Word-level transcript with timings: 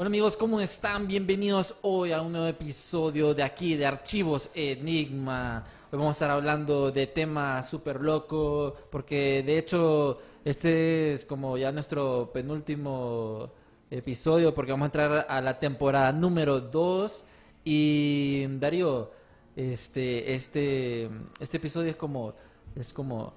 Hola 0.00 0.08
amigos, 0.08 0.34
¿cómo 0.34 0.62
están? 0.62 1.06
Bienvenidos 1.06 1.76
hoy 1.82 2.12
a 2.12 2.22
un 2.22 2.32
nuevo 2.32 2.46
episodio 2.46 3.34
de 3.34 3.42
aquí 3.42 3.76
de 3.76 3.84
Archivos 3.84 4.48
Enigma. 4.54 5.62
Hoy 5.92 5.98
vamos 5.98 6.08
a 6.08 6.12
estar 6.12 6.30
hablando 6.30 6.90
de 6.90 7.06
temas 7.06 7.68
súper 7.68 8.00
loco, 8.00 8.74
porque 8.90 9.42
de 9.44 9.58
hecho 9.58 10.18
este 10.42 11.12
es 11.12 11.26
como 11.26 11.58
ya 11.58 11.70
nuestro 11.70 12.30
penúltimo 12.32 13.50
episodio, 13.90 14.54
porque 14.54 14.72
vamos 14.72 14.84
a 14.84 14.86
entrar 14.86 15.26
a 15.28 15.40
la 15.42 15.58
temporada 15.58 16.10
número 16.12 16.60
2. 16.62 17.26
Y 17.64 18.46
Darío, 18.58 19.10
este, 19.54 20.34
este, 20.34 21.10
este 21.40 21.58
episodio 21.58 21.90
es 21.90 21.96
como, 21.96 22.32
es 22.74 22.90
como 22.94 23.34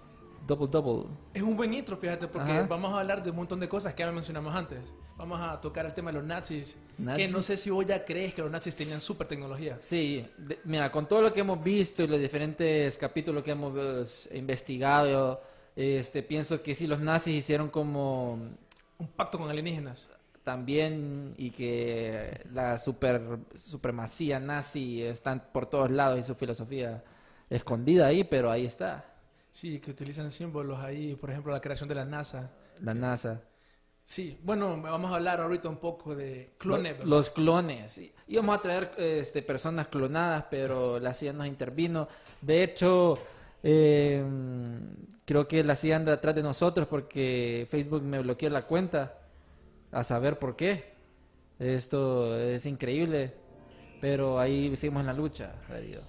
double 0.48 0.68
double. 0.68 1.10
Es 1.34 1.42
un 1.42 1.58
buen 1.58 1.74
intro, 1.74 1.98
fíjate, 1.98 2.30
porque 2.30 2.54
Ajá. 2.54 2.68
vamos 2.70 2.94
a 2.94 3.02
hablar 3.02 3.22
de 3.22 3.32
un 3.32 3.36
montón 3.36 3.60
de 3.60 3.68
cosas 3.68 3.94
que 3.94 4.02
ya 4.04 4.10
mencionamos 4.14 4.56
antes. 4.56 4.94
Vamos 5.18 5.40
a 5.40 5.62
tocar 5.62 5.86
el 5.86 5.94
tema 5.94 6.12
de 6.12 6.18
los 6.18 6.24
nazis, 6.26 6.76
que 6.98 7.04
Nazis. 7.04 7.32
no 7.32 7.42
sé 7.42 7.56
si 7.56 7.70
vos 7.70 7.86
ya 7.86 8.04
crees 8.04 8.34
que 8.34 8.42
los 8.42 8.50
nazis 8.52 8.76
tenían 8.76 9.00
super 9.00 9.28
tecnología. 9.28 9.78
Sí, 9.80 10.26
de- 10.38 10.60
mira, 10.66 10.92
con 10.92 11.08
todo 11.08 11.22
lo 11.22 11.32
que 11.32 11.42
hemos 11.42 11.64
visto 11.64 12.04
y 12.04 12.08
los 12.08 12.20
diferentes 12.20 12.98
capítulos 12.98 13.44
que 13.44 13.52
hemos 13.52 14.28
eh, 14.28 14.38
investigado, 14.38 15.42
este, 15.76 16.24
pienso 16.24 16.62
que 16.62 16.74
sí, 16.76 16.88
los 16.88 17.00
nazis 17.00 17.36
hicieron 17.36 17.70
como 17.70 18.34
Un 18.98 19.08
pacto 19.16 19.38
con 19.38 19.50
alienígenas. 19.50 20.10
también 20.44 21.32
y 21.38 21.52
que 21.52 22.42
la 22.52 22.78
super, 22.78 23.22
supremacía 23.56 24.40
nazi 24.40 25.04
está 25.04 25.36
por 25.54 25.68
todos 25.68 25.90
lados 25.92 26.20
y 26.20 26.24
su 26.24 26.36
filosofía 26.36 27.04
escondida 27.50 28.08
ahí, 28.08 28.24
pero 28.24 28.52
ahí 28.52 28.66
está, 28.66 29.06
Sí, 29.52 29.80
que 29.80 29.92
utilizan 29.92 30.32
símbolos 30.32 30.80
ahí, 30.80 31.16
por 31.16 31.30
ejemplo, 31.30 31.54
la 31.54 31.62
creación 31.62 31.88
de 31.88 31.94
la 31.96 32.04
NASA. 32.06 32.50
la 32.82 32.94
NASA. 32.96 33.40
Sí, 34.06 34.38
bueno, 34.44 34.82
vamos 34.82 35.12
a 35.12 35.16
hablar 35.16 35.40
ahorita 35.40 35.70
un 35.70 35.78
poco 35.78 36.14
de 36.16 36.52
clones. 36.58 37.00
Los 37.06 37.30
clones. 37.30 37.98
Y- 37.98 38.14
Íbamos 38.28 38.58
a 38.58 38.62
traer 38.62 38.92
este, 38.98 39.42
personas 39.42 39.88
clonadas, 39.88 40.46
pero 40.52 41.00
la 41.00 41.14
CIA 41.14 41.34
nos 41.34 41.48
intervino. 41.48 42.08
De 42.42 42.64
hecho, 42.64 43.18
eh, 43.64 44.24
creo 45.26 45.48
que 45.48 45.64
la 45.64 45.76
CIA 45.76 45.96
anda 45.98 46.14
atrás 46.14 46.36
de 46.36 46.44
nosotros 46.44 46.88
porque 46.88 47.66
Facebook 47.70 48.04
me 48.04 48.20
bloqueó 48.22 48.50
la 48.50 48.66
cuenta. 48.68 49.20
A 49.92 50.04
saber 50.04 50.40
por 50.40 50.56
qué. 50.56 50.94
Esto 51.60 52.38
es 52.38 52.66
increíble. 52.66 53.34
Pero 54.02 54.38
ahí 54.40 54.76
seguimos 54.76 55.02
en 55.02 55.08
la 55.08 55.14
lucha, 55.14 55.54
Darío. 55.70 56.02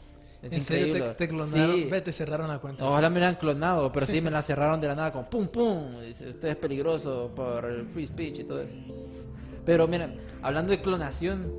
Es 0.44 0.52
¿En 0.52 0.60
serio 0.60 0.86
increíble. 0.88 1.10
te, 1.14 1.26
te 1.26 1.28
clonaron? 1.28 1.74
Sí. 1.76 1.84
Vete, 1.90 2.12
cerraron 2.12 2.48
la 2.48 2.58
cuenta. 2.58 2.84
Ojalá 2.86 3.08
me 3.08 3.14
hubieran 3.16 3.36
clonado, 3.36 3.90
pero 3.90 4.06
sí 4.06 4.20
me 4.20 4.30
la 4.30 4.42
cerraron 4.42 4.80
de 4.80 4.88
la 4.88 4.94
nada 4.94 5.12
con 5.12 5.24
pum 5.24 5.48
pum. 5.48 6.00
Dice, 6.06 6.30
usted 6.30 6.48
es 6.48 6.56
peligroso 6.56 7.32
por 7.34 7.64
el 7.64 7.86
free 7.86 8.06
speech 8.06 8.40
y 8.40 8.44
todo 8.44 8.60
eso. 8.60 8.74
Pero 9.64 9.88
miren, 9.88 10.16
hablando 10.42 10.70
de 10.70 10.82
clonación, 10.82 11.50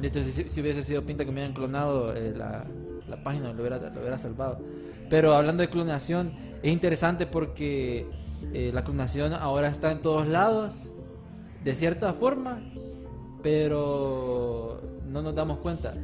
de 0.00 0.08
hecho, 0.08 0.22
si, 0.22 0.48
si 0.48 0.60
hubiese 0.60 0.82
sido 0.84 1.04
pinta 1.04 1.24
que 1.24 1.30
me 1.32 1.38
hubieran 1.38 1.54
clonado 1.54 2.14
eh, 2.14 2.32
la, 2.36 2.64
la 3.08 3.22
página, 3.24 3.52
lo 3.52 3.60
hubiera, 3.60 3.78
lo 3.78 4.00
hubiera 4.00 4.18
salvado. 4.18 4.60
Pero 5.10 5.34
hablando 5.34 5.62
de 5.62 5.68
clonación, 5.68 6.32
es 6.62 6.72
interesante 6.72 7.26
porque 7.26 8.06
eh, 8.52 8.70
la 8.72 8.84
clonación 8.84 9.32
ahora 9.32 9.68
está 9.68 9.90
en 9.90 10.02
todos 10.02 10.28
lados, 10.28 10.90
de 11.64 11.74
cierta 11.74 12.12
forma, 12.12 12.60
pero 13.42 14.80
no 15.08 15.22
nos 15.22 15.34
damos 15.34 15.58
cuenta. 15.58 15.94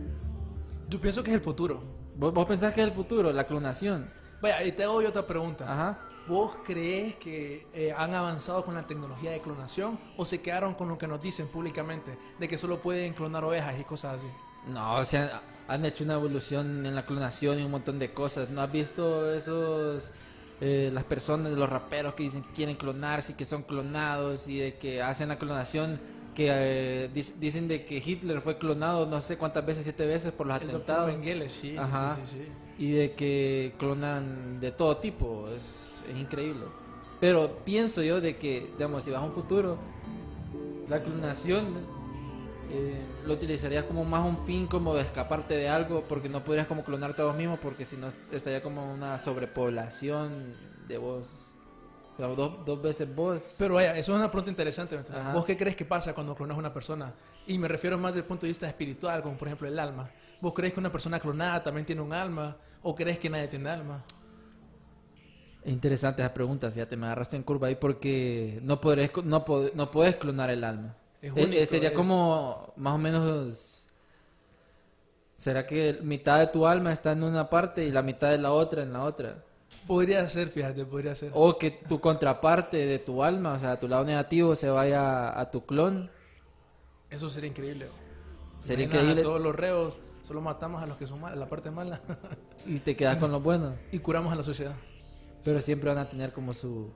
Yo 0.88 1.00
pienso 1.00 1.22
que 1.22 1.30
es 1.30 1.36
el 1.36 1.40
futuro. 1.42 1.82
¿Vos, 2.16 2.32
vos 2.32 2.46
pensás 2.46 2.74
que 2.74 2.82
es 2.82 2.88
el 2.88 2.94
futuro, 2.94 3.32
la 3.32 3.46
clonación? 3.46 4.10
Vaya, 4.40 4.62
y 4.64 4.72
te 4.72 4.84
hago 4.84 5.00
yo 5.00 5.08
otra 5.08 5.26
pregunta. 5.26 5.64
Ajá. 5.70 5.98
¿Vos 6.28 6.54
crees 6.64 7.16
que 7.16 7.66
eh, 7.74 7.92
han 7.96 8.14
avanzado 8.14 8.64
con 8.64 8.74
la 8.74 8.86
tecnología 8.86 9.32
de 9.32 9.40
clonación 9.40 9.98
o 10.16 10.24
se 10.24 10.40
quedaron 10.40 10.74
con 10.74 10.88
lo 10.88 10.96
que 10.96 11.08
nos 11.08 11.20
dicen 11.20 11.48
públicamente 11.48 12.16
de 12.38 12.48
que 12.48 12.56
solo 12.56 12.80
pueden 12.80 13.12
clonar 13.12 13.42
ovejas 13.44 13.74
y 13.80 13.84
cosas 13.84 14.20
así? 14.20 14.28
No, 14.68 14.96
o 14.96 15.04
sea, 15.04 15.42
han 15.66 15.84
hecho 15.84 16.04
una 16.04 16.14
evolución 16.14 16.86
en 16.86 16.94
la 16.94 17.04
clonación 17.06 17.58
y 17.58 17.64
un 17.64 17.72
montón 17.72 17.98
de 17.98 18.12
cosas. 18.12 18.50
¿No 18.50 18.60
has 18.60 18.70
visto 18.70 19.32
esos, 19.32 20.12
eh, 20.60 20.90
las 20.92 21.02
personas, 21.04 21.52
los 21.52 21.68
raperos 21.68 22.14
que 22.14 22.22
dicen 22.22 22.42
que 22.42 22.52
quieren 22.52 22.76
clonarse 22.76 23.32
y 23.32 23.34
que 23.34 23.44
son 23.44 23.64
clonados 23.64 24.46
y 24.46 24.58
de 24.58 24.78
que 24.78 25.02
hacen 25.02 25.28
la 25.28 25.38
clonación, 25.38 26.00
que 26.34 26.48
eh, 26.50 27.10
dicen 27.38 27.68
de 27.68 27.84
que 27.84 27.96
Hitler 27.98 28.40
fue 28.40 28.58
clonado 28.58 29.06
no 29.06 29.20
sé 29.20 29.36
cuántas 29.36 29.64
veces, 29.66 29.84
siete 29.84 30.06
veces 30.06 30.32
por 30.32 30.46
los 30.46 30.60
El 30.60 30.68
atentados. 30.68 31.06
Mengele, 31.12 31.48
sí, 31.48 31.72
sí, 31.72 31.76
Ajá. 31.78 32.16
sí, 32.16 32.30
sí, 32.30 32.38
sí. 32.38 32.84
Y 32.84 32.92
de 32.92 33.12
que 33.12 33.74
clonan 33.78 34.58
de 34.60 34.72
todo 34.72 34.96
tipo, 34.96 35.48
es, 35.48 36.02
es 36.10 36.18
increíble. 36.18 36.64
Pero 37.20 37.58
pienso 37.64 38.02
yo 38.02 38.20
de 38.20 38.36
que, 38.36 38.72
digamos, 38.76 39.04
si 39.04 39.10
vas 39.10 39.20
a 39.20 39.24
un 39.24 39.32
futuro, 39.32 39.78
la 40.88 41.02
clonación 41.02 41.66
eh, 42.70 43.00
lo 43.26 43.34
utilizarías 43.34 43.84
como 43.84 44.04
más 44.04 44.26
un 44.26 44.38
fin 44.46 44.66
como 44.66 44.94
de 44.94 45.02
escaparte 45.02 45.54
de 45.54 45.68
algo, 45.68 46.04
porque 46.08 46.28
no 46.28 46.42
podrías 46.42 46.66
como 46.66 46.82
clonarte 46.82 47.22
a 47.22 47.26
vos 47.26 47.36
mismo, 47.36 47.58
porque 47.60 47.84
si 47.84 47.96
no 47.96 48.08
estaría 48.32 48.62
como 48.62 48.92
una 48.92 49.18
sobrepoblación 49.18 50.56
de 50.88 50.98
vos. 50.98 51.51
Dos, 52.18 52.64
dos 52.64 52.82
veces 52.82 53.12
vos. 53.14 53.54
Pero 53.58 53.74
vaya, 53.74 53.96
eso 53.96 54.12
es 54.12 54.18
una 54.18 54.30
pregunta 54.30 54.50
interesante. 54.50 54.98
¿Vos 55.32 55.44
qué 55.44 55.56
crees 55.56 55.74
que 55.74 55.84
pasa 55.84 56.14
cuando 56.14 56.34
clonas 56.34 56.56
a 56.56 56.60
una 56.60 56.72
persona? 56.72 57.12
Y 57.46 57.58
me 57.58 57.66
refiero 57.68 57.98
más 57.98 58.12
desde 58.12 58.20
el 58.20 58.26
punto 58.26 58.42
de 58.42 58.48
vista 58.48 58.68
espiritual, 58.68 59.22
como 59.22 59.36
por 59.36 59.48
ejemplo 59.48 59.66
el 59.66 59.78
alma. 59.78 60.10
¿Vos 60.40 60.52
crees 60.54 60.72
que 60.74 60.80
una 60.80 60.92
persona 60.92 61.18
clonada 61.18 61.62
también 61.62 61.86
tiene 61.86 62.02
un 62.02 62.12
alma? 62.12 62.56
¿O 62.82 62.94
crees 62.94 63.18
que 63.18 63.30
nadie 63.30 63.48
tiene 63.48 63.70
alma? 63.70 64.04
Interesante 65.64 66.22
esa 66.22 66.34
pregunta, 66.34 66.70
fíjate, 66.70 66.96
me 66.96 67.06
agarraste 67.06 67.36
en 67.36 67.44
curva 67.44 67.68
ahí 67.68 67.76
porque 67.76 68.58
no 68.62 68.80
podrés, 68.80 69.12
no, 69.24 69.44
pod- 69.44 69.72
no 69.74 69.90
puedes 69.90 70.16
clonar 70.16 70.50
el 70.50 70.64
alma. 70.64 70.96
Es 71.20 71.30
Eh, 71.30 71.34
eh, 71.36 71.44
único, 71.44 71.64
sería 71.66 71.90
es- 71.90 71.94
como 71.94 72.72
más 72.76 72.94
o 72.94 72.98
menos... 72.98 73.78
¿Será 75.36 75.66
que 75.66 75.98
mitad 76.02 76.38
de 76.38 76.46
tu 76.48 76.66
alma 76.66 76.92
está 76.92 77.12
en 77.12 77.22
una 77.24 77.48
parte 77.50 77.84
y 77.84 77.90
la 77.90 78.02
mitad 78.02 78.30
de 78.30 78.38
la 78.38 78.52
otra 78.52 78.82
en 78.82 78.92
la 78.92 79.02
otra? 79.02 79.42
Podría 79.86 80.28
ser, 80.28 80.48
fíjate, 80.48 80.84
podría 80.84 81.14
ser. 81.14 81.30
O 81.34 81.58
que 81.58 81.70
tu 81.70 82.00
contraparte 82.00 82.76
de 82.76 82.98
tu 82.98 83.22
alma, 83.22 83.54
o 83.54 83.58
sea, 83.58 83.78
tu 83.78 83.88
lado 83.88 84.04
negativo 84.04 84.54
se 84.54 84.70
vaya 84.70 85.38
a 85.38 85.50
tu 85.50 85.66
clon. 85.66 86.10
Eso 87.10 87.28
sería 87.28 87.50
increíble. 87.50 87.88
Sería 88.60 88.86
increíble 88.86 89.20
A 89.20 89.24
todos 89.24 89.40
los 89.40 89.54
reos, 89.54 89.94
solo 90.22 90.40
matamos 90.40 90.82
a 90.82 90.86
los 90.86 90.96
que 90.96 91.06
son 91.06 91.20
malos, 91.20 91.38
la 91.38 91.48
parte 91.48 91.70
mala, 91.70 92.00
y 92.66 92.78
te 92.78 92.94
quedas 92.94 93.16
con 93.16 93.32
lo 93.32 93.40
bueno. 93.40 93.74
y 93.90 93.98
curamos 93.98 94.32
a 94.32 94.36
la 94.36 94.42
sociedad. 94.42 94.74
Pero 95.44 95.60
siempre 95.60 95.88
van 95.88 95.98
a 95.98 96.08
tener 96.08 96.32
como 96.32 96.52
su, 96.52 96.92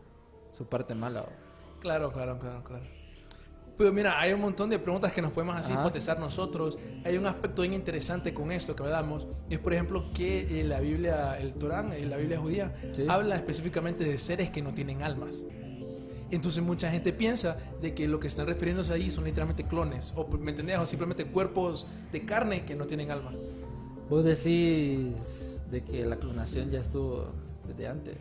su 0.53 0.67
parte 0.69 0.95
mala. 0.95 1.23
¿o? 1.23 1.81
Claro, 1.81 2.13
claro, 2.13 2.39
claro, 2.39 2.63
claro. 2.63 2.85
Pero 3.77 3.93
mira, 3.93 4.19
hay 4.19 4.33
un 4.33 4.41
montón 4.41 4.71
de 4.71 4.79
preguntas 4.79 5.13
que 5.13 5.21
nos 5.21 5.33
podemos 5.33 5.55
así 5.57 5.73
Ajá. 5.73 5.83
hipotezar 5.83 6.19
nosotros. 6.19 6.79
Hay 7.05 7.19
un 7.19 7.27
aspecto 7.27 7.63
bien 7.63 7.75
interesante 7.75 8.33
con 8.33 8.51
esto 8.51 8.75
que 8.75 8.83
hablamos. 8.83 9.27
Es, 9.51 9.59
por 9.59 9.75
ejemplo, 9.75 10.11
que 10.15 10.61
eh, 10.61 10.65
la 10.65 10.81
Biblia, 10.81 11.39
el 11.39 11.55
Torán, 11.55 11.93
eh, 11.93 12.07
la 12.07 12.17
Biblia 12.17 12.39
judía, 12.39 12.75
Sí. 12.93 13.05
habla 13.09 13.37
específicamente 13.37 14.05
de 14.05 14.17
seres 14.19 14.49
que 14.51 14.63
no 14.63 14.73
tienen 14.73 15.03
almas. 15.03 15.43
Entonces 16.31 16.63
mucha 16.63 16.91
gente 16.91 17.13
piensa 17.13 17.57
de 17.81 17.95
que 17.95 18.09
lo 18.09 18.19
que 18.19 18.27
están 18.29 18.47
refiriéndose 18.47 18.93
ahí 18.93 19.11
son 19.11 19.25
literalmente 19.25 19.65
clones, 19.65 20.13
o 20.17 20.27
¿me 20.39 20.51
entendés? 20.51 20.79
O 20.79 20.87
simplemente 20.87 21.27
cuerpos 21.27 21.87
de 22.11 22.25
carne 22.25 22.65
que 22.65 22.75
no 22.75 22.87
tienen 22.87 23.11
alma. 23.11 23.33
Vos 24.09 24.25
decís 24.25 25.61
de 25.71 25.85
que 25.85 26.05
la 26.05 26.17
clonación 26.17 26.71
ya 26.71 26.81
estuvo 26.81 27.27
desde 27.69 27.87
antes, 27.89 28.17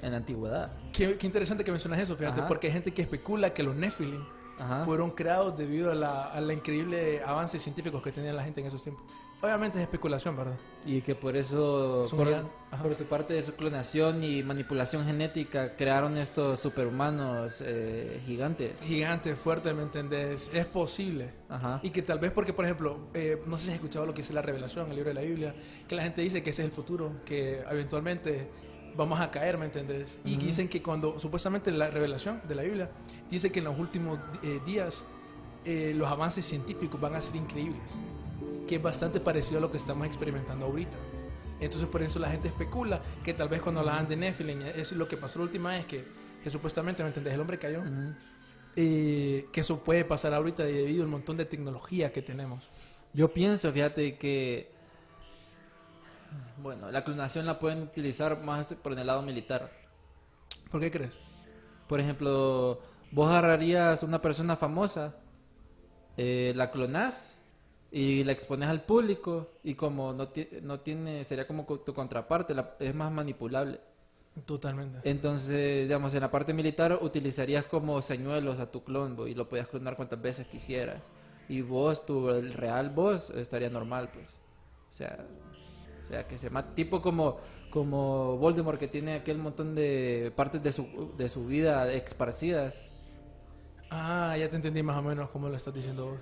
en 0.00 0.12
la 0.12 0.18
antigüedad. 0.18 0.72
Qué, 0.92 1.16
qué 1.18 1.26
interesante 1.26 1.64
que 1.64 1.70
mencionas 1.72 1.98
eso, 2.00 2.16
fíjate, 2.16 2.40
Ajá. 2.40 2.48
porque 2.48 2.68
hay 2.68 2.72
gente 2.72 2.92
que 2.94 3.02
especula 3.02 3.52
que 3.52 3.62
los 3.62 3.74
Nephilim 3.76 4.22
Ajá. 4.62 4.84
fueron 4.84 5.10
creados 5.10 5.56
debido 5.56 5.90
a 5.90 5.94
la, 5.94 6.24
a 6.26 6.40
la 6.40 6.52
increíble 6.52 7.22
avances 7.24 7.62
científicos 7.62 8.02
que 8.02 8.12
tenía 8.12 8.32
la 8.32 8.44
gente 8.44 8.60
en 8.60 8.66
esos 8.68 8.82
tiempos. 8.82 9.04
Obviamente 9.42 9.78
es 9.78 9.82
especulación, 9.82 10.36
¿verdad? 10.36 10.54
Y 10.86 11.00
que 11.00 11.16
por 11.16 11.36
eso, 11.36 12.04
por, 12.10 12.28
gigantes. 12.28 12.52
Por 12.80 12.94
su 12.94 13.06
parte 13.06 13.34
de 13.34 13.42
su 13.42 13.56
clonación 13.56 14.22
y 14.22 14.40
manipulación 14.44 15.04
genética, 15.04 15.74
crearon 15.74 16.16
estos 16.16 16.60
superhumanos 16.60 17.60
eh, 17.66 18.22
gigantes. 18.24 18.80
Gigante, 18.82 19.34
fuerte, 19.34 19.74
¿me 19.74 19.82
entendés? 19.82 20.48
Es 20.54 20.64
posible. 20.66 21.32
Ajá. 21.48 21.80
Y 21.82 21.90
que 21.90 22.02
tal 22.02 22.20
vez 22.20 22.30
porque, 22.30 22.52
por 22.52 22.66
ejemplo, 22.66 23.08
eh, 23.14 23.42
no 23.44 23.58
sé 23.58 23.64
si 23.64 23.70
has 23.70 23.74
escuchado 23.74 24.06
lo 24.06 24.14
que 24.14 24.22
dice 24.22 24.32
la 24.32 24.42
revelación, 24.42 24.88
el 24.90 24.94
libro 24.94 25.08
de 25.08 25.14
la 25.14 25.22
Biblia, 25.22 25.56
que 25.88 25.96
la 25.96 26.04
gente 26.04 26.22
dice 26.22 26.44
que 26.44 26.50
ese 26.50 26.62
es 26.62 26.68
el 26.68 26.74
futuro, 26.74 27.10
que 27.24 27.64
eventualmente 27.68 28.48
vamos 28.96 29.20
a 29.20 29.30
caer, 29.30 29.58
¿me 29.58 29.66
entendés? 29.66 30.18
Y 30.24 30.36
Ujú. 30.36 30.46
dicen 30.46 30.68
que 30.68 30.82
cuando, 30.82 31.18
supuestamente 31.18 31.70
la 31.70 31.90
revelación 31.90 32.40
de 32.46 32.54
la 32.54 32.62
Biblia, 32.62 32.90
dice 33.30 33.50
que 33.50 33.58
en 33.60 33.66
los 33.66 33.78
últimos 33.78 34.18
eh, 34.42 34.60
días 34.66 35.04
eh, 35.64 35.92
los 35.94 36.08
avances 36.08 36.44
científicos 36.44 37.00
van 37.00 37.14
a 37.14 37.20
ser 37.20 37.36
increíbles, 37.36 37.82
que 38.66 38.76
es 38.76 38.82
bastante 38.82 39.20
parecido 39.20 39.58
a 39.58 39.60
lo 39.60 39.70
que 39.70 39.76
estamos 39.76 40.06
experimentando 40.06 40.66
ahorita. 40.66 40.96
Entonces 41.60 41.88
por 41.88 42.02
eso 42.02 42.18
la 42.18 42.30
gente 42.30 42.48
especula 42.48 43.00
que 43.22 43.34
tal 43.34 43.48
vez 43.48 43.60
cuando 43.62 43.80
hablaban 43.80 44.08
de 44.08 44.16
Nephilim, 44.16 44.62
eso 44.62 44.80
es 44.80 44.92
lo 44.92 45.06
que 45.06 45.16
pasó 45.16 45.38
la 45.38 45.44
última 45.44 45.70
vez, 45.70 45.86
que, 45.86 46.04
que 46.42 46.50
supuestamente, 46.50 47.02
¿me 47.04 47.08
entendés? 47.10 47.34
El 47.34 47.40
hombre 47.40 47.58
cayó 47.58 47.80
Ujú. 47.82 48.12
eh, 48.74 49.46
que 49.52 49.60
eso 49.60 49.84
puede 49.84 50.04
pasar 50.04 50.34
ahorita 50.34 50.64
debido 50.64 51.04
al 51.04 51.08
montón 51.08 51.36
de 51.36 51.44
tecnología 51.44 52.12
que 52.12 52.20
tenemos. 52.22 52.68
Yo 53.14 53.32
pienso, 53.32 53.72
fíjate 53.72 54.16
que, 54.16 54.71
bueno, 56.58 56.90
la 56.90 57.04
clonación 57.04 57.46
la 57.46 57.58
pueden 57.58 57.82
utilizar 57.82 58.40
más 58.42 58.72
por 58.74 58.98
el 58.98 59.06
lado 59.06 59.22
militar. 59.22 59.70
¿Por 60.70 60.80
qué 60.80 60.90
crees? 60.90 61.12
Por 61.88 62.00
ejemplo, 62.00 62.80
vos 63.10 63.28
agarrarías 63.30 64.02
una 64.02 64.20
persona 64.22 64.56
famosa, 64.56 65.14
eh, 66.16 66.52
la 66.56 66.70
clonás 66.70 67.38
y 67.90 68.24
la 68.24 68.32
expones 68.32 68.68
al 68.68 68.82
público 68.82 69.50
y 69.62 69.74
como 69.74 70.12
no, 70.12 70.28
ti- 70.28 70.48
no 70.62 70.80
tiene, 70.80 71.24
sería 71.24 71.46
como 71.46 71.66
co- 71.66 71.80
tu 71.80 71.92
contraparte, 71.92 72.54
la- 72.54 72.74
es 72.78 72.94
más 72.94 73.10
manipulable. 73.12 73.80
Totalmente. 74.46 74.98
Entonces, 75.08 75.82
digamos, 75.86 76.14
en 76.14 76.20
la 76.20 76.30
parte 76.30 76.54
militar 76.54 76.98
utilizarías 77.02 77.66
como 77.66 78.00
señuelos 78.00 78.58
a 78.60 78.70
tu 78.70 78.82
clon 78.82 79.14
bo, 79.14 79.26
y 79.26 79.34
lo 79.34 79.46
podías 79.48 79.68
clonar 79.68 79.94
cuantas 79.94 80.22
veces 80.22 80.46
quisieras. 80.46 81.02
Y 81.48 81.60
vos, 81.60 82.06
tu 82.06 82.30
el 82.30 82.52
real 82.54 82.88
vos, 82.88 83.28
estaría 83.30 83.68
normal, 83.68 84.10
pues. 84.10 84.28
O 84.90 84.94
sea, 84.94 85.18
sea 86.12 86.26
que 86.26 86.38
se 86.38 86.50
mata. 86.50 86.74
Tipo 86.74 87.00
como, 87.00 87.38
como 87.70 88.36
Voldemort 88.36 88.78
que 88.78 88.88
tiene 88.88 89.14
aquel 89.14 89.38
montón 89.38 89.74
de 89.74 90.32
partes 90.36 90.62
de 90.62 90.72
su, 90.72 91.14
de 91.16 91.28
su 91.28 91.46
vida 91.46 91.90
esparcidas. 91.92 92.88
Ah, 93.90 94.36
ya 94.38 94.48
te 94.48 94.56
entendí 94.56 94.82
más 94.82 94.96
o 94.96 95.02
menos 95.02 95.30
cómo 95.30 95.48
lo 95.48 95.56
estás 95.56 95.74
diciendo 95.74 96.06
vos. 96.06 96.20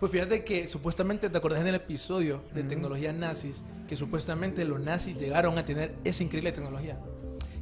Pues 0.00 0.12
fíjate 0.12 0.44
que 0.44 0.66
supuestamente, 0.66 1.30
¿te 1.30 1.38
acordás 1.38 1.60
en 1.60 1.68
el 1.68 1.74
episodio 1.74 2.42
de 2.52 2.62
tecnología 2.64 3.12
nazis? 3.12 3.62
Que 3.88 3.96
supuestamente 3.96 4.64
los 4.64 4.80
nazis 4.80 5.16
llegaron 5.16 5.56
a 5.56 5.64
tener 5.64 5.94
esa 6.04 6.22
increíble 6.22 6.52
tecnología. 6.52 6.98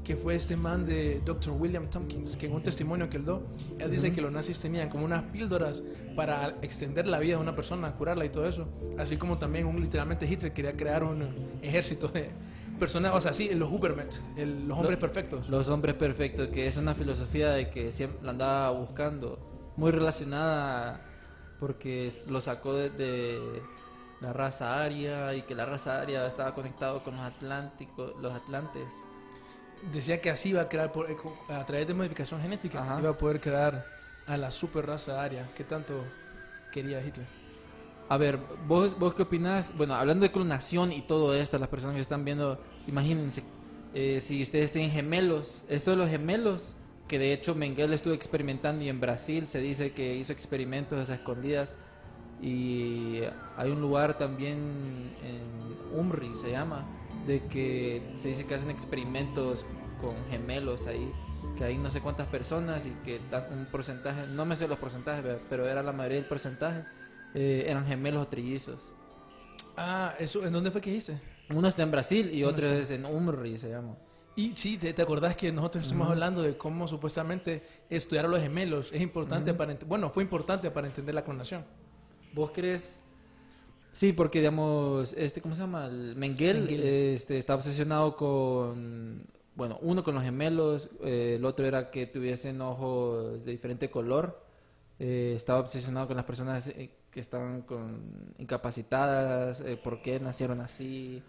Que 0.04 0.16
fue 0.16 0.34
este 0.34 0.54
man 0.54 0.84
de 0.84 1.20
Dr. 1.24 1.54
William 1.58 1.88
Tompkins, 1.88 2.36
que 2.36 2.44
en 2.46 2.52
un 2.52 2.62
testimonio 2.62 3.08
que 3.08 3.16
él 3.16 3.24
dio, 3.24 3.42
él 3.78 3.90
dice 3.90 4.12
que 4.12 4.20
los 4.20 4.30
nazis 4.30 4.60
tenían 4.60 4.90
como 4.90 5.06
unas 5.06 5.22
píldoras 5.24 5.82
para 6.14 6.56
extender 6.60 7.08
la 7.08 7.18
vida 7.18 7.36
de 7.36 7.42
una 7.42 7.56
persona, 7.56 7.90
curarla 7.96 8.26
y 8.26 8.28
todo 8.28 8.46
eso. 8.46 8.68
Así 8.98 9.16
como 9.16 9.38
también 9.38 9.64
un, 9.66 9.80
literalmente 9.80 10.26
Hitler 10.26 10.52
quería 10.52 10.76
crear 10.76 11.02
un 11.04 11.26
ejército 11.62 12.08
de 12.08 12.28
personas, 12.78 13.14
o 13.14 13.20
sea, 13.22 13.32
sí, 13.32 13.48
los 13.54 13.72
Hubermans, 13.72 14.22
el- 14.36 14.68
los 14.68 14.78
hombres 14.78 14.98
perfectos. 14.98 15.48
Los 15.48 15.68
hombres 15.70 15.94
perfectos, 15.94 16.48
que 16.48 16.66
es 16.66 16.76
una 16.76 16.92
filosofía 16.94 17.50
de 17.52 17.70
que 17.70 17.90
siempre 17.90 18.18
la 18.24 18.32
andaba 18.32 18.70
buscando. 18.72 19.38
Muy 19.76 19.90
relacionada 19.90 21.00
porque 21.60 22.12
lo 22.28 22.40
sacó 22.42 22.74
de, 22.74 22.90
de 22.90 23.62
la 24.20 24.32
raza 24.34 24.82
aria 24.84 25.34
y 25.34 25.42
que 25.42 25.54
la 25.54 25.64
raza 25.64 26.00
aria 26.00 26.26
estaba 26.26 26.54
conectado 26.54 27.02
con 27.02 27.14
los 27.16 27.24
atlánticos, 27.24 28.12
los 28.20 28.32
atlantes. 28.32 28.84
Decía 29.92 30.20
que 30.20 30.30
así 30.30 30.50
iba 30.50 30.62
a 30.62 30.68
crear, 30.68 30.92
por- 30.92 31.10
eh, 31.10 31.16
a 31.48 31.64
través 31.64 31.86
de 31.86 31.94
modificación 31.94 32.40
genética, 32.40 32.82
Ajá. 32.82 33.00
iba 33.00 33.10
a 33.10 33.18
poder 33.18 33.40
crear 33.40 33.86
a 34.26 34.36
la 34.36 34.50
super 34.50 34.86
raza 34.86 35.22
aria 35.22 35.50
que 35.54 35.64
tanto 35.64 36.04
quería 36.72 37.04
Hitler. 37.04 37.26
A 38.08 38.16
ver, 38.18 38.38
¿vos, 38.66 38.98
¿vos 38.98 39.14
qué 39.14 39.22
opinás? 39.22 39.72
Bueno, 39.76 39.94
hablando 39.94 40.24
de 40.24 40.32
clonación 40.32 40.92
y 40.92 41.00
todo 41.02 41.34
esto, 41.34 41.58
las 41.58 41.68
personas 41.68 41.96
que 41.96 42.02
están 42.02 42.24
viendo, 42.24 42.60
imagínense, 42.86 43.42
eh, 43.94 44.20
si 44.20 44.42
ustedes 44.42 44.72
tienen 44.72 44.90
gemelos, 44.90 45.62
esto 45.68 45.90
de 45.92 45.96
los 45.96 46.10
gemelos, 46.10 46.74
que 47.08 47.18
de 47.18 47.32
hecho 47.32 47.54
Mengele 47.54 47.94
estuvo 47.94 48.12
experimentando 48.14 48.82
y 48.84 48.88
en 48.88 49.00
Brasil 49.00 49.46
se 49.46 49.60
dice 49.60 49.92
que 49.92 50.14
hizo 50.16 50.32
experimentos 50.32 51.08
a 51.10 51.14
escondidas 51.14 51.74
y 52.42 53.20
hay 53.56 53.70
un 53.70 53.80
lugar 53.80 54.18
también 54.18 55.14
en 55.22 55.98
Umri, 55.98 56.34
se 56.34 56.50
llama, 56.50 56.84
de 57.26 57.42
que 57.46 58.02
se 58.16 58.28
dice 58.28 58.46
que 58.46 58.54
hacen 58.54 58.70
experimentos 58.70 59.64
con 60.00 60.14
gemelos 60.30 60.86
ahí, 60.86 61.10
que 61.56 61.64
hay 61.64 61.78
no 61.78 61.90
sé 61.90 62.00
cuántas 62.00 62.26
personas 62.28 62.86
y 62.86 62.90
que 63.04 63.20
un 63.50 63.66
porcentaje, 63.66 64.26
no 64.26 64.44
me 64.44 64.56
sé 64.56 64.68
los 64.68 64.78
porcentajes, 64.78 65.24
pero 65.48 65.66
era 65.68 65.82
la 65.82 65.92
mayoría 65.92 66.18
del 66.18 66.26
porcentaje, 66.26 66.84
eh, 67.34 67.64
eran 67.68 67.86
gemelos 67.86 68.22
o 68.24 68.28
trillizos. 68.28 68.80
Ah, 69.76 70.14
eso, 70.18 70.44
¿en 70.46 70.52
dónde 70.52 70.70
fue 70.70 70.80
que 70.80 70.90
dijiste? 70.90 71.18
Uno 71.54 71.68
está 71.68 71.82
en 71.82 71.90
Brasil 71.90 72.30
y 72.32 72.44
otro 72.44 72.66
es 72.66 72.90
en 72.90 73.04
Umri, 73.04 73.56
se 73.58 73.70
llama. 73.70 73.96
Y 74.36 74.56
sí, 74.56 74.78
¿te, 74.78 74.92
te 74.92 75.02
acordás 75.02 75.36
que 75.36 75.52
nosotros 75.52 75.84
estuvimos 75.84 76.06
Ujú. 76.06 76.12
hablando 76.12 76.42
de 76.42 76.56
cómo 76.56 76.88
supuestamente 76.88 77.62
estudiar 77.88 78.24
a 78.24 78.28
los 78.28 78.40
gemelos 78.40 78.90
es 78.92 79.00
importante 79.00 79.50
Ujú. 79.52 79.58
para, 79.58 79.72
ent- 79.78 79.86
bueno, 79.86 80.10
fue 80.10 80.22
importante 80.24 80.70
para 80.70 80.86
entender 80.88 81.14
la 81.14 81.22
clonación. 81.22 81.64
¿Vos 82.32 82.50
crees? 82.52 82.98
Sí, 83.94 84.12
porque 84.12 84.40
digamos, 84.40 85.14
este, 85.14 85.40
¿cómo 85.40 85.54
se 85.54 85.62
llama? 85.62 85.86
El 85.86 86.16
Mengele. 86.16 87.14
este, 87.14 87.38
está 87.38 87.54
obsesionado 87.54 88.16
con, 88.16 89.24
bueno, 89.54 89.78
uno 89.82 90.02
con 90.02 90.14
los 90.14 90.24
gemelos, 90.24 90.90
eh, 91.04 91.36
el 91.36 91.44
otro 91.44 91.64
era 91.64 91.90
que 91.90 92.06
tuviesen 92.06 92.60
ojos 92.60 93.44
de 93.44 93.52
diferente 93.52 93.90
color, 93.90 94.44
eh, 94.98 95.32
estaba 95.36 95.60
obsesionado 95.60 96.08
con 96.08 96.16
las 96.16 96.26
personas 96.26 96.68
eh, 96.68 96.90
que 97.10 97.20
estaban 97.20 97.62
con 97.62 98.34
incapacitadas, 98.38 99.60
eh, 99.60 99.76
por 99.76 100.02
qué 100.02 100.18
nacieron 100.18 100.60
así, 100.60 101.22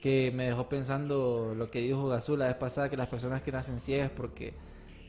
que 0.00 0.32
me 0.34 0.44
dejó 0.46 0.68
pensando 0.68 1.54
lo 1.54 1.70
que 1.70 1.80
dijo 1.80 2.08
Gazú 2.08 2.36
la 2.38 2.46
vez 2.46 2.56
pasada, 2.56 2.88
que 2.88 2.96
las 2.96 3.08
personas 3.08 3.42
que 3.42 3.52
nacen 3.52 3.80
ciegas 3.80 4.10
porque 4.10 4.54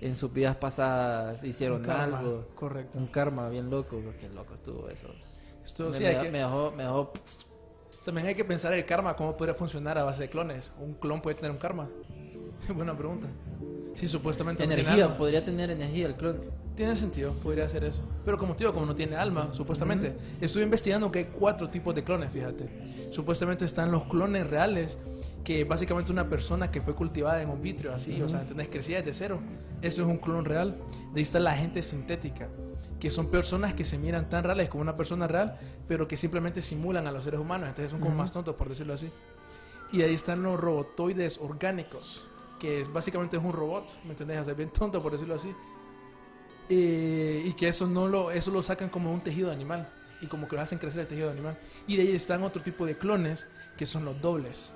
en 0.02 0.16
sus 0.18 0.34
vidas 0.34 0.58
pasadas 0.58 1.44
hicieron 1.44 1.78
Un 1.78 1.84
karma, 1.86 2.20
algo, 2.20 2.48
Correcto. 2.56 2.98
un 2.98 3.08
karma 3.08 3.50
bien 3.50 3.70
loco, 3.70 4.02
qué 4.20 4.30
loco 4.30 4.56
estuvo 4.56 4.90
eso. 4.90 5.08
Esto, 5.70 5.88
me, 5.90 5.94
sí, 5.94 6.02
me 6.04 6.08
hay 6.10 6.16
dejó- 6.16 6.24
que- 6.24 6.32
me 6.32 6.38
dejó, 6.40 6.72
me 6.76 6.84
dejó- 6.84 7.12
también 8.06 8.28
hay 8.28 8.36
que 8.36 8.46
pensar 8.46 8.74
el 8.74 8.86
karma, 8.86 9.16
cómo 9.16 9.38
podría 9.38 9.54
funcionar 9.54 9.98
a 9.98 10.04
base 10.04 10.24
de 10.24 10.30
clones. 10.30 10.72
¿Un 10.80 10.94
clon 10.96 11.22
puede 11.22 11.36
tener 11.36 11.52
un 11.52 11.58
karma? 11.58 11.88
Buena 12.76 12.96
pregunta. 12.98 13.28
Sí, 13.94 14.08
supuestamente 14.08 14.66
no 14.66 14.74
energía, 14.74 15.06
alma. 15.06 15.18
podría 15.18 15.44
tener 15.44 15.70
energía 15.72 16.08
el 16.08 16.16
clon. 16.16 16.40
Tiene 16.76 16.96
sentido, 16.96 17.34
podría 17.34 17.66
hacer 17.66 17.84
eso. 17.84 18.00
Pero 18.24 18.38
como 18.38 18.54
digo, 18.56 18.72
como 18.74 18.86
no 18.86 18.96
tiene 18.96 19.18
alma, 19.18 19.52
supuestamente. 19.52 20.16
Estuve 20.40 20.64
investigando 20.64 21.12
que 21.12 21.20
hay 21.20 21.26
cuatro 21.26 21.70
tipos 21.70 21.94
de 21.94 22.04
clones, 22.06 22.32
fíjate. 22.32 23.10
Supuestamente 23.12 23.66
están 23.66 23.92
los 23.92 24.06
clones 24.06 24.48
reales, 24.48 24.98
que 25.44 25.66
básicamente 25.66 26.12
una 26.14 26.30
persona 26.30 26.72
que 26.72 26.82
fue 26.82 26.96
cultivada 26.96 27.42
en 27.42 27.50
un 27.50 27.62
vitrio, 27.62 27.94
así, 27.94 28.22
o 28.22 28.30
sea, 28.30 28.42
¿entendés? 28.42 28.70
Crecía 28.70 29.00
desde 29.02 29.14
cero. 29.14 29.40
Eso 29.82 30.04
es 30.04 30.08
un 30.08 30.18
clon 30.18 30.46
real. 30.46 30.78
De 31.14 31.20
ahí 31.20 31.24
está 31.24 31.40
la 31.40 31.54
gente 31.56 31.82
sintética, 31.82 32.48
que 33.00 33.10
son 33.10 33.28
personas 33.28 33.74
que 33.74 33.86
se 33.86 33.98
miran 33.98 34.30
tan 34.30 34.44
reales 34.44 34.68
como 34.70 34.82
una 34.82 34.96
persona 34.98 35.28
real, 35.28 35.58
pero 35.88 36.08
que 36.08 36.18
simplemente 36.18 36.62
simulan 36.62 37.08
a 37.08 37.12
los 37.12 37.24
seres 37.24 37.40
humanos. 37.40 37.70
Entonces 37.70 37.92
son 37.92 38.00
como 38.00 38.12
Ujú. 38.12 38.20
más 38.22 38.32
tontos, 38.32 38.56
por 38.56 38.68
decirlo 38.70 38.94
así. 38.94 39.10
Y 39.92 40.02
ahí 40.02 40.14
están 40.14 40.44
los 40.44 40.60
robotoides 40.60 41.40
orgánicos, 41.40 42.28
que 42.60 42.82
es 42.82 42.92
básicamente 42.92 43.38
es 43.38 43.44
un 43.44 43.54
robot, 43.54 44.04
¿me 44.04 44.12
entendés? 44.12 44.40
O 44.42 44.44
sea, 44.44 44.54
bien 44.54 44.70
tonto, 44.70 45.02
por 45.02 45.14
decirlo 45.14 45.36
así. 45.36 45.54
Eh, 46.72 47.44
y 47.48 47.54
que 47.54 47.68
eso 47.68 47.88
no 47.88 48.08
lo 48.08 48.30
eso 48.30 48.52
lo 48.52 48.62
sacan 48.62 48.90
como 48.90 49.12
un 49.12 49.22
tejido 49.22 49.50
animal 49.52 49.90
y 50.22 50.28
como 50.28 50.48
que 50.48 50.56
lo 50.56 50.62
hacen 50.62 50.78
crecer 50.78 51.02
el 51.02 51.08
tejido 51.08 51.32
animal 51.32 51.58
y 51.88 51.96
de 51.96 52.04
ahí 52.04 52.12
están 52.16 52.44
otro 52.44 52.62
tipo 52.62 52.86
de 52.86 52.96
clones 52.96 53.48
que 53.76 53.88
son 53.88 54.06
los 54.06 54.22
dobles 54.22 54.72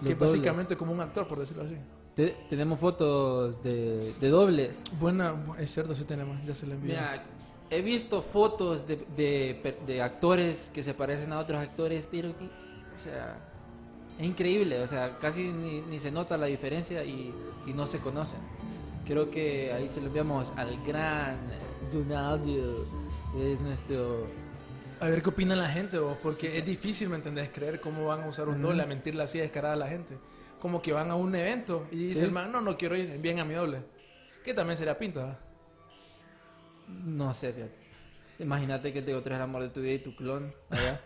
Los 0.00 0.06
que 0.08 0.12
es 0.14 0.18
dobles. 0.18 0.32
básicamente 0.32 0.76
como 0.76 0.90
un 0.92 1.00
actor 1.00 1.28
por 1.28 1.38
decirlo 1.38 1.62
así 1.62 1.76
Te- 2.16 2.34
tenemos 2.48 2.80
fotos 2.80 3.62
de, 3.62 4.12
de 4.20 4.28
dobles. 4.28 4.82
buena 4.98 5.36
es 5.60 5.70
cierto 5.72 5.94
sí 5.94 6.02
tenemos 6.02 6.36
ya 6.44 6.52
se 6.52 6.66
le 6.66 6.74
envió 6.74 6.94
Mira, 6.94 7.24
he 7.70 7.82
visto 7.82 8.22
fotos 8.22 8.86
de, 8.86 8.96
de, 9.16 9.76
de 9.86 10.02
actores 10.02 10.70
que 10.72 10.82
se 10.82 10.94
parecen 10.94 11.32
a 11.32 11.38
otros 11.38 11.60
actores, 11.60 12.08
pero 12.10 12.36
que, 12.36 12.44
o 12.44 12.98
sea, 12.98 13.38
es 14.18 14.26
increíble, 14.26 14.80
o 14.80 14.86
sea, 14.86 15.18
casi 15.18 15.52
ni, 15.52 15.80
ni 15.82 15.98
se 15.98 16.10
nota 16.10 16.36
la 16.36 16.46
diferencia 16.46 17.04
y, 17.04 17.34
y 17.66 17.72
no 17.72 17.86
se 17.86 17.98
conocen. 17.98 18.40
Creo 19.04 19.30
que 19.30 19.72
ahí 19.72 19.88
se 19.88 20.00
lo 20.00 20.06
enviamos 20.08 20.52
al 20.56 20.82
gran 20.84 21.38
Donaldo, 21.92 22.86
que 23.32 23.52
es 23.52 23.60
nuestro... 23.60 24.26
a 25.00 25.08
ver 25.08 25.22
qué 25.22 25.28
opina 25.28 25.54
la 25.54 25.68
gente 25.68 25.98
vos, 25.98 26.16
porque 26.22 26.56
es 26.58 26.64
difícil 26.64 27.08
me 27.08 27.16
entendés 27.16 27.50
creer 27.50 27.80
cómo 27.80 28.06
van 28.06 28.22
a 28.22 28.28
usar 28.28 28.48
un 28.48 28.60
doble 28.62 28.82
a 28.82 28.86
mentirle 28.86 29.22
así 29.22 29.38
descarada 29.38 29.74
a 29.74 29.76
la 29.76 29.88
gente 29.88 30.16
como 30.60 30.80
que 30.80 30.92
van 30.92 31.10
a 31.10 31.14
un 31.14 31.34
evento 31.34 31.86
y 31.92 31.96
dice 32.06 32.20
Sí. 32.20 32.24
el 32.24 32.32
man 32.32 32.50
no 32.50 32.60
no 32.62 32.76
quiero 32.78 32.96
ir 32.96 33.18
bien 33.20 33.38
a 33.38 33.44
mi 33.44 33.54
doble 33.54 33.82
que 34.42 34.54
también 34.54 34.76
sería 34.76 34.96
pinta. 34.98 35.38
No 36.88 37.32
sé, 37.34 37.52
fíjate. 37.52 37.74
Imagínate 38.38 38.92
que 38.92 39.02
te 39.02 39.10
encontres 39.10 39.36
el 39.36 39.42
amor 39.42 39.62
de 39.62 39.68
tu 39.70 39.80
vida 39.80 39.94
y 39.94 39.98
tu 40.00 40.14
clon 40.14 40.52
allá. 40.70 41.00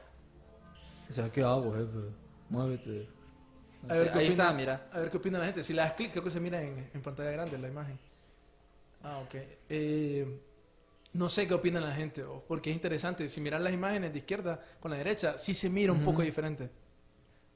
O 1.09 1.13
sea, 1.13 1.31
¿qué 1.31 1.43
hago, 1.43 1.73
jefe? 1.73 2.15
Muévete. 2.49 3.09
No 3.83 3.91
A 3.93 3.95
sé, 3.95 4.01
ver 4.05 4.09
ahí 4.11 4.27
opina- 4.29 4.45
está, 4.45 4.53
mira. 4.53 4.89
A 4.93 5.01
ver 5.01 5.11
qué 5.11 5.17
opina 5.17 5.39
la 5.39 5.47
gente. 5.47 5.63
Si 5.63 5.73
le 5.73 5.83
das 5.83 5.93
clic, 5.95 6.11
creo 6.11 6.25
que 6.25 6.31
se 6.31 6.41
mira 6.41 6.61
en, 6.63 6.91
en 6.93 7.03
pantalla 7.03 7.31
grande 7.31 7.57
la 7.59 7.69
imagen. 7.69 7.99
Ah, 9.03 9.19
ok. 9.19 9.35
Eh, 9.69 10.41
no 11.15 11.29
sé 11.29 11.49
qué 11.49 11.55
opina 11.55 11.81
la 11.81 11.93
gente, 11.95 12.23
o- 12.25 12.45
porque 12.47 12.71
es 12.71 12.77
interesante. 12.77 13.29
Si 13.29 13.41
miran 13.41 13.65
las 13.65 13.73
imágenes 13.73 14.13
de 14.13 14.19
izquierda 14.19 14.61
con 14.81 14.91
la 14.91 14.97
derecha, 14.99 15.39
sí 15.39 15.55
se 15.55 15.71
mira 15.71 15.93
un 15.93 16.05
poco 16.05 16.23
diferente. 16.23 16.69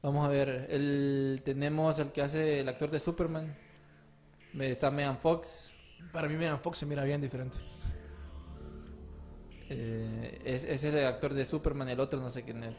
Vamos 0.03 0.25
a 0.25 0.29
ver, 0.29 0.67
el, 0.71 1.41
tenemos 1.45 1.99
el 1.99 2.13
que 2.13 2.23
hace 2.23 2.61
el 2.61 2.69
actor 2.69 2.91
de 2.91 3.01
Superman. 3.01 3.55
Está 4.59 4.91
Megan 4.91 5.19
Fox. 5.19 5.73
Para 6.13 6.29
mí, 6.29 6.37
Megan 6.37 6.61
Fox 6.61 6.79
se 6.79 6.87
mira 6.87 7.03
bien 7.05 7.21
diferente. 7.21 7.59
Eh, 9.71 10.41
es, 10.45 10.65
es 10.65 10.85
el 10.85 11.07
actor 11.07 11.33
de 11.35 11.45
Superman, 11.45 11.89
el 11.89 12.01
otro 12.01 12.21
no 12.21 12.31
sé 12.31 12.43
quién 12.45 12.63
es. 12.65 12.79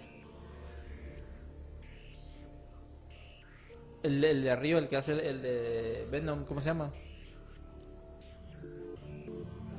El, 4.04 4.24
el 4.24 4.44
de 4.44 4.52
arriba, 4.52 4.78
el 4.80 4.88
que 4.88 4.98
hace 4.98 5.14
el, 5.14 5.20
el 5.20 5.42
de 5.42 6.08
Venom, 6.12 6.46
¿cómo 6.46 6.62
se 6.62 6.68
llama? 6.68 6.92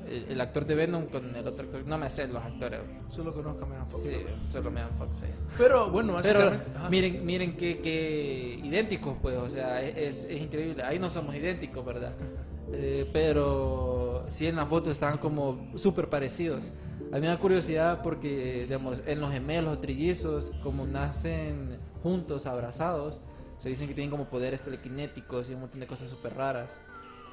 El, 0.08 0.26
el 0.30 0.40
actor 0.40 0.64
de 0.66 0.74
Venom 0.76 1.06
con 1.06 1.34
el 1.34 1.46
otro 1.46 1.64
actor. 1.66 1.84
No 1.86 1.98
me 1.98 2.08
sé 2.10 2.28
los 2.28 2.42
actores. 2.42 2.80
Solo 3.08 3.34
conozco 3.34 3.64
a 3.64 3.68
Megan 3.68 3.88
Fox. 3.88 4.02
Sí, 4.04 4.12
solo 4.48 4.70
Megan 4.70 4.96
Fox. 4.98 5.18
sí. 5.20 5.26
Pero 5.58 5.90
bueno, 5.90 6.16
Pero 6.22 6.38
básicamente. 6.40 6.78
ajá. 6.78 6.88
miren, 6.90 7.26
miren 7.26 7.56
que, 7.56 7.80
que 7.80 8.60
idénticos, 8.62 9.16
pues, 9.20 9.36
o 9.36 9.48
sea, 9.48 9.82
es, 9.82 10.24
es 10.24 10.40
increíble. 10.40 10.82
Ahí 10.84 10.98
no 11.00 11.10
somos 11.10 11.34
idénticos, 11.34 11.84
¿verdad? 11.84 12.14
Eh, 12.72 13.08
pero 13.12 14.24
sí 14.26 14.48
en 14.48 14.56
la 14.56 14.66
foto 14.66 14.90
están 14.90 15.18
como 15.18 15.70
súper 15.76 16.08
parecidos. 16.08 16.64
A 17.12 17.16
mí 17.16 17.20
me 17.20 17.28
da 17.28 17.38
curiosidad 17.38 18.02
porque, 18.02 18.62
digamos, 18.64 19.02
en 19.06 19.20
los 19.20 19.30
gemelos 19.30 19.76
o 19.76 19.78
trillizos, 19.78 20.52
como 20.62 20.86
nacen 20.86 21.78
juntos, 22.02 22.46
abrazados, 22.46 23.20
se 23.58 23.68
dicen 23.68 23.88
que 23.88 23.94
tienen 23.94 24.10
como 24.10 24.24
poderes 24.26 24.62
telequinéticos 24.62 25.48
y 25.48 25.54
un 25.54 25.60
montón 25.60 25.80
de 25.80 25.86
cosas 25.86 26.10
súper 26.10 26.34
raras. 26.34 26.80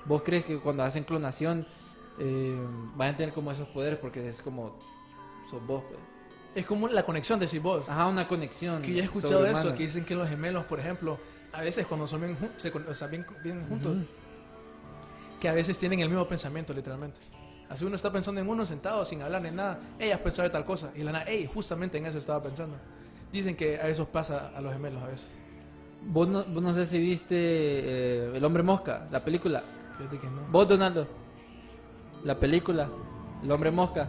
¿Vos 0.06 0.22
crees 0.24 0.46
que 0.46 0.60
cuando 0.60 0.84
hacen 0.84 1.04
clonación 1.04 1.66
eh, 2.20 2.56
van 2.96 3.14
a 3.14 3.18
tener 3.18 3.34
como 3.34 3.52
esos 3.52 3.68
poderes 3.70 4.00
porque 4.00 4.28
es 4.28 4.42
como 4.42 4.80
sos 5.50 5.66
vos, 5.66 5.84
pues? 5.88 6.00
Es 6.56 6.66
como 6.68 6.88
la 6.88 7.04
conexión 7.04 7.40
de 7.40 7.48
si 7.48 7.58
vos. 7.58 7.90
Ajá, 7.90 8.06
una 8.08 8.28
conexión. 8.28 8.82
Que 8.84 8.94
yo 8.94 9.00
he 9.00 9.06
escuchado 9.06 9.46
eso, 9.46 9.74
que 9.74 9.84
dicen 9.84 10.06
que 10.06 10.14
los 10.14 10.30
gemelos, 10.30 10.66
por 10.66 10.80
ejemplo, 10.80 11.18
a 11.52 11.62
veces 11.62 11.88
cuando 11.88 12.06
son 12.06 12.22
bien, 12.22 12.38
se 12.58 12.70
o 12.70 12.96
sea, 12.96 13.08
bien, 13.08 13.26
bien 13.44 13.66
juntos, 13.68 13.98
que 15.40 15.50
a 15.50 15.54
veces 15.54 15.78
tienen 15.80 16.00
el 16.00 16.10
mismo 16.10 16.28
pensamiento, 16.28 16.74
literalmente. 16.74 17.20
Así 17.74 17.84
uno 17.86 17.96
está 17.96 18.12
pensando 18.12 18.40
en 18.40 18.48
uno 18.48 18.66
sentado 18.68 19.04
sin 19.04 19.24
hablar 19.24 19.42
ni 19.42 19.50
nada. 19.50 19.80
Ella 19.98 20.22
pensaba 20.24 20.48
de 20.48 20.52
tal 20.54 20.64
cosa. 20.64 20.92
Y 20.96 21.02
la 21.02 21.12
nada, 21.12 21.26
ey, 21.26 21.50
justamente 21.52 21.98
en 21.98 22.06
eso 22.06 22.20
estaba 22.20 22.42
pensando. 22.44 22.76
Dicen 23.32 23.56
que 23.56 23.78
a 23.80 23.88
eso 23.88 24.06
pasa 24.08 24.52
a 24.56 24.62
los 24.62 24.72
gemelos 24.74 25.02
a 25.02 25.08
veces. 25.08 25.28
Vos 26.06 26.28
no, 26.28 26.44
vos 26.44 26.62
no 26.62 26.72
sé 26.74 26.86
si 26.86 27.00
viste 27.00 27.36
eh, 27.36 28.32
El 28.36 28.46
Hombre 28.46 28.62
Mosca, 28.62 29.08
la 29.10 29.24
película. 29.26 29.64
Fíjate 29.98 30.20
que 30.20 30.28
no. 30.28 30.44
Vos, 30.52 30.68
Donaldo, 30.68 31.08
la 32.24 32.40
película, 32.40 32.90
El 33.42 33.52
Hombre 33.52 33.72
Mosca. 33.72 34.08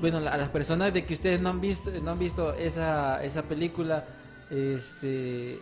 Bueno, 0.00 0.20
la- 0.20 0.32
a 0.32 0.36
las 0.36 0.48
personas 0.50 0.92
de 0.94 1.04
que 1.04 1.14
ustedes 1.14 1.40
no 1.40 1.48
han 1.50 1.60
visto, 1.60 1.90
no 2.02 2.10
han 2.12 2.18
visto 2.18 2.52
esa, 2.54 3.22
esa 3.24 3.42
película, 3.42 4.04
este, 4.50 5.60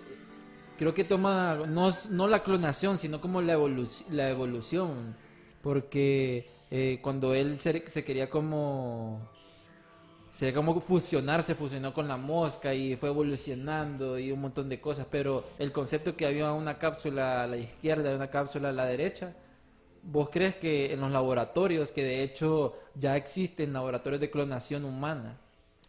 creo 0.79 0.93
que 0.95 1.05
toma 1.05 1.59
no, 1.69 1.91
no 2.11 2.27
la 2.29 2.43
clonación, 2.43 2.99
sino 2.99 3.21
como 3.21 3.41
la, 3.43 3.57
evolu- 3.57 4.05
la 4.11 4.29
evolución. 4.31 5.17
Porque 5.65 6.49
eh, 6.71 7.01
cuando 7.03 7.35
él 7.35 7.59
se, 7.61 7.85
se 7.89 8.05
quería 8.05 8.31
como 8.31 9.21
se 10.31 10.53
como 10.53 10.81
fusionar, 10.81 11.45
se 11.45 11.55
fusionó 11.55 11.95
con 11.95 12.09
la 12.09 12.17
mosca 12.17 12.75
y 12.75 12.97
fue 12.97 13.09
evolucionando 13.09 14.19
y 14.19 14.33
un 14.33 14.41
montón 14.41 14.69
de 14.69 14.81
cosas, 14.81 15.07
pero 15.11 15.45
el 15.61 15.71
concepto 15.73 16.17
que 16.17 16.27
había 16.27 16.53
una 16.53 16.79
cápsula 16.79 17.45
a 17.45 17.47
la 17.47 17.57
izquierda 17.57 18.13
y 18.13 18.17
una 18.17 18.31
cápsula 18.31 18.71
a 18.71 18.73
la 18.73 18.87
derecha, 18.87 19.37
¿vos 20.03 20.31
crees 20.31 20.57
que 20.57 20.93
en 20.93 21.01
los 21.01 21.13
laboratorios, 21.13 21.93
que 21.93 22.05
de 22.05 22.25
hecho 22.25 22.77
ya 22.97 23.17
existen 23.17 23.73
laboratorios 23.73 24.21
de 24.21 24.31
clonación 24.31 24.85
humana, 24.85 25.39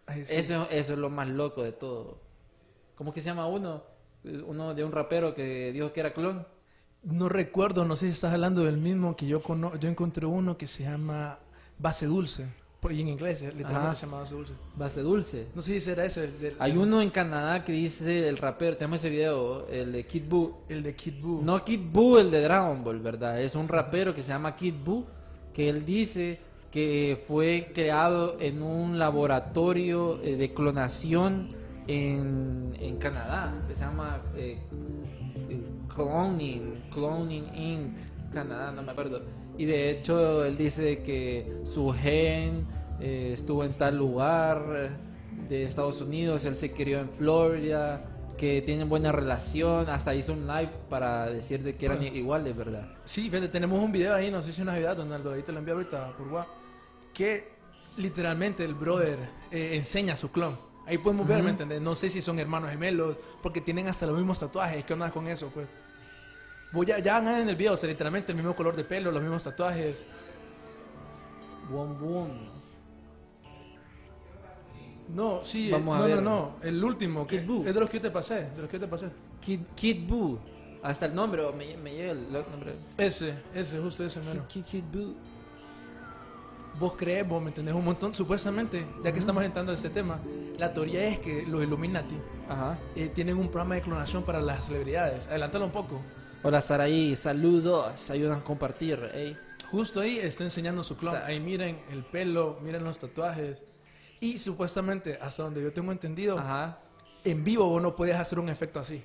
Ay, 0.07 0.25
sí. 0.25 0.35
eso, 0.35 0.67
eso 0.71 0.93
es 0.93 0.99
lo 0.99 1.09
más 1.09 1.27
loco 1.27 1.63
de 1.63 1.71
todo? 1.71 2.19
¿Cómo 2.95 3.13
que 3.13 3.21
se 3.21 3.27
llama 3.27 3.47
uno? 3.47 3.83
Uno 4.23 4.75
de 4.75 4.83
un 4.83 4.91
rapero 4.91 5.35
que 5.35 5.71
dijo 5.73 5.93
que 5.93 6.01
era 6.01 6.13
clon. 6.13 6.45
No 7.05 7.29
recuerdo, 7.29 7.85
no 7.85 7.95
sé 7.95 8.07
si 8.07 8.11
estás 8.13 8.33
hablando 8.33 8.63
del 8.63 8.77
mismo 8.77 9.15
que 9.15 9.27
yo 9.27 9.41
cono 9.41 9.75
yo 9.77 9.87
encontré 9.89 10.25
uno 10.25 10.57
que 10.57 10.67
se 10.67 10.83
llama 10.83 11.37
Base 11.77 12.07
Dulce. 12.07 12.47
Por- 12.79 12.91
Y 12.91 13.01
en 13.01 13.07
inglés, 13.09 13.41
eh, 13.41 13.47
literalmente 13.47 13.87
Ajá. 13.87 13.95
se 13.95 14.05
llama 14.05 14.19
Base 14.19 14.35
Dulce. 14.35 14.53
Base 14.75 15.01
dulce. 15.01 15.47
No 15.55 15.61
sé 15.61 15.73
si 15.73 15.81
será 15.81 16.05
ese. 16.05 16.25
El, 16.25 16.39
del- 16.39 16.55
Hay 16.59 16.77
uno 16.77 17.01
en 17.01 17.09
Canadá 17.09 17.63
que 17.63 17.71
dice 17.73 18.27
el 18.27 18.37
rapero, 18.37 18.75
tenemos 18.77 18.99
ese 18.99 19.09
video, 19.09 19.67
el 19.69 19.91
de 19.91 20.05
Kid 20.05 20.23
Buu. 20.29 20.55
El 20.69 20.83
de 20.83 20.95
Kid 20.95 21.15
Buu. 21.21 21.41
No 21.43 21.63
Kid 21.63 21.79
Buu, 21.91 22.17
el 22.17 22.29
de 22.31 22.41
Dragon 22.41 22.83
Ball, 22.83 22.99
¿verdad? 22.99 23.39
Es 23.41 23.55
un 23.55 23.67
rapero 23.67 24.13
que 24.13 24.21
se 24.21 24.29
llama 24.29 24.55
Kid 24.55 24.75
Buu, 24.83 25.05
que 25.53 25.69
él 25.69 25.85
dice 25.85 26.39
que 26.71 27.23
fue 27.27 27.71
creado 27.73 28.37
en 28.39 28.61
un 28.61 28.99
laboratorio 28.99 30.21
eh, 30.21 30.35
de 30.35 30.53
clonación 30.53 31.55
en, 31.87 32.75
en 32.79 32.97
Canadá, 32.97 33.53
que 33.67 33.73
se 33.75 33.81
llama 33.81 34.21
eh, 34.35 34.59
Cloning, 35.95 36.83
Cloning 36.91 37.47
Inc., 37.55 37.97
Canadá, 38.31 38.71
no 38.71 38.83
me 38.83 38.91
acuerdo. 38.91 39.21
Y 39.57 39.65
de 39.65 39.91
hecho 39.91 40.43
él 40.43 40.57
dice 40.57 41.01
que 41.01 41.61
su 41.63 41.89
gen 41.91 42.67
eh, 42.99 43.31
estuvo 43.33 43.63
en 43.63 43.73
tal 43.73 43.97
lugar 43.97 44.65
eh, 44.75 44.89
de 45.49 45.63
Estados 45.63 46.01
Unidos, 46.01 46.45
él 46.45 46.55
se 46.55 46.73
crió 46.73 46.99
en 46.99 47.09
Florida, 47.09 48.05
que 48.37 48.61
tienen 48.61 48.89
buena 48.89 49.13
relación, 49.13 49.89
hasta 49.89 50.13
hizo 50.13 50.33
un 50.33 50.45
live 50.45 50.71
para 50.89 51.27
decir 51.27 51.63
de 51.63 51.75
que 51.75 51.85
eran 51.85 51.99
Bueno. 51.99 52.15
iguales, 52.15 52.55
¿verdad? 52.57 52.89
Sí, 53.05 53.29
fíjate, 53.29 53.47
tenemos 53.47 53.79
un 53.81 53.93
video 53.93 54.13
ahí, 54.13 54.29
no 54.29 54.41
sé 54.41 54.51
si 54.51 54.61
una 54.61 54.73
Navidad, 54.73 54.97
Donaldo, 54.97 55.31
ahí 55.31 55.41
te 55.41 55.53
lo 55.53 55.59
envío 55.59 55.75
ahorita 55.75 56.17
por 56.17 56.27
WhatsApp, 56.27 56.53
que 57.13 57.47
literalmente 57.95 58.65
el 58.65 58.73
brother 58.73 59.17
eh, 59.51 59.75
enseña 59.75 60.13
a 60.13 60.17
su 60.17 60.31
clon. 60.31 60.53
Ahí 60.85 60.97
podemos 60.97 61.25
ver, 61.27 61.41
¿me 61.41 61.49
entendés? 61.51 61.81
No 61.81 61.95
sé 61.95 62.09
si 62.09 62.21
son 62.21 62.37
hermanos 62.37 62.69
gemelos, 62.69 63.15
porque 63.41 63.61
tienen 63.61 63.87
hasta 63.87 64.05
los 64.05 64.15
mismos 64.17 64.39
tatuajes. 64.39 64.83
¿Qué 64.85 64.93
onda 64.93 65.09
con 65.09 65.27
eso, 65.27 65.49
pues? 65.51 65.67
Voy 66.75 66.91
a, 66.91 66.99
ya 66.99 67.13
van 67.13 67.27
a 67.29 67.31
ver 67.31 67.41
en 67.41 67.49
el 67.49 67.55
video, 67.55 67.73
o 67.73 67.77
sea, 67.77 67.89
literalmente 67.89 68.33
el 68.33 68.35
mismo 68.37 68.53
color 68.55 68.75
de 68.75 68.83
pelo, 68.83 69.09
los 69.11 69.21
mismos 69.21 69.43
tatuajes. 69.45 70.03
Boom, 71.71 71.97
boom. 71.99 72.29
No, 75.07 75.43
sí, 75.43 75.71
Vamos 75.71 75.97
eh, 75.97 75.97
a 75.97 75.99
no, 76.01 76.05
ver. 76.07 76.21
no, 76.23 76.29
no, 76.31 76.55
el 76.63 76.83
último, 76.83 77.25
que 77.25 77.39
Kid 77.39 77.47
Buu. 77.47 77.65
es 77.65 77.73
de 77.73 77.79
los 77.79 77.89
que 77.89 77.97
yo 77.97 78.01
te 78.01 78.11
pasé, 78.11 78.49
de 78.55 78.61
los 78.61 78.69
que 78.69 78.77
yo 78.77 78.81
te 78.81 78.87
pasé. 78.89 79.07
Kid, 79.39 79.61
Kid 79.75 80.07
Buu. 80.07 80.37
Hasta 80.83 81.05
el 81.05 81.15
nombre, 81.15 81.43
me, 81.57 81.77
me 81.77 81.93
llega 81.93 82.11
el 82.11 82.31
nombre. 82.31 82.75
Ese, 82.97 83.35
ese, 83.53 83.79
justo 83.79 84.03
ese, 84.03 84.19
Kid, 84.19 84.27
mero. 84.27 84.45
Kid, 84.47 84.63
Kid 84.65 84.83
Buu. 84.91 85.15
Vos 86.77 86.93
crees, 86.97 87.25
vos 87.25 87.41
me 87.41 87.47
entendés 87.49 87.73
un 87.73 87.85
montón, 87.85 88.13
supuestamente, 88.13 88.85
ya 89.01 89.11
que 89.13 89.19
estamos 89.19 89.41
entrando 89.45 89.71
en 89.71 89.77
este 89.77 89.89
tema, 89.89 90.19
la 90.57 90.73
teoría 90.73 91.05
es 91.07 91.19
que 91.19 91.45
los 91.45 91.63
Illuminati 91.63 92.17
Ajá. 92.49 92.77
eh, 92.97 93.07
tienen 93.07 93.37
un 93.37 93.47
programa 93.47 93.75
de 93.75 93.81
clonación 93.81 94.23
para 94.23 94.41
las 94.41 94.65
celebridades. 94.65 95.27
Adelántalo 95.29 95.65
un 95.65 95.71
poco. 95.71 96.01
Hola 96.47 96.61
Saraí, 96.61 97.15
saludos, 97.15 98.11
ayudan 98.11 98.37
a 98.37 98.43
compartir, 98.43 98.99
ey. 99.15 99.35
Justo 99.71 99.99
ahí 99.99 100.19
está 100.19 100.43
enseñando 100.43 100.83
su 100.83 100.95
clon. 100.95 101.15
O 101.15 101.17
sea- 101.17 101.25
ahí 101.25 101.39
miren 101.39 101.81
el 101.89 102.05
pelo, 102.05 102.59
miren 102.61 102.83
los 102.83 102.99
tatuajes. 102.99 103.65
Y 104.19 104.37
supuestamente, 104.37 105.17
hasta 105.19 105.41
donde 105.41 105.63
yo 105.63 105.73
tengo 105.73 105.91
entendido, 105.91 106.37
Ajá. 106.37 106.77
en 107.23 107.43
vivo 107.43 107.67
vos 107.67 107.81
no 107.81 107.95
puedes 107.95 108.15
hacer 108.15 108.37
un 108.37 108.49
efecto 108.49 108.79
así. 108.79 109.03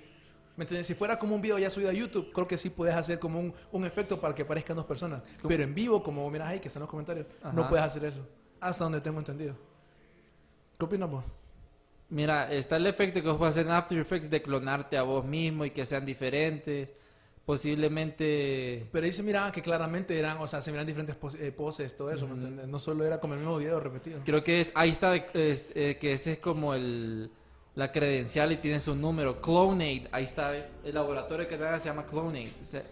¿Me 0.55 0.65
entiendes? 0.65 0.87
Si 0.87 0.93
fuera 0.93 1.19
como 1.19 1.35
un 1.35 1.41
video 1.41 1.59
ya 1.59 1.71
subido 1.71 1.89
a 1.89 1.95
YouTube, 1.95 2.31
creo 2.31 2.47
que 2.47 2.59
sí 2.59 2.69
puedes 2.69 2.95
hacer 2.95 3.19
como 3.19 3.41
un, 3.41 3.55
un 3.73 3.87
efecto 3.87 4.21
para 4.21 4.35
que 4.35 4.45
parezcan 4.45 4.77
dos 4.77 4.85
personas. 4.85 5.23
Pero 5.49 5.63
en 5.63 5.75
vivo, 5.75 6.03
como 6.03 6.31
miras 6.31 6.49
ahí, 6.49 6.61
que 6.61 6.69
está 6.69 6.79
en 6.79 6.83
los 6.83 6.91
comentarios, 6.91 7.27
no 7.55 7.67
puedes 7.71 7.87
hacer 7.87 8.05
eso. 8.05 8.21
Hasta 8.61 8.85
donde 8.85 9.01
tengo 9.01 9.19
entendido. 9.19 9.55
¿Qué 10.79 10.85
opinas 10.85 11.11
vos? 11.11 11.25
Mira, 12.11 12.53
está 12.53 12.77
el 12.77 12.87
efecto 12.87 13.23
que 13.23 13.29
vos 13.29 13.39
puedes 13.39 13.55
hacer 13.57 13.65
en 13.65 13.73
After 13.73 13.97
Effects 13.99 14.29
de 14.29 14.43
clonarte 14.43 14.99
a 14.99 15.03
vos 15.05 15.25
mismo 15.25 15.65
y 15.65 15.71
que 15.71 15.87
sean 15.87 16.05
diferentes. 16.05 16.93
Posiblemente. 17.47 18.87
Pero 18.93 19.07
ahí 19.07 19.13
se 19.13 19.23
miraba 19.23 19.51
que 19.53 19.63
claramente 19.63 20.19
eran, 20.19 20.39
o 20.39 20.47
sea, 20.47 20.63
se 20.63 20.71
miran 20.71 20.87
diferentes 20.87 21.17
eh, 21.39 21.53
poses, 21.53 21.97
todo 21.97 22.11
eso. 22.11 22.27
No 22.27 22.79
solo 22.79 23.05
era 23.05 23.19
como 23.21 23.35
el 23.35 23.41
mismo 23.41 23.57
video 23.59 23.81
repetido. 23.81 24.21
Creo 24.25 24.43
que 24.45 24.61
es, 24.61 24.73
ahí 24.75 24.91
está, 24.91 25.15
es- 25.17 25.67
eh, 25.75 25.97
que 26.01 26.13
ese 26.13 26.33
es 26.35 26.39
como 26.39 26.75
el, 26.75 27.31
la 27.75 27.91
credencial 27.93 28.53
y 28.53 28.57
tiene 28.59 28.79
su 28.79 28.95
número. 28.95 29.41
Clonate, 29.41 30.09
ahí 30.13 30.25
está. 30.25 30.55
El 30.57 30.95
laboratorio 30.95 31.49
que 31.49 31.57
se 31.79 31.89
llama 31.89 32.07
Clonate. 32.07 32.53
O 32.63 32.67
sea, 32.67 32.83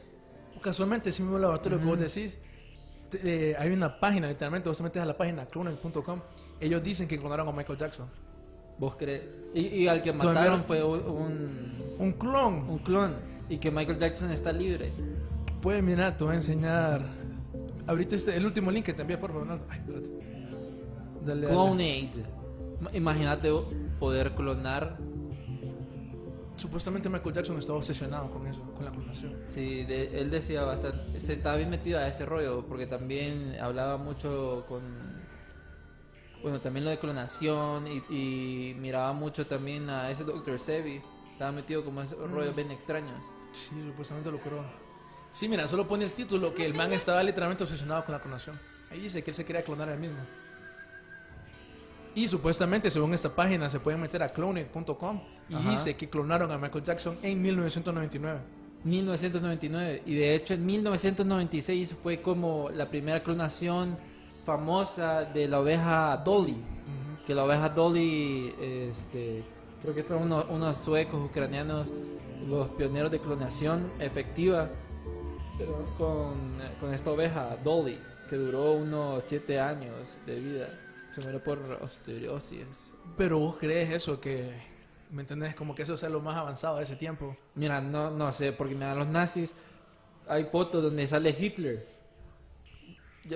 Casualmente, 0.60 1.10
ese 1.10 1.22
mismo 1.22 1.38
laboratorio 1.38 1.78
que 1.78 1.84
vos 1.84 2.00
decís, 2.00 2.36
te- 3.10 3.50
eh, 3.52 3.56
hay 3.56 3.70
una 3.70 4.00
página, 4.00 4.26
literalmente, 4.28 4.68
vos 4.68 4.76
te 4.76 4.82
metes 4.82 5.00
a 5.00 5.04
la 5.06 5.16
página 5.16 5.46
cloned.com, 5.46 6.20
ellos 6.58 6.82
dicen 6.82 7.06
que 7.06 7.14
encontraron 7.14 7.46
a 7.48 7.52
Michael 7.52 7.78
Jackson. 7.78 8.10
¿Vos 8.76 8.96
crees? 8.96 9.22
Y, 9.54 9.66
y 9.66 9.88
al 9.88 10.02
que 10.02 10.12
mataron 10.12 10.64
fue 10.64 10.82
un, 10.82 11.94
Un 11.98 12.12
clon. 12.12 12.68
un 12.68 12.78
clon. 12.78 13.14
Y 13.48 13.58
que 13.58 13.70
Michael 13.70 13.98
Jackson 13.98 14.30
está 14.30 14.52
libre. 14.52 14.92
Pues 15.62 15.82
mira, 15.82 16.16
te 16.16 16.24
voy 16.24 16.34
a 16.34 16.36
enseñar 16.36 17.02
Ahorita 17.86 18.14
este, 18.16 18.36
el 18.36 18.44
último 18.44 18.70
link 18.70 18.84
que 18.84 18.92
te 18.92 19.00
envié, 19.02 19.16
por 19.16 19.30
favor. 19.32 19.46
no. 19.46 19.58
Ay, 19.70 19.78
espérate. 19.78 20.08
Dale. 21.24 21.46
Ma- 22.80 22.90
Imagínate 22.92 23.50
poder 23.98 24.32
clonar. 24.34 24.98
Supuestamente 26.56 27.08
Michael 27.08 27.34
Jackson 27.34 27.58
estaba 27.58 27.78
obsesionado 27.78 28.30
con 28.30 28.46
eso, 28.46 28.60
con 28.74 28.84
la 28.84 28.90
clonación. 28.90 29.34
Sí, 29.46 29.84
de- 29.84 30.20
él 30.20 30.30
decía 30.30 30.64
bastante. 30.64 31.18
Se 31.20 31.32
estaba 31.34 31.56
bien 31.56 31.70
metido 31.70 31.98
a 31.98 32.06
ese 32.08 32.26
rollo 32.26 32.66
porque 32.66 32.86
también 32.86 33.56
hablaba 33.60 33.96
mucho 33.96 34.64
con. 34.68 34.82
Bueno, 36.42 36.60
también 36.60 36.84
lo 36.84 36.90
de 36.90 36.98
clonación 36.98 37.84
y, 37.88 38.02
y 38.14 38.74
miraba 38.74 39.12
mucho 39.12 39.46
también 39.46 39.88
a 39.88 40.10
ese 40.10 40.24
Dr. 40.24 40.58
Sebi. 40.58 41.00
Estaba 41.32 41.52
metido 41.52 41.84
como 41.84 42.02
esos 42.02 42.18
Mm. 42.18 42.32
rollos 42.34 42.54
bien 42.56 42.70
extraños. 42.70 43.20
Sí, 43.58 43.82
supuestamente 43.86 44.30
lo 44.30 44.38
curó. 44.38 44.64
Sí, 45.30 45.48
mira, 45.48 45.66
solo 45.68 45.86
pone 45.86 46.04
el 46.04 46.12
título 46.12 46.54
que 46.54 46.64
el 46.64 46.74
man 46.74 46.92
estaba 46.92 47.22
literalmente 47.22 47.64
obsesionado 47.64 48.04
con 48.04 48.12
la 48.14 48.20
clonación. 48.20 48.58
Ahí 48.90 49.00
dice 49.00 49.22
que 49.22 49.30
él 49.30 49.34
se 49.34 49.44
quería 49.44 49.62
clonar 49.62 49.88
a 49.88 49.94
él 49.94 50.00
mismo. 50.00 50.18
Y 52.14 52.26
supuestamente, 52.26 52.90
según 52.90 53.14
esta 53.14 53.34
página, 53.34 53.68
se 53.68 53.78
pueden 53.78 54.00
meter 54.00 54.22
a 54.22 54.30
clone.com 54.30 55.20
y 55.48 55.54
Ajá. 55.54 55.70
dice 55.70 55.96
que 55.96 56.08
clonaron 56.08 56.50
a 56.50 56.58
Michael 56.58 56.84
Jackson 56.84 57.18
en 57.22 57.40
1999. 57.42 58.40
1999. 58.84 60.02
Y 60.06 60.14
de 60.14 60.34
hecho 60.34 60.54
en 60.54 60.64
1996 60.64 61.94
fue 62.02 62.22
como 62.22 62.70
la 62.70 62.88
primera 62.88 63.22
clonación 63.22 63.98
famosa 64.44 65.24
de 65.24 65.46
la 65.46 65.60
oveja 65.60 66.16
Dolly. 66.24 66.56
Que 67.26 67.34
la 67.34 67.44
oveja 67.44 67.68
Dolly, 67.68 68.54
este, 68.90 69.44
creo 69.82 69.94
que 69.94 70.02
fueron 70.02 70.24
unos, 70.24 70.46
unos 70.48 70.78
suecos 70.78 71.22
ucranianos 71.22 71.92
los 72.46 72.68
pioneros 72.70 73.10
de 73.10 73.20
clonación 73.20 73.90
efectiva 73.98 74.70
con, 75.96 76.58
con 76.80 76.94
esta 76.94 77.10
oveja 77.10 77.56
Dolly, 77.62 77.98
que 78.28 78.36
duró 78.36 78.72
unos 78.74 79.24
7 79.24 79.58
años 79.58 80.18
de 80.26 80.40
vida. 80.40 80.68
Se 81.12 81.20
murió 81.22 81.42
por 81.42 81.58
osteoporosis. 81.82 82.92
Pero 83.16 83.38
vos 83.38 83.56
crees 83.58 83.90
eso, 83.90 84.20
que, 84.20 84.50
¿me 85.10 85.22
entendés? 85.22 85.54
Como 85.54 85.74
que 85.74 85.82
eso 85.82 85.96
sea 85.96 86.08
lo 86.10 86.20
más 86.20 86.36
avanzado 86.36 86.76
de 86.76 86.84
ese 86.84 86.96
tiempo. 86.96 87.36
Mira, 87.54 87.80
no, 87.80 88.10
no 88.10 88.30
sé, 88.32 88.52
porque 88.52 88.74
mira, 88.74 88.94
los 88.94 89.08
nazis, 89.08 89.54
hay 90.28 90.44
fotos 90.44 90.82
donde 90.82 91.06
sale 91.06 91.34
Hitler. 91.36 91.86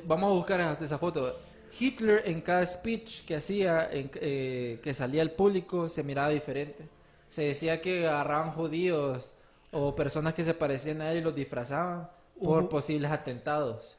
Vamos 0.04 0.30
a 0.30 0.35
buscar 0.35 0.61
esa, 0.61 0.85
esa 0.85 0.99
foto. 0.99 1.38
Hitler 1.78 2.23
en 2.26 2.42
cada 2.42 2.64
speech 2.66 3.25
que 3.25 3.37
hacía, 3.37 3.90
en- 3.90 4.11
eh, 4.16 4.78
que 4.82 4.92
salía 4.94 5.23
al 5.23 5.30
público, 5.32 5.88
se 5.88 6.02
miraba 6.02 6.28
diferente. 6.28 6.87
Se 7.33 7.41
decía 7.45 7.81
que 7.81 8.07
agarraban 8.07 8.51
judíos 8.51 9.35
o 9.71 9.95
personas 9.97 10.35
que 10.35 10.45
se 10.45 10.53
parecían 10.53 11.01
a 11.01 11.11
él 11.12 11.19
y 11.19 11.21
los 11.23 11.35
disfrazaban 11.35 12.11
por 12.39 12.69
posibles 12.69 13.11
atentados. 13.11 13.97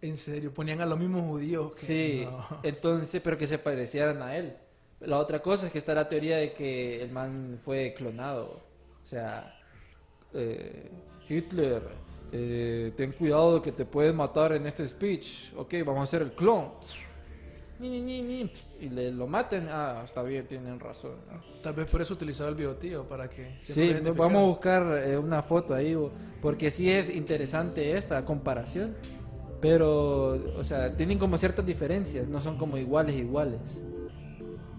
En 0.00 0.16
serio, 0.16 0.50
ponían 0.54 0.80
a 0.80 0.86
los 0.86 0.98
mismos 0.98 1.26
judíos. 1.28 1.72
que- 1.74 1.86
Sí, 1.86 2.24
no. 2.24 2.46
entonces, 2.62 3.20
pero 3.22 3.36
que 3.36 3.46
se 3.46 3.58
parecieran 3.58 4.22
a 4.22 4.34
él. 4.34 4.56
La 5.00 5.18
otra 5.18 5.40
cosa 5.42 5.66
es 5.66 5.72
que 5.72 5.76
está 5.78 5.92
la 5.94 6.08
teoría 6.08 6.38
de 6.38 6.54
que 6.54 7.02
el 7.02 7.12
man 7.12 7.60
fue 7.62 7.92
clonado. 7.94 8.62
O 9.04 9.06
sea, 9.06 9.54
eh, 10.32 10.90
Hitler, 11.28 11.82
eh, 12.32 12.92
ten 12.96 13.10
cuidado 13.12 13.60
que 13.60 13.72
te 13.72 13.84
pueden 13.84 14.16
matar 14.16 14.52
en 14.54 14.66
este 14.66 14.86
speech. 14.88 15.52
Ok, 15.54 15.74
vamos 15.84 16.00
a 16.00 16.04
hacer 16.04 16.22
el 16.22 16.32
clon. 16.32 16.70
Ni, 17.80 18.00
ni, 18.00 18.20
ni. 18.20 18.50
Y 18.78 18.90
le 18.90 19.10
lo 19.10 19.26
maten. 19.26 19.68
Ah, 19.70 20.02
está 20.04 20.22
bien, 20.22 20.46
tienen 20.46 20.78
razón. 20.78 21.12
¿no? 21.32 21.40
Tal 21.62 21.72
vez 21.72 21.90
por 21.90 22.02
eso 22.02 22.12
utilizaba 22.12 22.50
el 22.50 22.56
biotío, 22.56 23.04
para 23.08 23.30
que... 23.30 23.56
Sí, 23.58 23.94
vamos 24.14 24.42
a 24.42 24.46
buscar 24.46 25.02
eh, 25.02 25.16
una 25.16 25.42
foto 25.42 25.74
ahí, 25.74 25.96
porque 26.42 26.70
sí 26.70 26.90
es 26.90 27.08
interesante 27.08 27.96
esta 27.96 28.22
comparación. 28.24 28.94
Pero, 29.62 30.56
o 30.56 30.64
sea, 30.64 30.94
tienen 30.94 31.18
como 31.18 31.36
ciertas 31.38 31.64
diferencias, 31.64 32.28
no 32.28 32.40
son 32.40 32.56
como 32.56 32.76
iguales, 32.76 33.14
iguales. 33.16 33.82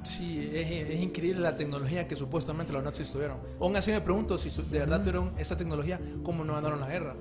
Sí, 0.03 0.49
es, 0.53 0.89
es 0.89 0.99
increíble 0.99 1.41
la 1.41 1.55
tecnología 1.55 2.07
que 2.07 2.15
supuestamente 2.15 2.73
los 2.73 2.83
nazis 2.83 3.11
tuvieron. 3.11 3.37
Aún 3.59 3.75
así 3.75 3.91
me 3.91 4.01
pregunto 4.01 4.37
si 4.37 4.49
de 4.49 4.79
verdad 4.79 4.99
tuvieron 4.99 5.33
esa 5.37 5.55
tecnología, 5.55 5.99
¿cómo 6.23 6.43
no 6.43 6.53
ganaron 6.53 6.79
la 6.79 6.87
guerra? 6.87 7.15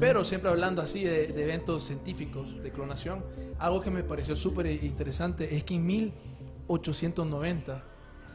Pero 0.00 0.24
siempre 0.24 0.50
hablando 0.50 0.82
así 0.82 1.04
de, 1.04 1.28
de 1.28 1.44
eventos 1.44 1.84
científicos, 1.84 2.60
de 2.60 2.72
clonación, 2.72 3.22
algo 3.58 3.80
que 3.80 3.90
me 3.90 4.02
pareció 4.02 4.36
súper 4.36 4.66
interesante 4.66 5.54
es 5.54 5.64
que 5.64 5.74
en 5.74 5.86
1890 5.86 7.82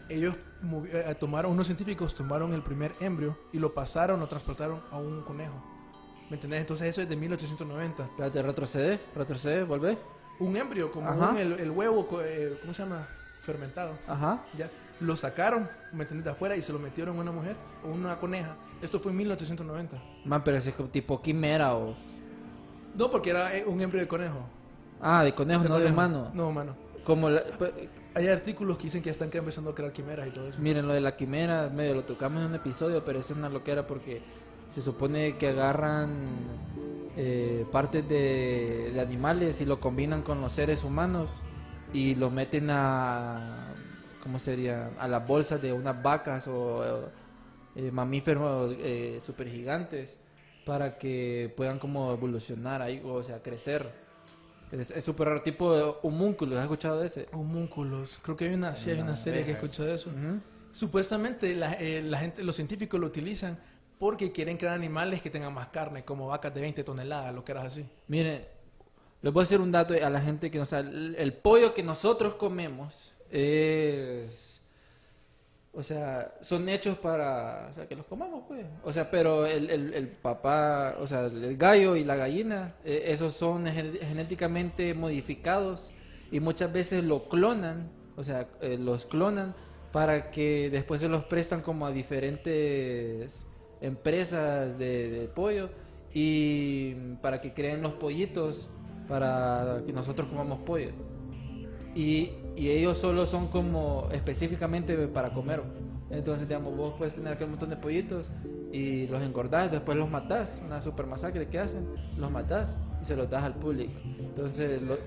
ellos 0.10 0.36
movi- 0.64 0.90
eh, 0.92 1.16
tomaron, 1.16 1.52
unos 1.52 1.68
científicos 1.68 2.14
tomaron 2.14 2.54
el 2.54 2.62
primer 2.64 2.94
embrio 3.00 3.38
y 3.54 3.60
lo 3.60 3.74
pasaron, 3.74 4.20
lo 4.20 4.28
transportaron 4.28 4.82
a 4.92 4.98
un 4.98 5.22
conejo. 5.22 5.54
¿Me 6.30 6.36
entendés? 6.36 6.62
Entonces 6.62 6.88
eso 6.88 7.02
es 7.02 7.10
de 7.10 7.16
1890. 7.16 8.04
Espérate, 8.06 8.42
retrocede, 8.42 9.00
retrocede, 9.16 9.64
volvé. 9.64 9.98
Un 10.40 10.56
embrio, 10.58 10.92
como 10.92 11.10
un- 11.32 11.38
el, 11.38 11.54
el 11.60 11.72
huevo, 11.72 12.08
eh, 12.24 12.58
¿cómo 12.62 12.74
se 12.74 12.84
llama? 12.84 13.08
Fermentado. 13.42 13.92
Ajá. 14.08 14.44
Ya, 14.58 14.70
lo 15.00 15.16
sacaron, 15.16 15.70
¿me 15.94 16.04
entiendes? 16.04 16.26
De 16.26 16.32
afuera 16.32 16.56
y 16.56 16.62
se 16.62 16.72
lo 16.72 16.80
metieron 16.80 17.18
a 17.18 17.22
una 17.22 17.32
mujer 17.32 17.56
o 17.86 17.90
una 17.90 18.18
coneja. 18.20 18.56
Esto 18.82 19.00
fue 19.00 19.12
en 19.12 19.18
1890. 19.18 20.02
Man, 20.26 20.44
pero 20.44 20.58
ese 20.58 20.70
es 20.72 20.92
tipo 20.92 21.22
quimera 21.22 21.76
o... 21.76 21.96
No, 22.96 23.10
porque 23.10 23.30
era 23.30 23.56
eh, 23.56 23.64
un 23.66 23.80
embrio 23.82 24.02
de 24.02 24.08
conejo. 24.08 24.40
Ah, 25.02 25.24
de 25.24 25.34
conejo, 25.34 25.64
no 25.64 25.80
de 25.80 25.92
humano. 25.92 26.32
No, 26.34 26.50
humano. 26.50 26.76
Como 27.04 27.30
la- 27.30 27.44
pues, 27.58 27.72
Hay 28.14 28.28
artículos 28.28 28.78
que 28.78 28.84
dicen 28.84 29.02
que 29.02 29.06
ya 29.08 29.12
están 29.14 29.30
empezando 29.34 29.70
a 29.72 29.76
crear 29.76 29.94
quimeras 29.94 30.28
y 30.28 30.32
todo 30.32 30.48
eso. 30.50 30.60
Miren, 30.60 30.86
lo 30.86 30.94
de 30.94 31.00
la 31.02 31.16
quimera, 31.16 31.70
medio 31.70 31.96
lo 31.96 32.04
tocamos 32.04 32.42
en 32.42 32.50
un 32.50 32.56
episodio, 32.56 33.04
pero 33.06 33.20
eso 33.20 33.32
es 33.34 33.40
una 33.40 33.48
loquera 33.50 33.88
porque 33.88 34.22
se 34.68 34.82
supone 34.82 35.38
que 35.38 35.48
agarran 35.50 36.40
eh, 37.16 37.66
partes 37.72 38.08
de, 38.08 38.92
de 38.94 39.00
animales 39.00 39.62
y 39.62 39.66
lo 39.66 39.80
combinan 39.80 40.24
con 40.24 40.42
los 40.42 40.52
seres 40.52 40.84
humanos 40.84 41.32
y 41.94 42.16
lo 42.16 42.30
meten 42.30 42.70
a, 42.70 43.74
¿cómo 44.22 44.40
sería? 44.40 44.92
A 45.00 45.08
las 45.08 45.26
bolsas 45.26 45.62
de 45.62 45.72
unas 45.74 46.02
vacas 46.04 46.48
o 46.50 46.84
eh, 47.76 47.92
mamíferos 47.92 48.76
eh, 48.78 49.20
super 49.22 49.48
gigantes 49.50 50.18
para 50.66 50.98
que 50.98 51.52
puedan 51.56 51.80
como 51.80 52.12
evolucionar 52.12 52.82
ahí, 52.82 53.02
o 53.06 53.24
sea, 53.24 53.42
crecer. 53.42 53.90
Es 54.72 54.92
es 54.92 55.04
súper 55.04 55.28
raro, 55.28 55.42
tipo 55.42 55.76
de 55.76 55.94
homúnculos, 56.02 56.58
¿has 56.58 56.64
escuchado 56.64 57.00
de 57.00 57.08
ese? 57.08 57.28
Homúnculos. 57.34 58.20
Creo 58.22 58.38
que 58.38 58.46
hay 58.46 58.54
una, 58.54 58.76
sí, 58.76 58.90
hay 58.90 59.00
una 59.00 59.18
serie 59.18 59.44
que 59.44 59.52
escuchó 59.52 59.84
de 59.84 59.96
eso. 59.96 60.10
Supuestamente 60.72 61.54
la, 61.56 61.74
eh, 61.74 62.02
la 62.02 62.20
gente, 62.20 62.44
los 62.44 62.56
científicos 62.56 63.00
lo 63.00 63.08
utilizan 63.08 63.60
porque 64.00 64.32
quieren 64.32 64.58
crear 64.58 64.74
animales 64.74 65.22
que 65.22 65.30
tengan 65.30 65.54
más 65.54 65.68
carne, 65.68 66.04
como 66.06 66.28
vacas 66.28 66.54
de 66.54 66.62
20 66.62 66.84
toneladas, 66.84 67.36
lo 67.36 67.44
que 67.44 67.52
era 67.52 67.64
así. 67.64 67.86
Miren, 68.08 68.46
les 69.22 69.34
voy 69.34 69.42
a 69.42 69.44
hacer 69.44 69.62
un 69.62 69.72
dato 69.72 69.94
a 69.94 70.10
la 70.10 70.22
gente 70.22 70.50
que 70.50 70.58
no 70.58 70.66
sabe. 70.66 70.90
El, 70.90 71.16
el 71.20 71.34
pollo 71.34 71.74
que 71.74 71.84
nosotros 71.84 72.36
comemos 72.36 73.14
es... 73.30 74.51
O 75.74 75.84
sea, 75.84 76.34
son 76.42 76.68
hechos 76.68 76.98
para... 76.98 77.68
O 77.70 77.74
sea, 77.74 77.88
que 77.88 77.96
los 77.96 78.06
comamos, 78.06 78.44
pues. 78.48 78.66
O 78.84 78.92
sea, 78.92 79.10
pero 79.10 79.46
el, 79.46 79.70
el, 79.70 79.94
el 79.94 80.08
papá, 80.10 80.96
o 81.00 81.08
sea, 81.08 81.26
el 81.28 81.56
gallo 81.58 81.96
y 81.96 82.04
la 82.04 82.18
gallina, 82.18 82.76
eh, 82.84 83.04
esos 83.08 83.34
son 83.34 83.66
gen- 83.68 83.98
genéticamente 84.02 84.94
modificados 84.94 85.94
y 86.30 86.42
muchas 86.42 86.74
veces 86.74 87.04
lo 87.06 87.30
clonan, 87.30 87.90
o 88.18 88.24
sea, 88.24 88.50
eh, 88.62 88.78
los 88.78 89.06
clonan 89.06 89.56
para 89.94 90.30
que 90.32 90.70
después 90.70 91.00
se 91.02 91.08
los 91.08 91.24
prestan 91.24 91.62
como 91.62 91.86
a 91.86 91.92
diferentes 91.92 93.48
empresas 93.80 94.78
de, 94.78 95.10
de 95.10 95.28
pollo 95.28 95.70
y 96.14 96.94
para 97.22 97.40
que 97.40 97.54
creen 97.54 97.82
los 97.82 97.94
pollitos 97.94 98.70
para 99.08 99.84
que 99.86 99.94
nosotros 99.94 100.28
comamos 100.28 100.60
pollo. 100.60 100.92
Y, 101.96 102.32
y 102.56 102.70
ellos 102.70 102.98
solo 102.98 103.26
son 103.26 103.48
como 103.48 104.08
específicamente 104.12 104.96
para 105.08 105.34
comer. 105.34 105.62
Entonces, 106.10 106.48
digamos, 106.48 106.76
vos 106.76 106.94
puedes 106.98 107.14
tener 107.14 107.34
aquel 107.34 107.48
montón 107.48 107.70
de 107.70 107.78
pollitos 107.78 108.32
y 108.72 109.08
los 109.08 109.22
engordás, 109.22 109.72
después 109.72 109.98
los 109.98 110.10
matás, 110.10 110.62
una 110.66 110.82
super 110.82 111.08
masacre 111.08 111.48
que 111.48 111.60
hacen, 111.60 111.88
los 112.18 112.30
matás 112.30 112.76
y 113.02 113.06
se 113.06 113.16
los 113.16 113.30
das 113.30 113.44
al 113.44 113.56
público. 113.56 113.94
Entonces, 114.20 114.82
lo- 114.82 114.98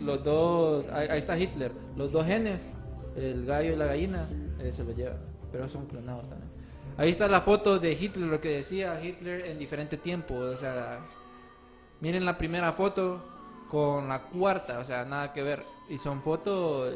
los 0.00 0.22
dos, 0.22 0.88
ahí, 0.88 1.18
está 1.18 1.36
Hitler, 1.36 1.72
los 1.96 2.12
dos 2.12 2.24
genes, 2.26 2.70
el 3.16 3.44
gallo 3.44 3.72
y 3.72 3.76
la 3.76 3.86
gallina, 3.86 4.28
eh, 4.60 4.70
se 4.72 4.84
los 4.84 4.96
llevan, 4.96 5.18
pero 5.50 5.68
son 5.68 5.86
clonados 5.86 6.28
también. 6.28 6.50
Ahí 6.96 7.10
está 7.10 7.26
la 7.26 7.40
foto 7.40 7.78
de 7.78 7.92
Hitler, 7.92 8.28
lo 8.28 8.40
que 8.40 8.50
decía 8.50 9.02
Hitler 9.02 9.46
en 9.46 9.58
diferente 9.58 9.96
tiempo, 9.96 10.34
o 10.36 10.54
sea, 10.56 11.00
miren 12.00 12.24
la 12.24 12.38
primera 12.38 12.72
foto 12.72 13.20
con 13.68 14.08
la 14.08 14.22
cuarta, 14.22 14.78
o 14.78 14.84
sea, 14.84 15.04
nada 15.04 15.32
que 15.32 15.42
ver. 15.42 15.64
Y 15.88 15.98
son 15.98 16.20
fotos, 16.22 16.94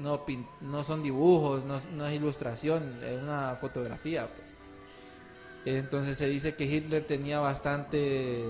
no, 0.00 0.24
pin- 0.24 0.46
no 0.60 0.82
son 0.84 1.02
dibujos, 1.02 1.64
no, 1.64 1.76
es- 1.76 1.90
no 1.90 2.06
es 2.06 2.14
ilustración, 2.14 2.98
es 3.02 3.20
una 3.22 3.56
fotografía. 3.60 4.28
Pues. 4.34 5.76
Entonces 5.76 6.16
se 6.16 6.28
dice 6.28 6.54
que 6.54 6.64
Hitler 6.64 7.06
tenía 7.06 7.40
bastantes 7.40 8.44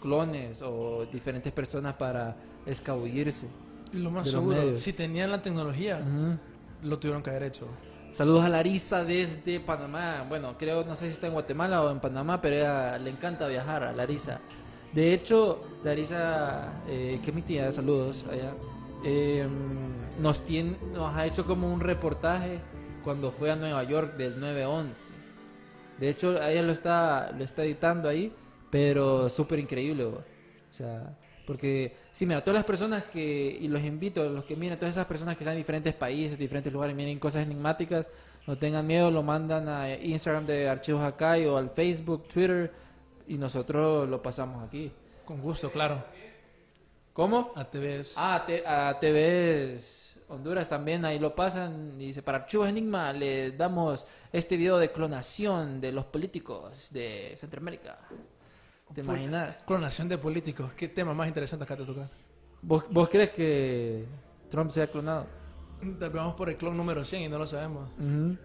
clones 0.00 0.62
o 0.62 1.06
diferentes 1.10 1.52
personas 1.52 1.94
para 1.94 2.36
escabullirse. 2.66 3.46
Lo 3.92 4.10
más 4.10 4.28
seguro, 4.30 4.56
medios. 4.56 4.80
si 4.80 4.92
tenían 4.92 5.30
la 5.30 5.42
tecnología, 5.42 6.00
lo 6.82 6.98
tuvieron 6.98 7.22
que 7.22 7.30
haber 7.30 7.44
hecho. 7.44 7.66
Saludos 8.12 8.42
a 8.44 8.48
Larisa 8.48 9.04
desde 9.04 9.60
Panamá. 9.60 10.24
Bueno, 10.28 10.56
creo, 10.58 10.84
no 10.84 10.94
sé 10.96 11.06
si 11.06 11.12
está 11.12 11.28
en 11.28 11.32
Guatemala 11.32 11.82
o 11.82 11.90
en 11.90 12.00
Panamá, 12.00 12.40
pero 12.40 12.56
ella 12.56 12.98
le 12.98 13.10
encanta 13.10 13.46
viajar 13.46 13.84
a 13.84 13.92
Larisa. 13.92 14.40
De 14.92 15.14
hecho, 15.14 15.62
Larisa, 15.84 16.82
eh, 16.88 17.20
que 17.22 17.30
es 17.30 17.34
mi 17.34 17.42
tía, 17.42 17.70
saludos 17.70 18.26
allá, 18.30 18.54
eh, 19.04 19.46
nos, 20.18 20.44
tiene, 20.44 20.76
nos 20.92 21.14
ha 21.14 21.26
hecho 21.26 21.46
como 21.46 21.72
un 21.72 21.80
reportaje 21.80 22.58
cuando 23.04 23.30
fue 23.32 23.50
a 23.50 23.56
Nueva 23.56 23.82
York 23.84 24.16
del 24.16 24.40
9-11. 24.40 24.94
De 25.98 26.08
hecho, 26.08 26.42
ella 26.42 26.62
lo 26.62 26.72
está, 26.72 27.32
lo 27.36 27.44
está 27.44 27.64
editando 27.64 28.08
ahí, 28.08 28.32
pero 28.70 29.28
súper 29.28 29.58
increíble. 29.58 30.04
O 30.04 30.22
sea, 30.70 31.16
porque, 31.46 31.96
sí, 32.10 32.26
mira, 32.26 32.42
todas 32.42 32.56
las 32.56 32.64
personas 32.64 33.04
que, 33.04 33.58
y 33.60 33.68
los 33.68 33.82
invito, 33.82 34.28
los 34.28 34.44
que 34.44 34.56
miren, 34.56 34.78
todas 34.78 34.94
esas 34.94 35.06
personas 35.06 35.36
que 35.36 35.44
están 35.44 35.54
en 35.54 35.60
diferentes 35.60 35.94
países, 35.94 36.38
diferentes 36.38 36.72
lugares, 36.72 36.96
miren 36.96 37.18
cosas 37.18 37.44
enigmáticas, 37.44 38.10
no 38.46 38.56
tengan 38.56 38.86
miedo, 38.86 39.10
lo 39.10 39.22
mandan 39.22 39.68
a 39.68 39.94
Instagram 39.94 40.46
de 40.46 40.68
Archivos 40.68 41.02
Acá 41.02 41.36
o 41.46 41.56
al 41.56 41.70
Facebook, 41.70 42.26
Twitter, 42.28 42.72
y 43.34 43.38
nosotros 43.38 44.08
lo 44.08 44.20
pasamos 44.22 44.62
aquí. 44.66 44.92
Con 45.24 45.40
gusto, 45.40 45.70
claro. 45.70 46.02
¿Cómo? 47.12 47.52
A 47.54 47.64
TVs. 47.64 48.14
Ah, 48.16 48.42
te- 48.46 48.66
a 48.66 48.98
TVs 48.98 50.16
Honduras 50.28 50.68
también, 50.68 51.04
ahí 51.04 51.18
lo 51.18 51.34
pasan. 51.34 51.94
Y 52.00 52.06
dice, 52.06 52.22
para 52.22 52.38
Archivos 52.38 52.68
Enigma 52.68 53.12
le 53.12 53.52
damos 53.52 54.06
este 54.32 54.56
video 54.56 54.78
de 54.78 54.90
clonación 54.92 55.80
de 55.80 55.92
los 55.92 56.04
políticos 56.06 56.90
de 56.92 57.34
Centroamérica. 57.36 57.98
¿Te 58.94 59.00
imaginas? 59.02 59.58
Clonación 59.66 60.08
de 60.08 60.18
políticos. 60.18 60.72
¿Qué 60.76 60.88
tema 60.88 61.14
más 61.14 61.28
interesante 61.28 61.64
acá 61.64 61.76
te 61.76 61.84
toca? 61.84 62.08
¿Vos, 62.62 62.84
vos 62.90 63.08
crees 63.08 63.30
que 63.30 64.04
Trump 64.48 64.70
se 64.70 64.82
ha 64.82 64.86
clonado? 64.90 65.26
Tal 65.80 66.10
vez 66.10 66.12
vamos 66.12 66.34
por 66.34 66.48
el 66.50 66.56
clon 66.56 66.76
número 66.76 67.04
100 67.04 67.22
y 67.22 67.28
no 67.28 67.38
lo 67.38 67.46
sabemos. 67.46 67.90
Ujú. 67.98 68.36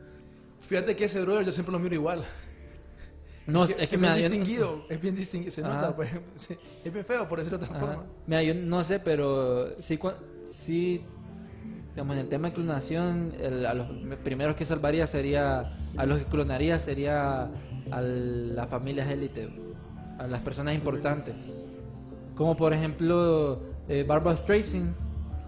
Fíjate 0.62 0.95
que 0.95 1.06
ese 1.06 1.21
brother 1.21 1.45
yo 1.45 1.52
siempre 1.52 1.71
lo 1.71 1.80
miro 1.80 1.95
igual. 1.95 2.24
No, 3.48 3.64
es 3.64 3.74
que, 3.76 3.84
es 3.84 3.92
me 4.02 4.08
bien 4.16 4.16
distinguido. 4.32 4.86
Es 4.90 5.02
bien 5.02 5.16
distinguido. 5.16 5.52
Se 5.52 5.62
Ajá. 5.62 5.74
nota, 5.76 5.96
pues. 5.96 6.10
sí, 6.36 6.58
Es 6.84 6.92
bien 6.94 7.06
feo, 7.06 7.28
por 7.30 7.40
decirlo 7.40 7.58
de 7.60 7.66
otra 7.66 7.78
Ajá. 7.78 7.86
forma. 7.88 8.04
Mira, 8.28 8.44
yo 8.44 8.56
no 8.56 8.82
sé, 8.84 9.00
pero 9.00 9.80
sí, 9.80 9.98
cua- 9.98 10.18
sí 10.46 11.04
digamos, 11.92 12.16
en 12.16 12.22
el 12.24 12.28
tema 12.28 12.50
de 12.50 12.54
clonación, 12.56 13.34
el- 13.40 13.66
a 13.66 13.74
los 13.74 13.88
primeros 14.24 14.56
que 14.58 14.66
salvaría 14.66 15.08
sería, 15.08 15.78
a 15.96 16.06
los 16.06 16.20
que 16.20 16.26
clonaría 16.26 16.78
sería 16.80 17.44
a 17.92 18.02
las 18.02 18.68
familias 18.68 19.10
élite, 19.10 19.50
a 20.18 20.28
las 20.28 20.42
personas 20.42 20.74
importantes. 20.76 21.36
Como 22.36 22.58
por 22.58 22.74
ejemplo, 22.74 23.62
eh, 23.88 24.04
Barbara 24.08 24.36
Streisand. 24.36 24.94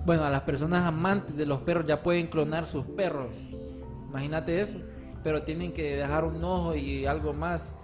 Bueno, 0.05 0.23
a 0.23 0.29
las 0.29 0.41
personas 0.43 0.85
amantes 0.85 1.35
de 1.35 1.45
los 1.45 1.59
perros 1.61 1.85
ya 1.85 2.01
pueden 2.01 2.27
clonar 2.27 2.65
sus 2.65 2.85
perros. 2.85 3.35
Imagínate 4.07 4.61
eso. 4.61 4.77
Pero 5.21 5.43
tienen 5.43 5.73
que 5.73 5.97
dejar 5.97 6.23
un 6.23 6.41
ojo 6.45 6.75
y 6.75 7.05
algo 7.05 7.33
más. 7.33 7.75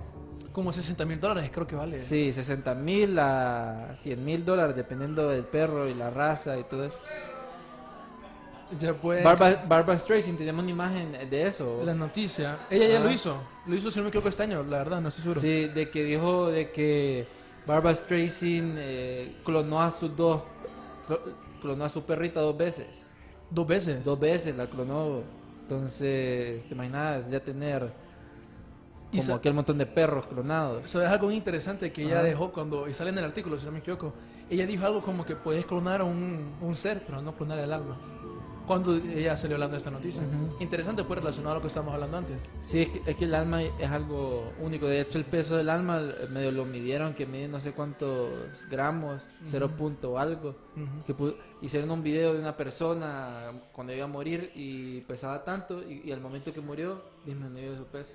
Como 0.54 0.72
60 0.72 1.04
mil 1.06 1.20
dólares 1.20 1.50
creo 1.54 1.66
que 1.68 1.76
vale. 1.76 2.00
Sí, 2.00 2.32
60 2.32 2.76
mil 2.76 3.18
a 3.20 3.92
100 3.96 4.24
mil 4.24 4.46
dólares, 4.46 4.76
dependiendo 4.76 5.28
del 5.30 5.44
perro 5.46 5.90
y 5.90 5.94
la 5.96 6.10
raza 6.12 6.58
y 6.58 6.64
todo 6.64 6.86
eso. 6.86 7.00
Ya 8.80 8.94
puede. 8.94 9.24
Barbara, 9.24 9.64
Barbara 9.68 9.98
Streisand, 10.00 10.38
tenemos 10.38 10.64
una 10.64 10.72
imagen 10.72 11.12
de 11.30 11.48
eso. 11.48 11.82
La 11.84 11.94
noticia. 11.94 12.60
Ella 12.70 12.88
ya 12.88 13.00
lo 13.00 13.12
hizo. 13.12 13.36
Lo 13.68 13.76
hizo, 13.76 13.92
si 13.92 13.98
no 13.98 14.04
me 14.04 14.10
equivoco, 14.10 14.30
este 14.30 14.44
año. 14.44 14.64
La 14.64 14.80
verdad, 14.80 15.02
no 15.02 15.10
estoy 15.10 15.22
seguro. 15.24 15.42
Sí, 15.42 15.68
de 15.68 15.90
que 15.92 16.04
dijo 16.04 16.50
de 16.50 16.72
que 16.72 17.28
Barbara 17.68 17.94
Streisand 17.96 18.76
eh, 18.80 19.36
clonó 19.44 19.82
a 19.82 19.92
sus 19.92 20.16
dos, 20.16 20.42
clo- 21.08 21.22
clonó 21.62 21.84
a 21.86 21.90
su 21.90 22.04
perrita 22.04 22.40
dos 22.42 22.58
veces. 22.58 23.10
Dos 23.50 23.68
veces. 23.68 24.04
Dos 24.04 24.20
veces 24.20 24.56
la 24.56 24.68
clonó. 24.68 25.22
Entonces, 25.62 26.64
te 26.68 26.74
imaginas 26.74 27.30
ya 27.30 27.40
tener 27.40 27.92
como 29.22 29.36
aquel 29.36 29.54
montón 29.54 29.78
de 29.78 29.86
perros 29.86 30.26
clonados. 30.28 30.90
¿Sabes 30.90 31.10
algo 31.10 31.32
interesante 31.32 31.92
que 31.92 32.04
ella 32.04 32.16
Ajá. 32.20 32.24
dejó 32.24 32.52
cuando, 32.52 32.88
y 32.88 32.94
sale 32.94 33.10
en 33.12 33.18
el 33.18 33.26
artículo, 33.26 33.58
si 33.58 33.66
no 33.66 33.72
me 33.72 33.80
equivoco? 33.80 34.14
Ella 34.50 34.66
dijo 34.66 34.86
algo 34.86 35.02
como 35.02 35.26
que 35.26 35.36
puedes 35.36 35.66
clonar 35.66 36.02
a 36.02 36.04
un, 36.04 36.54
un 36.62 36.76
ser, 36.78 37.04
pero 37.06 37.22
no 37.22 37.36
clonar 37.36 37.60
el 37.60 37.72
alma. 37.72 37.98
Cuando 38.66 38.96
ella 38.96 39.36
salió 39.36 39.58
hablando 39.58 39.74
de 39.74 39.80
esta 39.80 39.92
noticia. 39.92 40.22
Ujú. 40.22 40.64
Interesante, 40.64 41.04
pues, 41.04 41.20
relacionado 41.20 41.52
a 41.52 41.56
lo 41.56 41.62
que 41.62 41.68
estábamos 41.68 41.96
hablando 41.96 42.16
antes. 42.20 42.38
Sí, 42.62 42.80
es 42.84 42.90
que, 42.92 43.02
es 43.12 43.18
que 43.18 43.26
el 43.26 43.36
alma 43.36 43.62
es 43.62 43.90
algo 43.90 44.54
único. 44.62 44.88
De 44.88 45.02
hecho, 45.02 45.18
el 45.18 45.26
peso 45.26 45.58
del 45.58 45.68
alma 45.70 46.00
eh, 46.00 46.28
medio 46.32 46.50
lo 46.54 46.64
midieron, 46.64 47.14
que 47.14 47.26
mide 47.26 47.50
no 47.50 47.60
sé 47.60 47.74
cuántos 47.74 48.30
gramos, 48.72 49.26
cero 49.42 49.70
punto 49.76 50.18
algo. 50.18 50.56
Ujú. 50.78 51.04
Que 51.06 51.14
pu- 51.14 51.36
hicieron 51.62 51.92
un 51.92 52.02
video 52.02 52.34
de 52.36 52.40
una 52.40 52.56
persona 52.56 53.52
cuando 53.74 53.92
iba 53.94 54.06
a 54.06 54.08
morir 54.08 54.52
y 54.56 55.02
pesaba 55.02 55.44
tanto 55.44 55.82
y, 55.84 56.02
y 56.06 56.12
al 56.14 56.22
momento 56.22 56.54
que 56.54 56.62
murió 56.62 57.02
disminuyó 57.26 57.76
su 57.76 57.84
peso. 57.88 58.14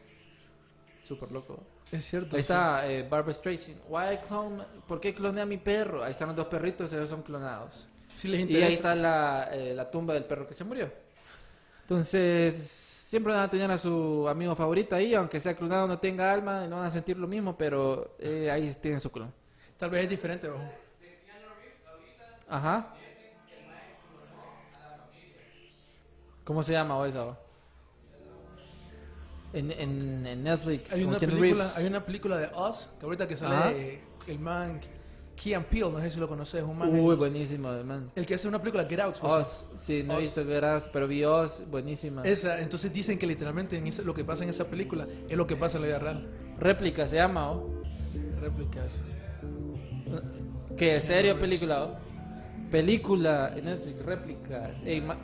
Súper 1.09 1.33
loco. 1.33 1.59
Es 1.90 2.05
cierto. 2.05 2.37
Ahí 2.37 2.40
está 2.40 2.87
eh, 2.87 3.03
Barbara 3.09 3.33
Streisand. 3.33 3.81
Why 3.88 4.18
clone- 4.29 4.62
¿Por 4.87 5.01
qué 5.01 5.14
cloné 5.14 5.40
a 5.40 5.47
mi 5.47 5.57
perro? 5.57 6.05
Ahí 6.05 6.11
están 6.11 6.29
los 6.29 6.37
dos 6.37 6.49
perritos, 6.49 6.92
ellos 6.92 7.09
son 7.09 7.23
clonados. 7.23 7.88
Si 8.14 8.29
les 8.29 8.40
Y 8.40 8.42
interesa. 8.42 8.66
ahí 8.66 8.73
está 8.75 8.94
la, 8.94 9.49
eh, 9.53 9.73
la 9.75 9.90
tumba 9.90 10.12
del 10.12 10.25
perro 10.25 10.47
que 10.47 10.53
se 10.53 10.64
murió. 10.64 10.92
Entonces, 11.81 12.55
siempre 12.55 13.33
van 13.33 13.42
a 13.44 13.49
tener 13.51 13.71
a 13.71 13.79
su 13.79 14.29
amigo 14.29 14.55
favorito 14.55 14.94
ahí, 14.94 15.14
aunque 15.14 15.40
sea 15.40 15.55
clonado, 15.57 15.88
no 15.88 15.99
tenga 15.99 16.31
alma, 16.31 16.66
no 16.66 16.77
van 16.77 16.87
a 16.87 16.90
sentir 16.90 17.16
lo 17.16 17.27
mismo, 17.27 17.57
pero 17.57 18.14
eh, 18.18 18.51
ahí 18.51 18.75
tienen 18.75 19.01
su 19.01 19.11
clon. 19.11 19.33
Tal 19.79 19.88
vez 19.88 20.05
es 20.05 20.11
diferente, 20.11 20.47
ojo. 20.51 20.62
Ajá. 22.49 22.94
¿Cómo 26.44 26.62
se 26.62 26.73
llama 26.73 26.97
o 26.99 27.05
eso? 27.07 27.37
En, 29.53 29.71
en, 29.73 30.27
en 30.27 30.43
Netflix. 30.43 30.93
Hay 30.93 31.05
una, 31.05 31.19
película, 31.19 31.71
hay 31.77 31.87
una 31.87 32.05
película 32.05 32.37
de 32.37 32.49
Us, 32.55 32.91
que 32.99 33.07
ahorita 33.07 33.27
que 33.27 33.37
sale 33.37 33.55
Ajá. 33.57 33.73
eh, 33.73 34.01
el 34.27 34.39
man 34.39 34.79
Key 35.37 35.55
and 35.55 35.67
Peele, 35.67 35.91
no 35.91 36.01
sé 36.01 36.11
si 36.11 36.19
lo 36.21 36.29
conoces, 36.29 36.63
un 36.63 36.77
man. 36.77 36.89
Uy, 36.91 37.13
el, 37.13 37.17
buenísimo, 37.17 37.71
man. 37.85 38.11
el 38.15 38.27
que 38.27 38.35
hace 38.35 38.47
una 38.49 38.59
película 38.59 38.85
Get 38.85 39.01
Out. 39.01 39.19
pues. 39.21 39.33
Oz, 39.33 39.67
sí, 39.79 40.03
no 40.03 40.15
he 40.15 40.17
Oz. 40.17 40.23
visto 40.23 40.45
que 40.45 40.53
era, 40.55 40.79
pero 40.93 41.07
vi 41.07 41.25
Oz, 41.25 41.63
buenísima. 41.71 42.23
Esa, 42.25 42.61
entonces 42.61 42.93
dicen 42.93 43.19
que 43.19 43.27
literalmente 43.27 43.77
en 43.77 43.91
lo 44.05 44.13
que 44.13 44.25
pasa 44.25 44.43
en 44.45 44.51
esa 44.51 44.67
película 44.69 45.07
es 45.29 45.37
lo 45.37 45.47
que 45.47 45.57
pasa 45.57 45.79
en 45.79 45.83
la 45.83 45.87
vida 45.89 45.99
real. 46.01 46.29
Réplica 46.59 47.07
se 47.07 47.17
llama, 47.17 47.53
¿o? 47.53 47.71
Réplicas. 48.41 49.01
¿Qué? 50.77 51.01
¿Serio 51.01 51.39
película? 51.39 51.85
o? 51.85 51.97
Película 52.71 53.53
en 53.57 53.65
Netflix, 53.65 54.05
réplicas. 54.05 54.77
Ey, 54.85 55.01
ma- 55.01 55.17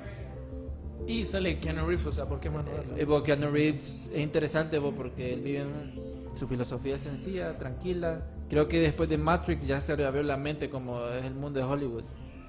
Y 1.06 1.24
sale 1.26 1.58
Keanu 1.60 1.86
Reeves, 1.86 2.06
o 2.06 2.12
sea, 2.12 2.26
¿por 2.26 2.40
qué 2.40 2.48
más 2.50 2.64
no 2.64 2.70
verlo? 2.72 2.96
eh, 2.96 3.04
bo, 3.04 3.22
Keanu 3.22 3.50
Reeves 3.50 4.10
es 4.12 4.20
interesante 4.20 4.80
porque 4.80 5.34
él 5.34 5.40
vive 5.42 5.58
en 5.60 6.36
su 6.36 6.48
filosofía 6.48 6.94
es 6.96 7.02
sencilla, 7.02 7.56
tranquila. 7.58 8.22
Creo 8.48 8.66
que 8.68 8.80
después 8.80 9.08
de 9.08 9.18
Matrix 9.18 9.66
ya 9.66 9.80
se 9.80 9.96
le 9.96 10.04
abrió 10.06 10.22
la 10.22 10.36
mente 10.36 10.68
como 10.70 11.00
es 11.08 11.24
el 11.24 11.34
mundo 11.34 11.58
de 11.60 11.64
Hollywood 11.66 12.04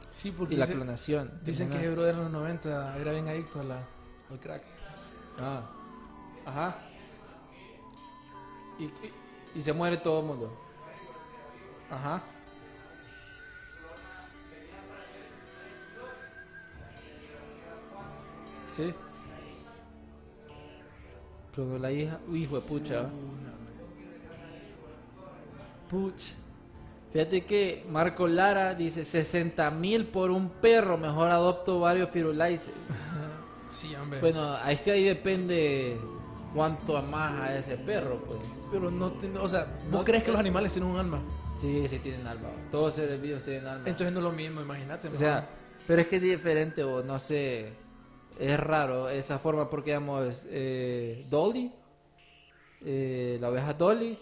Sí, 0.10 0.32
porque 0.32 0.54
y 0.54 0.58
la 0.58 0.66
dice- 0.66 0.76
clonación. 0.78 1.32
dicen 1.44 1.70
que 1.70 1.90
brother 1.90 2.16
en 2.16 2.22
los 2.22 2.32
90 2.32 2.98
era 2.98 3.12
bien 3.12 3.28
adicto 3.28 3.60
a 3.60 3.64
la, 3.66 3.80
al 4.32 4.40
crack. 4.40 4.64
Ah. 5.38 5.70
Ajá. 6.46 6.76
Y, 8.80 8.84
y- 8.86 8.92
y 9.56 9.62
se 9.62 9.74
muere 9.74 9.98
todo 9.98 10.22
el 10.22 10.26
mundo. 10.28 10.58
Ajá. 11.90 12.24
Sí. 18.76 18.94
Clonó 21.54 21.78
la 21.78 21.92
hija. 21.92 22.20
Uy, 22.28 22.44
hijo 22.44 22.56
de 22.56 22.62
pucha. 22.62 23.10
Puch. 25.90 26.34
Fíjate 27.14 27.46
que 27.46 27.86
Marco 27.90 28.28
Lara 28.28 28.74
dice 28.74 29.06
60 29.06 29.72
mil 29.72 30.08
por 30.08 30.30
un 30.32 30.50
perro. 30.50 30.98
Mejor 30.98 31.30
adopto 31.32 31.80
varios 31.80 32.10
firulais. 32.10 32.70
Sí, 33.68 33.96
hombre. 33.96 34.22
Bueno, 34.22 34.56
es 34.68 34.80
que 34.82 34.92
ahí 34.92 35.04
depende 35.04 36.00
cuánto 36.54 36.96
amas 36.96 37.34
a 37.42 37.58
ese 37.58 37.78
perro, 37.78 38.22
pues. 38.24 38.40
pero 38.72 38.92
no, 38.92 39.12
o 39.42 39.50
sea, 39.50 39.66
¿vos 39.90 39.92
No, 39.92 40.06
crees 40.06 40.22
que 40.22 40.30
los 40.32 40.40
animales 40.40 40.72
tienen 40.72 40.92
un 40.92 40.98
alma? 41.00 41.20
Sí, 41.56 41.86
sí 41.88 41.98
tienen 41.98 42.28
alma. 42.28 42.50
Todos 42.70 42.94
seres 42.94 43.20
vivos 43.20 43.44
tienen 43.44 43.66
alma. 43.66 43.84
Entonces 43.90 44.14
no 44.14 44.20
es 44.20 44.24
lo 44.24 44.32
mismo, 44.32 44.62
imagínate. 44.62 45.08
o 45.08 45.18
sea, 45.18 45.50
pero 45.88 46.00
es 46.00 46.08
que 46.08 46.18
es 46.18 46.22
diferente, 46.22 46.84
o 46.84 47.04
no 47.04 47.18
sé. 47.18 47.74
Es 48.40 48.60
raro 48.60 49.10
esa 49.10 49.40
forma 49.40 49.70
porque, 49.70 49.92
digamos, 49.92 50.46
eh, 50.50 51.26
Dolly, 51.30 51.72
eh, 52.84 53.38
la 53.40 53.50
oveja 53.50 53.74
Dolly, 53.74 54.18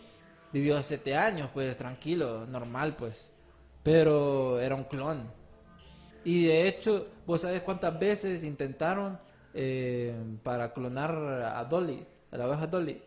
vivió 0.52 0.82
siete 0.84 1.16
años, 1.16 1.50
pues 1.54 1.76
tranquilo, 1.78 2.46
normal, 2.46 2.96
pues. 2.96 3.32
Pero 3.82 4.60
era 4.60 4.76
un 4.76 4.84
clon. 4.84 5.30
Y 6.24 6.46
de 6.46 6.68
hecho, 6.68 7.08
¿vos 7.26 7.42
sabés 7.42 7.64
cuántas 7.64 8.00
veces 8.00 8.44
intentaron 8.44 9.20
eh, 9.54 10.14
para 10.44 10.74
clonar 10.74 11.12
a 11.12 11.64
Dolly, 11.66 12.06
a 12.32 12.38
la 12.38 12.48
oveja 12.48 12.68
Dolly? 12.68 13.02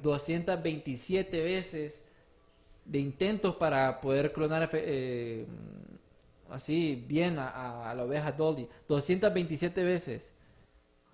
227 0.00 1.42
veces 1.42 2.04
de 2.84 2.98
intentos 2.98 3.56
para 3.56 4.00
poder 4.00 4.32
clonar 4.32 4.70
eh, 4.72 5.46
así 6.48 7.04
bien 7.06 7.36
a 7.38 7.92
la 7.94 8.04
oveja 8.04 8.32
Dolly. 8.32 8.68
227 8.88 9.82
veces. 9.84 10.32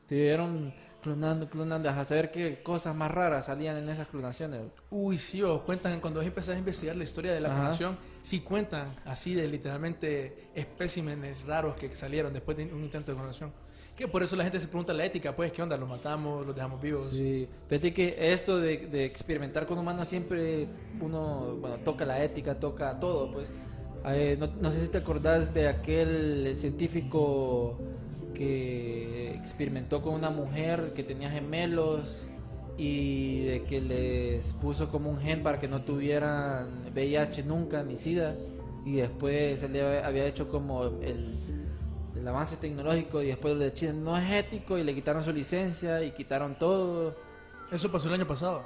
Estuvieron 0.08 0.72
Clonando, 1.02 1.48
clonando, 1.48 1.88
a 1.88 2.04
saber 2.04 2.32
qué 2.32 2.60
cosas 2.60 2.94
más 2.96 3.10
raras 3.10 3.46
salían 3.46 3.76
en 3.76 3.88
esas 3.88 4.08
clonaciones. 4.08 4.62
Uy, 4.90 5.16
sí, 5.16 5.42
o 5.44 5.62
cuentan, 5.62 6.00
cuando 6.00 6.18
vos 6.18 6.26
empezás 6.26 6.56
a 6.56 6.58
investigar 6.58 6.96
la 6.96 7.04
historia 7.04 7.32
de 7.32 7.40
la 7.40 7.50
Ajá. 7.50 7.58
clonación, 7.58 7.98
sí 8.20 8.40
cuentan 8.40 8.96
así 9.04 9.34
de 9.34 9.46
literalmente 9.46 10.48
especímenes 10.56 11.44
raros 11.44 11.76
que 11.76 11.94
salieron 11.94 12.32
después 12.32 12.56
de 12.56 12.64
un 12.64 12.82
intento 12.82 13.12
de 13.12 13.16
clonación. 13.18 13.52
Que 13.96 14.08
por 14.08 14.24
eso 14.24 14.34
la 14.34 14.42
gente 14.42 14.58
se 14.58 14.66
pregunta 14.66 14.92
la 14.92 15.04
ética, 15.04 15.36
pues, 15.36 15.52
¿qué 15.52 15.62
onda? 15.62 15.76
¿Los 15.76 15.88
matamos? 15.88 16.44
¿Los 16.44 16.54
dejamos 16.56 16.82
vivos? 16.82 17.10
Sí, 17.10 17.48
fíjate 17.68 17.92
que 17.92 18.32
esto 18.32 18.58
de, 18.58 18.88
de 18.88 19.04
experimentar 19.04 19.66
con 19.66 19.78
humanos 19.78 20.08
siempre 20.08 20.66
uno, 21.00 21.58
bueno, 21.60 21.76
toca 21.78 22.04
la 22.04 22.24
ética, 22.24 22.58
toca 22.58 22.98
todo, 22.98 23.30
pues. 23.30 23.52
Eh, 24.06 24.36
no, 24.38 24.48
no 24.48 24.70
sé 24.70 24.84
si 24.84 24.88
te 24.88 24.98
acordás 24.98 25.54
de 25.54 25.68
aquel 25.68 26.56
científico 26.56 27.78
que 28.38 29.34
experimentó 29.34 30.00
con 30.00 30.14
una 30.14 30.30
mujer 30.30 30.92
que 30.94 31.02
tenía 31.02 31.28
gemelos 31.28 32.24
y 32.76 33.44
de 33.44 33.64
que 33.64 33.80
les 33.80 34.52
puso 34.52 34.88
como 34.88 35.10
un 35.10 35.18
gen 35.18 35.42
para 35.42 35.58
que 35.58 35.66
no 35.66 35.82
tuvieran 35.82 36.86
VIH 36.94 37.42
nunca 37.42 37.82
ni 37.82 37.96
SIDA 37.96 38.36
y 38.84 38.92
después 38.92 39.60
él 39.64 39.72
le 39.72 40.04
había 40.04 40.24
hecho 40.26 40.48
como 40.48 40.84
el, 40.84 41.36
el 42.14 42.28
avance 42.28 42.56
tecnológico 42.56 43.20
y 43.20 43.26
después 43.26 43.54
lo 43.54 43.64
de 43.64 43.74
China 43.74 43.92
no 43.92 44.16
es 44.16 44.30
ético 44.30 44.78
y 44.78 44.84
le 44.84 44.94
quitaron 44.94 45.24
su 45.24 45.32
licencia 45.32 46.02
y 46.04 46.12
quitaron 46.12 46.56
todo. 46.56 47.16
Eso 47.72 47.90
pasó 47.90 48.06
el 48.06 48.14
año 48.14 48.26
pasado. 48.28 48.62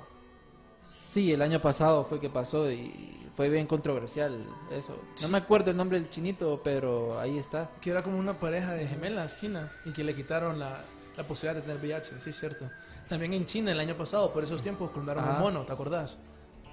Sí, 0.82 1.32
el 1.32 1.40
año 1.40 1.60
pasado 1.60 2.04
fue 2.04 2.20
que 2.20 2.28
pasó 2.28 2.70
y 2.70 3.21
fue 3.36 3.48
bien 3.48 3.66
controversial 3.66 4.44
eso. 4.70 4.98
No 5.22 5.28
me 5.28 5.38
acuerdo 5.38 5.70
el 5.70 5.76
nombre 5.76 5.98
del 5.98 6.10
chinito, 6.10 6.60
pero 6.62 7.18
ahí 7.18 7.38
está. 7.38 7.70
Que 7.80 7.90
era 7.90 8.02
como 8.02 8.18
una 8.18 8.38
pareja 8.38 8.72
de 8.72 8.86
gemelas 8.86 9.36
chinas 9.38 9.70
y 9.84 9.92
que 9.92 10.04
le 10.04 10.14
quitaron 10.14 10.58
la, 10.58 10.78
la 11.16 11.26
posibilidad 11.26 11.54
de 11.54 11.62
tener 11.62 11.82
VIH, 11.82 12.20
sí, 12.20 12.30
es 12.30 12.38
cierto. 12.38 12.68
También 13.08 13.32
en 13.32 13.44
China 13.44 13.72
el 13.72 13.80
año 13.80 13.96
pasado, 13.96 14.32
por 14.32 14.44
esos 14.44 14.62
tiempos, 14.62 14.90
clonaron 14.90 15.24
Ajá. 15.24 15.36
un 15.36 15.40
mono, 15.40 15.64
¿te 15.64 15.72
acordás? 15.72 16.16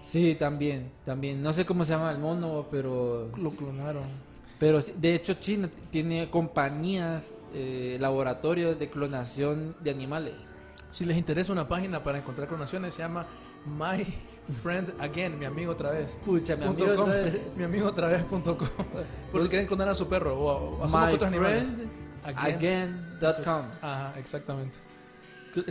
Sí, 0.01 0.35
también, 0.35 0.91
también. 1.05 1.41
No 1.41 1.51
sé 1.53 1.65
cómo 1.65 1.83
se 1.85 1.93
llama 1.93 2.11
el 2.11 2.19
mono, 2.19 2.67
pero... 2.71 3.29
Lo 3.37 3.51
clonaron. 3.51 4.03
Pero 4.57 4.79
de 4.81 5.15
hecho 5.15 5.35
China 5.35 5.69
tiene 5.89 6.29
compañías, 6.29 7.33
eh, 7.53 7.97
laboratorios 7.99 8.77
de 8.77 8.89
clonación 8.89 9.75
de 9.79 9.91
animales. 9.91 10.45
Si 10.91 11.05
les 11.05 11.17
interesa 11.17 11.51
una 11.51 11.67
página 11.67 12.03
para 12.03 12.17
encontrar 12.19 12.47
clonaciones, 12.47 12.93
se 12.93 13.01
llama 13.01 13.25
My 13.65 14.05
Friend 14.49 14.93
Again, 14.99 15.37
mi 15.37 15.45
amigo 15.45 15.71
otra 15.71 15.91
vez. 15.91 16.19
Pucha, 16.25 16.55
mi 16.55 16.65
amigo 16.65 16.95
com, 16.95 17.03
otra 17.09 17.15
vez. 17.21 17.39
mi 17.55 17.63
amigo 17.63 17.87
otra 17.87 18.07
vez 18.07 18.23
punto 18.23 18.57
com. 18.57 18.67
Por 19.31 19.41
si 19.43 19.47
quieren 19.49 19.67
clonar 19.67 19.89
a 19.89 19.95
su 19.95 20.07
perro 20.09 20.37
o, 20.39 20.83
o 20.83 20.87
que 20.87 20.95
otros 21.15 21.23
animales. 21.23 21.73
myfriendagain.com. 22.25 23.65
Ajá, 23.81 24.13
exactamente. 24.19 24.77
¿Qué- 25.53 25.65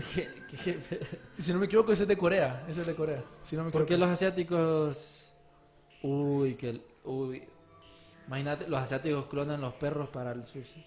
qué- 0.64 1.01
Y 1.38 1.43
si 1.43 1.53
no 1.53 1.59
me 1.59 1.67
equivoco, 1.67 1.93
ese 1.93 2.03
es 2.03 2.09
de 2.09 2.17
Corea. 2.17 2.64
Ese 2.69 2.81
es 2.81 2.87
de 2.87 2.95
Corea. 2.95 3.23
Si 3.43 3.57
no 3.57 3.64
me 3.64 3.71
¿Por 3.71 3.83
equivoco. 3.83 3.88
qué 3.95 3.99
los 3.99 4.09
asiáticos... 4.09 5.33
Uy, 6.03 6.55
que... 6.55 6.81
Uy. 7.05 7.45
Imagínate, 8.27 8.69
los 8.69 8.81
asiáticos 8.81 9.27
clonan 9.27 9.61
los 9.61 9.75
perros 9.75 10.09
para 10.11 10.33
el 10.33 10.45
sushi. 10.45 10.85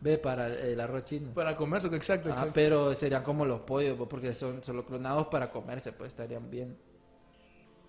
Ve, 0.00 0.16
para 0.16 0.46
el, 0.46 0.80
arroz 0.80 1.04
chino. 1.06 1.32
Para 1.34 1.56
comerse, 1.56 1.88
exacto, 1.88 2.28
Ah, 2.28 2.32
exacto. 2.32 2.52
pero 2.54 2.94
serían 2.94 3.24
como 3.24 3.44
los 3.44 3.60
pollos, 3.60 3.96
pues, 3.96 4.08
porque 4.08 4.32
son 4.32 4.62
solo 4.62 4.84
clonados 4.86 5.26
para 5.26 5.50
comerse, 5.50 5.92
pues 5.92 6.08
estarían 6.08 6.48
bien. 6.48 6.78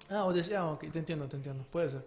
Ah, 0.09 0.25
o 0.25 0.33
decía, 0.33 0.61
ah, 0.61 0.71
ok, 0.71 0.85
te 0.91 0.99
entiendo, 0.99 1.27
te 1.27 1.37
entiendo. 1.37 1.63
Puede 1.71 1.89
ser. 1.89 2.05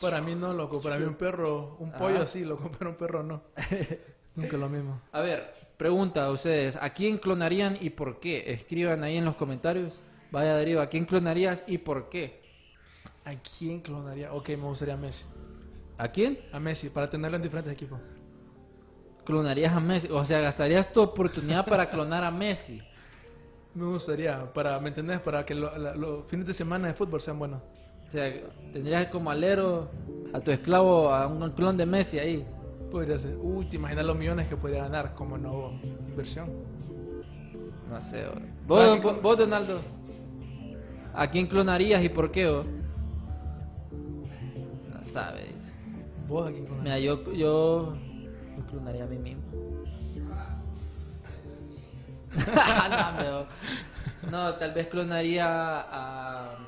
Para 0.00 0.20
mí 0.20 0.34
no, 0.34 0.52
loco. 0.52 0.80
Para 0.80 0.98
mí 0.98 1.04
un 1.04 1.14
perro, 1.14 1.76
un 1.78 1.92
pollo 1.92 2.16
Ajá. 2.16 2.22
así, 2.22 2.44
loco, 2.44 2.70
pero 2.78 2.90
un 2.90 2.96
perro 2.96 3.22
no. 3.22 3.42
Nunca 4.36 4.56
lo 4.56 4.68
mismo. 4.68 5.00
A 5.12 5.20
ver, 5.20 5.52
pregunta 5.76 6.24
a 6.24 6.30
ustedes, 6.30 6.76
¿a 6.76 6.90
quién 6.90 7.18
clonarían 7.18 7.76
y 7.80 7.90
por 7.90 8.20
qué? 8.20 8.52
Escriban 8.52 9.02
ahí 9.04 9.16
en 9.16 9.24
los 9.24 9.36
comentarios. 9.36 9.98
Vaya 10.30 10.54
Darío, 10.54 10.80
¿a 10.80 10.86
quién 10.86 11.04
clonarías 11.04 11.64
y 11.66 11.78
por 11.78 12.08
qué? 12.08 12.40
¿A 13.24 13.34
quién 13.34 13.80
clonaría? 13.80 14.32
Ok, 14.32 14.50
me 14.50 14.64
gustaría 14.64 14.94
a 14.94 14.96
Messi. 14.96 15.24
¿A 15.98 16.08
quién? 16.08 16.38
A 16.52 16.60
Messi, 16.60 16.88
para 16.88 17.10
tenerlo 17.10 17.36
en 17.36 17.42
diferentes 17.42 17.72
equipos. 17.72 18.00
Clonarías 19.24 19.72
a 19.74 19.80
Messi, 19.80 20.08
o 20.10 20.24
sea, 20.24 20.40
gastarías 20.40 20.92
tu 20.92 21.02
oportunidad 21.02 21.66
para 21.66 21.90
clonar 21.90 22.24
a 22.24 22.30
Messi. 22.30 22.80
Me 23.74 23.86
gustaría, 23.86 24.52
para, 24.52 24.78
¿me 24.80 24.88
entendés? 24.88 25.20
Para 25.20 25.44
que 25.44 25.54
lo- 25.54 25.76
la- 25.78 25.94
los 25.94 26.24
fines 26.26 26.46
de 26.46 26.54
semana 26.54 26.88
de 26.88 26.94
fútbol 26.94 27.20
sean 27.20 27.38
buenos. 27.38 27.60
O 28.08 28.10
sea, 28.10 28.32
tendrías 28.72 29.06
como 29.06 29.30
alero 29.30 29.88
a 30.32 30.40
tu 30.40 30.50
esclavo, 30.50 31.10
a 31.12 31.26
un 31.28 31.48
clon 31.52 31.76
de 31.76 31.86
Messi 31.86 32.18
ahí. 32.18 32.44
Podría 32.90 33.16
ser. 33.18 33.36
Uy, 33.40 33.66
te 33.66 33.76
imaginas 33.76 34.04
los 34.04 34.16
millones 34.16 34.48
que 34.48 34.56
podría 34.56 34.82
ganar 34.82 35.14
como 35.14 35.38
no 35.38 35.80
inversión. 36.08 36.50
No 37.88 38.00
sé. 38.00 38.26
o- 38.26 38.32
¿Vos, 38.66 39.00
vos, 39.02 39.22
vos, 39.22 39.38
Donaldo? 39.38 39.80
¿A 41.14 41.30
quién 41.30 41.46
clonarías 41.46 42.02
y 42.02 42.08
por 42.08 42.30
qué? 42.32 42.48
o? 42.48 42.64
No 44.92 45.02
sabes. 45.02 45.54
¿Vos 46.28 46.48
a 46.48 46.50
quién 46.52 46.64
clonarías? 46.66 46.84
Mira, 46.84 46.98
yo, 46.98 47.32
yo, 47.32 47.94
yo 48.56 48.66
clonaría 48.68 49.04
a 49.04 49.06
mí 49.06 49.18
mismo. 49.18 49.42
No, 54.30 54.54
tal 54.54 54.72
vez 54.72 54.88
clonaría 54.88 55.46
a... 55.48 56.58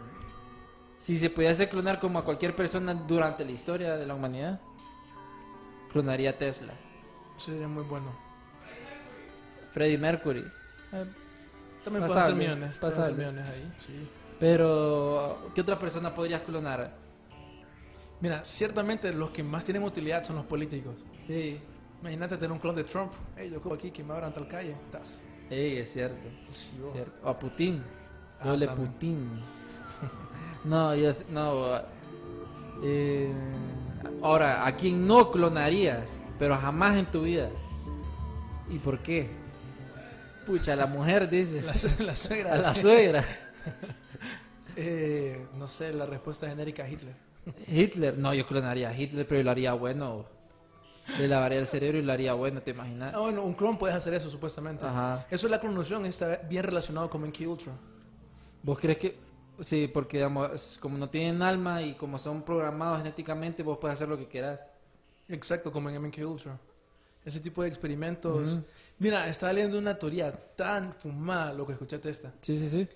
Si 0.99 1.19
se 1.19 1.31
pudiese 1.31 1.69
clonar 1.69 1.99
como 1.99 2.19
a 2.19 2.25
cualquier 2.25 2.55
persona 2.55 2.95
durante 2.95 3.45
la 3.45 3.51
historia 3.51 3.97
de 3.97 4.07
la 4.07 4.15
humanidad, 4.15 4.61
clonaría 5.91 6.31
a 6.31 6.39
Tesla, 6.39 6.75
Sería 7.37 7.67
muy 7.67 7.83
bueno. 7.83 8.15
Freddie 9.73 9.99
Mercury. 9.99 10.45
Eh, 10.93 11.07
También 11.83 12.05
hacer 12.05 12.35
millones. 12.35 12.77
Pasable. 12.79 13.25
ahí, 13.27 13.75
sí. 13.81 14.09
Pero, 14.39 15.51
¿qué 15.55 15.61
otra 15.61 15.79
persona 15.79 16.15
podrías 16.15 16.43
clonar? 16.43 16.95
Mira, 18.21 18.45
ciertamente 18.45 19.13
los 19.13 19.31
que 19.31 19.43
más 19.43 19.65
tienen 19.65 19.83
utilidad 19.83 20.23
son 20.23 20.37
los 20.37 20.47
políticos. 20.47 20.95
Sí, 21.27 21.61
Imagínate 22.03 22.37
tener 22.37 22.51
un 22.51 22.59
clon 22.59 22.75
de 22.75 22.83
Trump. 22.83 23.13
Hey, 23.37 23.49
yo 23.53 23.61
cojo 23.63 23.77
aquí 23.77 23.93
que 23.93 24.03
me 24.03 24.13
abran 24.13 24.35
tal 24.35 24.49
calle. 24.49 24.77
Tas. 24.91 25.23
Ey, 25.51 25.79
es 25.79 25.93
cierto. 25.93 26.17
Sí, 26.51 26.73
vos. 26.81 26.93
cierto. 26.93 27.13
O 27.25 27.29
a 27.29 27.39
Putin. 27.39 27.83
Ah, 28.41 28.49
Doble 28.49 28.67
también. 28.67 28.93
Putin. 28.93 29.41
no, 30.65 30.95
yo 30.95 31.11
no. 31.31 31.81
eh, 32.83 33.33
ahora, 34.23 34.67
¿a 34.67 34.75
quién 34.77 35.07
no 35.07 35.31
clonarías? 35.31 36.21
Pero 36.39 36.57
jamás 36.57 36.97
en 36.97 37.07
tu 37.07 37.23
vida. 37.23 37.51
¿Y 38.69 38.79
por 38.79 38.99
qué? 39.01 39.29
Pucha, 40.47 40.75
la 40.75 40.87
mujer 40.87 41.29
dice. 41.29 41.63
La, 41.63 41.75
la 42.07 42.17
suegra. 42.17 42.55
a 42.55 42.57
la 42.59 42.75
suegra. 42.75 43.25
Eh, 44.75 45.47
no 45.59 45.69
sé, 45.69 45.93
la 45.93 46.07
respuesta 46.07 46.49
genérica 46.49 46.89
Hitler. 46.89 47.15
Hitler. 47.69 48.17
No, 48.17 48.33
yo 48.33 48.47
clonaría 48.47 48.89
a 48.89 48.97
Hitler, 48.99 49.27
pero 49.29 49.41
yo 49.41 49.45
lo 49.45 49.51
haría 49.51 49.75
bueno. 49.75 50.25
Le 51.19 51.27
lavaría 51.29 51.59
el 51.59 51.67
cerebro 51.67 51.99
y 51.99 52.03
lo 52.03 52.13
haría 52.13 52.33
bueno, 52.35 52.63
¿te 52.63 52.71
imaginas? 52.71 53.13
Ah, 53.15 53.19
bueno, 53.21 53.43
un 53.43 53.55
clon 53.55 53.77
puedes 53.77 53.97
hacer 53.97 54.15
eso 54.15 54.31
supuestamente. 54.31 54.85
Ajá. 54.87 55.27
Eso 55.31 55.47
es 55.47 55.51
la 55.51 55.59
clonación, 55.61 56.07
está 56.07 56.37
bien 56.49 56.63
relacionado 56.63 57.11
con 57.11 57.23
MK 57.23 57.41
Ultra. 57.47 57.73
¿Vos 58.63 58.79
crees 58.79 58.99
que.? 58.99 59.19
Sí, 59.61 59.91
porque 59.93 60.17
digamos, 60.19 60.79
como 60.81 60.97
no 60.97 61.09
tienen 61.11 61.43
alma 61.43 61.83
y 61.83 61.95
como 61.95 62.19
son 62.19 62.43
programados 62.43 62.99
genéticamente, 62.99 63.63
vos 63.63 63.79
puedes 63.79 63.95
hacer 63.95 64.09
lo 64.09 64.17
que 64.17 64.27
quieras. 64.29 64.67
Exacto, 65.29 65.71
como 65.73 65.91
en 65.91 66.01
MK 66.03 66.19
Ultra. 66.25 66.59
Ese 67.25 67.41
tipo 67.41 67.63
de 67.63 67.69
experimentos. 67.69 68.53
Ujú. 68.53 68.65
Mira, 68.99 69.29
estaba 69.29 69.53
leyendo 69.53 69.79
una 69.79 69.97
teoría 69.99 70.33
tan 70.33 70.93
fumada, 70.95 71.53
lo 71.53 71.67
que 71.67 71.73
escuchaste 71.73 72.09
esta, 72.11 72.33
Sí, 72.41 72.57
sí, 72.59 72.69
sí. 72.69 72.89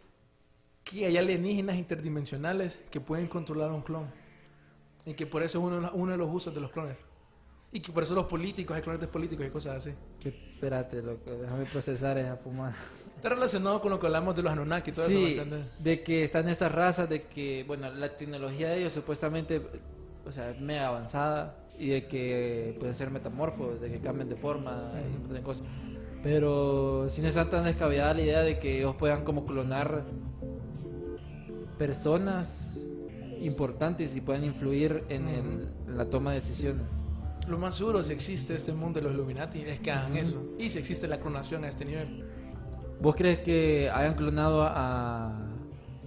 que 0.85 1.07
hay 1.07 1.17
alienígenas 1.17 1.77
interdimensionales 1.77 2.79
que 2.91 3.01
pueden 3.01 3.27
controlar 3.27 3.71
a 3.71 3.75
un 3.75 3.83
clon. 3.83 4.07
Y 5.05 5.15
que 5.15 5.27
por 5.27 5.43
eso 5.43 5.59
es 5.59 5.65
uno, 5.65 5.91
uno 5.95 6.13
de 6.13 6.19
los 6.19 6.29
usos 6.33 6.55
de 6.55 6.61
los 6.61 6.71
clones. 6.71 6.97
Y 7.73 7.81
que 7.81 7.93
por 7.93 8.05
eso 8.05 8.15
los 8.15 8.25
políticos, 8.27 8.75
hay 8.77 8.83
clones 8.83 9.07
políticos 9.09 9.47
y 9.47 9.51
cosas 9.51 9.77
así. 9.77 9.91
Que, 10.21 10.29
espérate, 10.29 11.03
loco, 11.03 11.31
déjame 11.33 11.67
procesar 11.67 12.17
esa 12.17 12.37
fumada. 12.37 12.75
Está 13.17 13.29
relacionado 13.29 13.81
con 13.83 13.91
lo 13.91 14.01
que 14.01 14.07
hablamos 14.07 14.35
de 14.37 14.43
los 14.43 14.53
Anunnaki 14.53 14.91
y 14.91 14.95
todo 14.95 15.07
eso, 15.07 15.45
¿me 15.45 15.65
de 15.79 16.03
que 16.03 16.25
están 16.25 16.49
estas 16.49 16.73
razas, 16.73 17.09
de 17.09 17.25
que, 17.25 17.65
bueno, 17.67 17.91
la 17.93 18.17
tecnología 18.17 18.69
de 18.71 18.79
ellos 18.79 18.93
supuestamente, 18.93 19.61
o 20.25 20.33
sea, 20.33 20.51
es 20.51 20.61
mega 20.61 20.89
avanzada 20.89 21.57
y 21.79 21.89
de 21.89 22.07
que 22.07 22.77
pueden 22.79 22.95
ser 22.95 23.11
metamorfos, 23.11 23.81
de 23.81 23.91
que 23.91 23.99
cambien 24.01 24.29
de 24.29 24.37
forma 24.37 24.93
y 25.29 25.33
de 25.35 25.43
cosas. 25.43 25.67
Pero 26.23 27.09
si 27.11 27.21
no 27.21 27.29
está 27.29 27.51
tan 27.51 27.65
descabellada 27.65 28.15
la 28.15 28.23
idea 28.23 28.41
de 28.43 28.59
que 28.59 28.79
ellos 28.79 28.97
puedan 28.97 29.23
como 29.25 29.45
clonar 29.45 30.05
personas 31.79 32.81
importantes 33.41 34.17
y 34.17 34.21
puedan 34.21 34.45
influir 34.45 35.05
en, 35.09 35.29
el- 35.29 35.69
en 35.87 35.99
la 35.99 36.07
toma 36.09 36.31
de 36.33 36.41
decisiones. 36.41 36.87
Lo 37.47 37.59
más 37.59 37.77
seguro, 37.77 38.03
si 38.03 38.13
existe 38.13 38.57
este 38.57 38.73
mundo 38.73 38.99
de 38.99 39.05
los 39.05 39.15
Illuminati, 39.15 39.61
es 39.63 39.79
que 39.81 39.91
hagan 39.93 40.17
eso. 40.17 40.43
Y 40.59 40.69
si 40.71 40.79
existe 40.79 41.07
la 41.07 41.19
clonación 41.21 41.65
a 41.65 41.69
este 41.69 41.85
nivel. 41.85 42.25
¿Vos 43.01 43.15
crees 43.15 43.41
que 43.41 43.91
hayan 43.93 44.15
clonado 44.15 44.63
a, 44.65 45.33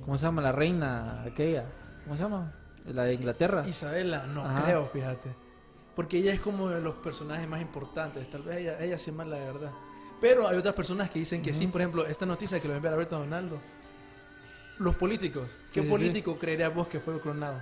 ¿cómo 0.02 0.18
se 0.18 0.26
llama? 0.26 0.42
La 0.42 0.52
reina 0.52 1.22
aquella. 1.24 1.66
¿Cómo 2.04 2.18
se 2.18 2.24
llama? 2.24 2.52
La 2.86 3.04
de 3.04 3.14
Inglaterra. 3.14 3.64
Isabela, 3.68 4.26
no 4.28 4.44
Ajá. 4.46 4.64
creo, 4.66 4.88
fíjate. 4.88 5.30
Porque 5.96 6.18
ella 6.18 6.34
es 6.34 6.40
como 6.40 6.70
de 6.70 6.82
los 6.82 6.96
personajes 6.96 7.48
más 7.48 7.62
importantes. 7.62 8.30
Tal 8.30 8.42
vez 8.42 8.58
ella, 8.58 8.80
ella 8.82 8.98
sí 8.98 9.12
es 9.12 9.16
mala 9.16 9.38
de 9.38 9.46
verdad. 9.46 9.72
Pero 10.20 10.48
hay 10.48 10.58
otras 10.58 10.74
personas 10.74 11.10
que 11.10 11.20
dicen 11.20 11.42
que 11.42 11.54
sí. 11.54 11.68
Por 11.68 11.80
ejemplo, 11.82 12.06
esta 12.06 12.26
noticia 12.26 12.60
que 12.60 12.68
lo 12.68 12.74
voy 12.74 12.76
a 12.76 12.78
enviar 12.78 12.94
ahorita 12.96 13.16
a 13.16 13.20
Donaldo. 13.20 13.60
Los 14.80 14.96
políticos. 14.96 15.48
¿Qué 15.68 15.74
Sí, 15.76 15.80
sí, 15.82 15.84
sí. 15.84 15.90
político 15.90 16.38
creerías 16.40 16.74
vos 16.74 16.88
que 16.88 17.00
fue 17.00 17.20
clonado? 17.22 17.62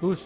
Bush. 0.00 0.22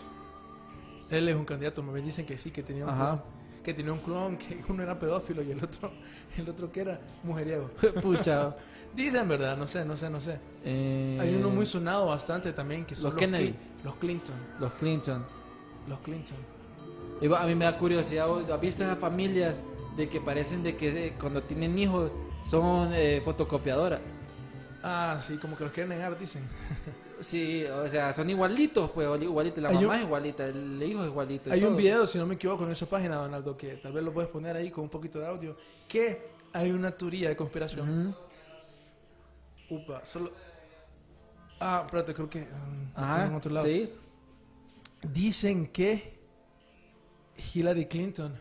Él 1.11 1.29
es 1.29 1.35
un 1.37 1.45
candidato, 1.45 1.83
me 1.83 2.01
dicen 2.01 2.25
que 2.27 2.39
sí, 2.39 2.51
que 2.51 2.63
tenía 2.63 2.87
un 2.87 2.95
clon. 2.95 3.23
Que 3.65 3.75
tenía 3.75 3.93
un 3.93 3.99
clon, 4.01 4.37
que 4.39 4.61
uno 4.69 4.83
era 4.83 4.99
pedófilo 4.99 5.43
y 5.43 5.51
el 5.51 5.63
otro, 5.63 5.91
el 6.39 6.49
otro 6.49 6.71
que 6.73 6.81
era 6.81 7.01
mujeriego. 7.23 7.71
Pucha. 8.03 8.57
Dicen, 8.95 9.29
¿verdad? 9.29 9.57
No 9.57 9.67
sé, 9.67 9.85
no 9.85 9.97
sé, 9.97 10.11
no 10.11 10.21
sé. 10.21 10.39
eh, 10.65 11.19
Hay 11.21 11.35
uno 11.35 11.51
muy 11.51 11.65
sonado 11.67 12.07
bastante 12.07 12.53
también 12.53 12.85
que 12.85 12.97
son 12.97 13.11
Los 13.11 13.19
Kennedy. 13.21 13.49
Cli- 13.51 13.85
los 13.85 13.95
Clinton. 13.97 14.35
Los 14.59 14.73
Clinton. 14.75 15.25
Los 15.89 15.99
Clinton. 16.01 16.37
Y 17.21 17.33
a 17.33 17.43
mí 17.45 17.55
me 17.55 17.65
da 17.67 17.77
curiosidad, 17.79 18.27
¿vos 18.27 18.49
¿has 18.51 18.61
visto 18.61 18.83
esas 18.83 18.99
familias 18.99 19.63
de 19.97 20.09
que 20.09 20.21
parecen 20.21 20.63
de 20.63 20.75
que 20.77 21.07
eh, 21.09 21.15
cuando 21.21 21.43
tienen 21.43 21.79
hijos 21.79 22.17
son 22.45 22.91
eh, 22.95 23.21
fotocopiadoras? 23.25 24.01
Ah, 24.83 25.19
sí, 25.21 25.37
como 25.37 25.57
que 25.57 25.65
los 25.65 25.73
quieren 25.73 25.91
negar, 25.91 26.19
dicen. 26.19 26.43
Sí, 27.21 27.65
o 27.65 27.87
sea, 27.89 28.13
son 28.13 28.31
igualitos, 28.31 28.91
pues, 28.93 29.07
igualitos. 29.23 29.63
La 29.63 29.69
Hay 29.69 29.75
mamá 29.77 29.89
un- 29.89 29.95
es 29.97 30.03
igualita, 30.03 30.47
el 30.47 30.83
hijo 30.83 31.03
es 31.03 31.09
igualito. 31.11 31.53
Hay 31.53 31.61
un 31.63 31.69
todo. 31.71 31.77
video, 31.77 32.07
si 32.07 32.19
no 32.19 32.27
me 32.27 32.35
equivoco, 32.35 32.65
en 32.65 32.71
esa 32.73 32.87
página, 32.87 33.17
Donaldo, 33.17 33.57
que 33.57 33.77
tal 33.77 33.93
vez 33.93 34.03
lo 34.03 34.13
puedes 34.13 34.31
poner 34.31 34.57
ahí 34.57 34.71
con 34.71 34.85
un 34.85 34.91
poquito 34.91 35.19
de 35.19 35.27
audio, 35.27 35.57
que 35.89 36.31
hay 36.53 36.71
una 36.71 36.91
teoría 36.91 37.29
de 37.29 37.37
conspiración. 37.37 38.15
Ujú. 39.69 39.77
Upa, 39.77 40.05
solo... 40.05 40.33
Ah, 41.61 41.83
espérate, 41.85 42.15
creo 42.15 42.31
que... 42.31 42.41
lo 42.41 42.47
Ajá, 42.95 43.27
en 43.27 43.35
otro 43.35 43.53
lado. 43.53 43.67
sí. 43.67 43.93
Dicen 45.03 45.67
que 45.69 46.19
Hillary 47.55 47.87
Clinton 47.87 48.35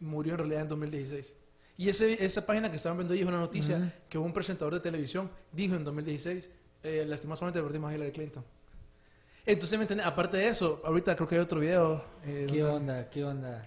murió 0.00 0.32
en 0.34 0.38
realidad 0.38 0.62
en 0.62 0.68
2016. 0.68 1.34
Y 1.76 1.88
ese, 1.88 2.22
esa 2.24 2.44
página 2.44 2.70
que 2.70 2.76
estaban 2.76 2.98
viendo 2.98 3.14
ahí 3.14 3.20
es 3.20 3.26
una 3.26 3.38
noticia 3.38 3.76
Ujú. 3.78 3.86
que 4.08 4.18
un 4.18 4.32
presentador 4.32 4.74
de 4.74 4.80
televisión 4.80 5.30
dijo 5.52 5.74
en 5.74 5.82
2016, 5.84 6.50
eh, 6.82 7.04
lastimosamente 7.06 7.60
perdimos 7.62 7.90
a 7.90 7.94
Hillary 7.94 8.12
Clinton. 8.12 8.44
Entonces, 9.46 9.78
¿me 9.78 9.84
entiendes? 9.84 10.06
Aparte 10.06 10.36
de 10.36 10.48
eso, 10.48 10.80
ahorita 10.84 11.16
creo 11.16 11.26
que 11.28 11.34
hay 11.36 11.40
otro 11.40 11.60
video. 11.60 12.04
eh, 12.24 12.46
¿Qué 12.50 12.60
donde- 12.60 12.62
onda? 12.92 13.10
¿Qué 13.10 13.24
onda? 13.24 13.66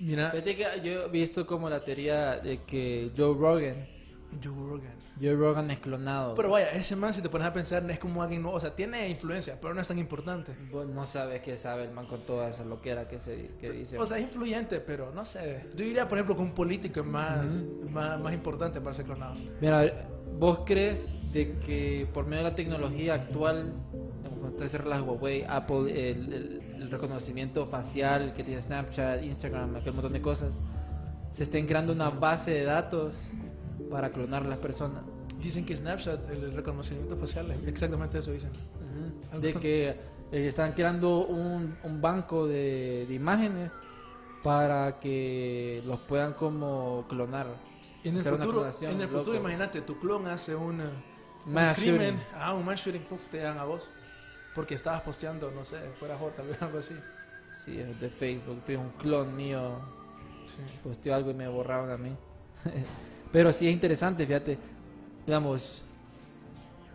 Mira, 0.00 0.30
Fíjate 0.30 0.56
que 0.56 0.64
yo 0.84 1.04
he 1.06 1.08
visto 1.08 1.44
como 1.44 1.68
la 1.68 1.82
teoría 1.82 2.38
de 2.38 2.62
que 2.62 3.10
Joe 3.16 3.34
Rogan, 3.36 3.88
Joe 4.42 4.52
Rogan. 4.54 4.92
Joe 5.20 5.34
Rogan 5.34 5.70
es 5.70 5.78
clonado. 5.80 6.34
Pero 6.34 6.50
vaya, 6.50 6.70
ese 6.70 6.94
man, 6.96 7.12
si 7.14 7.22
te 7.22 7.28
pones 7.28 7.46
a 7.48 7.52
pensar, 7.52 7.82
no 7.82 7.92
es 7.92 7.98
como 7.98 8.22
alguien, 8.22 8.42
no, 8.42 8.52
o 8.52 8.60
sea, 8.60 8.74
tiene 8.76 9.08
influencia, 9.08 9.58
pero 9.60 9.74
no 9.74 9.80
es 9.80 9.88
tan 9.88 9.98
importante. 9.98 10.54
Vos 10.70 10.86
no 10.86 11.04
sabes 11.06 11.40
qué 11.40 11.56
sabe 11.56 11.84
el 11.84 11.92
man 11.92 12.06
con 12.06 12.20
toda 12.26 12.48
esa 12.48 12.64
loquera 12.64 13.08
que, 13.08 13.18
se, 13.18 13.52
que 13.60 13.70
dice. 13.70 13.98
O 13.98 14.06
sea, 14.06 14.18
es 14.18 14.24
influyente, 14.24 14.80
pero 14.80 15.10
no 15.12 15.24
sé. 15.24 15.66
Yo 15.74 15.84
diría, 15.84 16.06
por 16.06 16.18
ejemplo, 16.18 16.36
que 16.36 16.42
un 16.42 16.52
político 16.54 17.00
es 17.00 17.06
más, 17.06 17.64
más, 17.90 18.20
más 18.20 18.32
importante 18.34 18.80
para 18.80 18.94
ser 18.94 19.06
clonado. 19.06 19.34
Mira, 19.60 20.08
¿vos 20.38 20.60
crees 20.66 21.16
de 21.32 21.58
que 21.58 22.06
por 22.12 22.26
medio 22.26 22.44
de 22.44 22.50
la 22.50 22.54
tecnología 22.54 23.14
actual, 23.14 23.74
cierran 24.66 24.90
las 24.90 25.02
Huawei, 25.02 25.44
Apple, 25.48 26.10
el, 26.10 26.32
el- 26.32 26.62
el 26.78 26.90
reconocimiento 26.90 27.66
facial 27.66 28.32
que 28.34 28.44
tiene 28.44 28.60
Snapchat, 28.60 29.22
Instagram, 29.22 29.74
aquel 29.76 29.92
montón 29.94 30.12
de 30.12 30.20
cosas, 30.20 30.54
se 31.32 31.42
estén 31.42 31.66
creando 31.66 31.92
una 31.92 32.08
base 32.10 32.52
de 32.52 32.64
datos 32.64 33.18
para 33.90 34.10
clonar 34.10 34.44
las 34.46 34.58
personas? 34.58 35.02
Dicen 35.40 35.64
que 35.64 35.76
Snapchat, 35.76 36.28
el 36.30 36.52
reconocimiento 36.54 37.16
facial, 37.16 37.50
es 37.50 37.66
exactamente 37.66 38.18
eso 38.18 38.32
dicen. 38.32 38.50
De 39.40 39.54
que 39.54 39.88
eh, 39.90 39.96
están 40.48 40.72
creando 40.72 41.26
un, 41.26 41.76
un 41.82 42.00
banco 42.00 42.46
de, 42.46 43.06
de 43.06 43.14
imágenes 43.14 43.72
para 44.42 44.98
que 44.98 45.82
los 45.86 45.98
puedan 46.00 46.32
como 46.34 47.06
clonar. 47.08 47.46
En 48.04 48.16
el 48.16 48.22
futuro, 48.22 48.66
en 48.80 49.00
el 49.00 49.08
futuro 49.08 49.36
imagínate, 49.36 49.80
tu 49.82 49.98
clon 49.98 50.26
hace 50.28 50.54
un, 50.54 50.80
eh, 50.80 50.84
un 51.46 51.54
crimen, 51.74 52.18
ah, 52.34 52.54
un 52.54 52.64
mass 52.64 52.80
shooting, 52.80 53.02
puff, 53.02 53.28
te 53.28 53.38
dan 53.38 53.58
a 53.58 53.64
vos. 53.64 53.88
Porque 54.54 54.74
estabas 54.74 55.02
posteando, 55.02 55.50
no 55.50 55.64
sé, 55.64 55.78
fuera 56.00 56.16
J, 56.16 56.34
tal 56.36 56.46
vez 56.48 56.60
algo 56.62 56.78
así. 56.78 56.94
Sí, 57.52 57.78
es 57.78 58.00
de 58.00 58.08
Facebook, 58.08 58.60
fue 58.64 58.76
un 58.76 58.90
clon 58.90 59.36
mío 59.36 59.78
Sí. 60.46 60.56
posteó 60.82 61.14
algo 61.14 61.30
y 61.30 61.34
me 61.34 61.46
borraron 61.46 61.90
a 61.90 61.96
mí. 61.98 62.16
Pero 63.32 63.52
sí 63.52 63.66
es 63.68 63.72
interesante, 63.72 64.26
fíjate. 64.26 64.58
Digamos, 65.26 65.82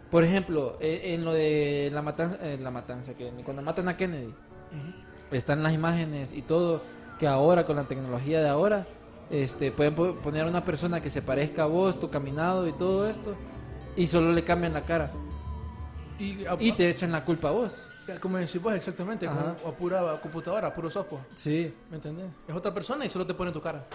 por 0.09 0.23
ejemplo, 0.23 0.77
eh, 0.79 1.13
en 1.13 1.23
lo 1.25 1.33
de 1.33 1.89
la 1.93 2.01
matanza, 2.01 2.37
eh, 2.41 2.57
la 2.59 2.71
matanza 2.71 3.13
que 3.15 3.29
cuando 3.43 3.61
matan 3.61 3.87
a 3.89 3.97
Kennedy, 3.97 4.27
Ujú. 4.27 5.35
están 5.35 5.61
las 5.63 5.73
imágenes 5.73 6.31
y 6.31 6.41
todo 6.41 6.81
que 7.19 7.27
ahora 7.27 7.65
con 7.65 7.75
la 7.75 7.83
tecnología 7.83 8.41
de 8.41 8.49
ahora 8.49 8.87
este 9.29 9.71
pueden 9.71 9.95
po- 9.95 10.15
poner 10.15 10.45
a 10.45 10.49
una 10.49 10.65
persona 10.65 10.99
que 11.01 11.09
se 11.09 11.21
parezca 11.21 11.63
a 11.63 11.67
vos, 11.67 11.99
tu 11.99 12.09
caminado 12.09 12.67
y 12.67 12.73
todo 12.73 13.07
esto 13.07 13.35
y 13.95 14.07
solo 14.07 14.31
le 14.31 14.43
cambian 14.43 14.73
la 14.73 14.83
cara 14.83 15.11
Y, 16.19 16.45
a- 16.45 16.57
y 16.59 16.71
te 16.73 16.89
echan 16.89 17.11
la 17.11 17.23
culpa 17.23 17.49
a 17.49 17.51
vos. 17.51 17.85
como 18.19 18.37
decís 18.37 18.61
vos, 18.61 18.73
exactamente, 18.73 19.27
como 19.27 19.39
a 19.69 19.71
pura 19.77 20.19
computadora, 20.21 20.67
a 20.67 20.73
puro 20.75 20.89
software. 20.89 21.21
Sí. 21.35 21.73
¿Me 21.89 21.95
entendés? 21.97 22.27
Es 22.47 22.53
otra 22.55 22.73
persona 22.73 23.05
y 23.05 23.09
solo 23.09 23.25
te 23.25 23.33
pone 23.33 23.51
tu 23.51 23.61
cara. 23.61 23.85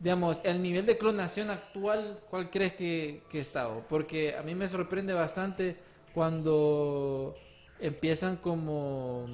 Digamos, 0.00 0.40
el 0.44 0.62
nivel 0.62 0.86
de 0.86 0.96
clonación 0.96 1.50
actual, 1.50 2.20
¿cuál 2.30 2.50
crees 2.50 2.74
que, 2.74 3.24
que 3.28 3.40
está? 3.40 3.68
Porque 3.88 4.36
a 4.36 4.42
mí 4.42 4.54
me 4.54 4.68
sorprende 4.68 5.12
bastante 5.12 5.76
cuando 6.14 7.34
empiezan 7.80 8.36
como... 8.36 9.26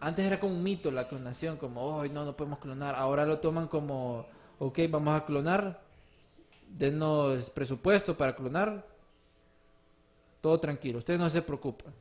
Antes 0.00 0.24
era 0.24 0.40
como 0.40 0.54
un 0.54 0.62
mito 0.62 0.90
la 0.90 1.08
clonación, 1.08 1.58
como, 1.58 1.82
oh, 1.82 2.06
no, 2.06 2.24
no 2.24 2.34
podemos 2.36 2.58
clonar. 2.58 2.94
Ahora 2.94 3.26
lo 3.26 3.38
toman 3.38 3.68
como, 3.68 4.26
ok, 4.58 4.78
vamos 4.88 5.14
a 5.14 5.26
clonar, 5.26 5.82
denos 6.68 7.50
presupuesto 7.50 8.16
para 8.16 8.34
clonar, 8.34 8.86
todo 10.40 10.58
tranquilo, 10.58 10.98
ustedes 10.98 11.20
no 11.20 11.28
se 11.28 11.42
preocupan. 11.42 11.92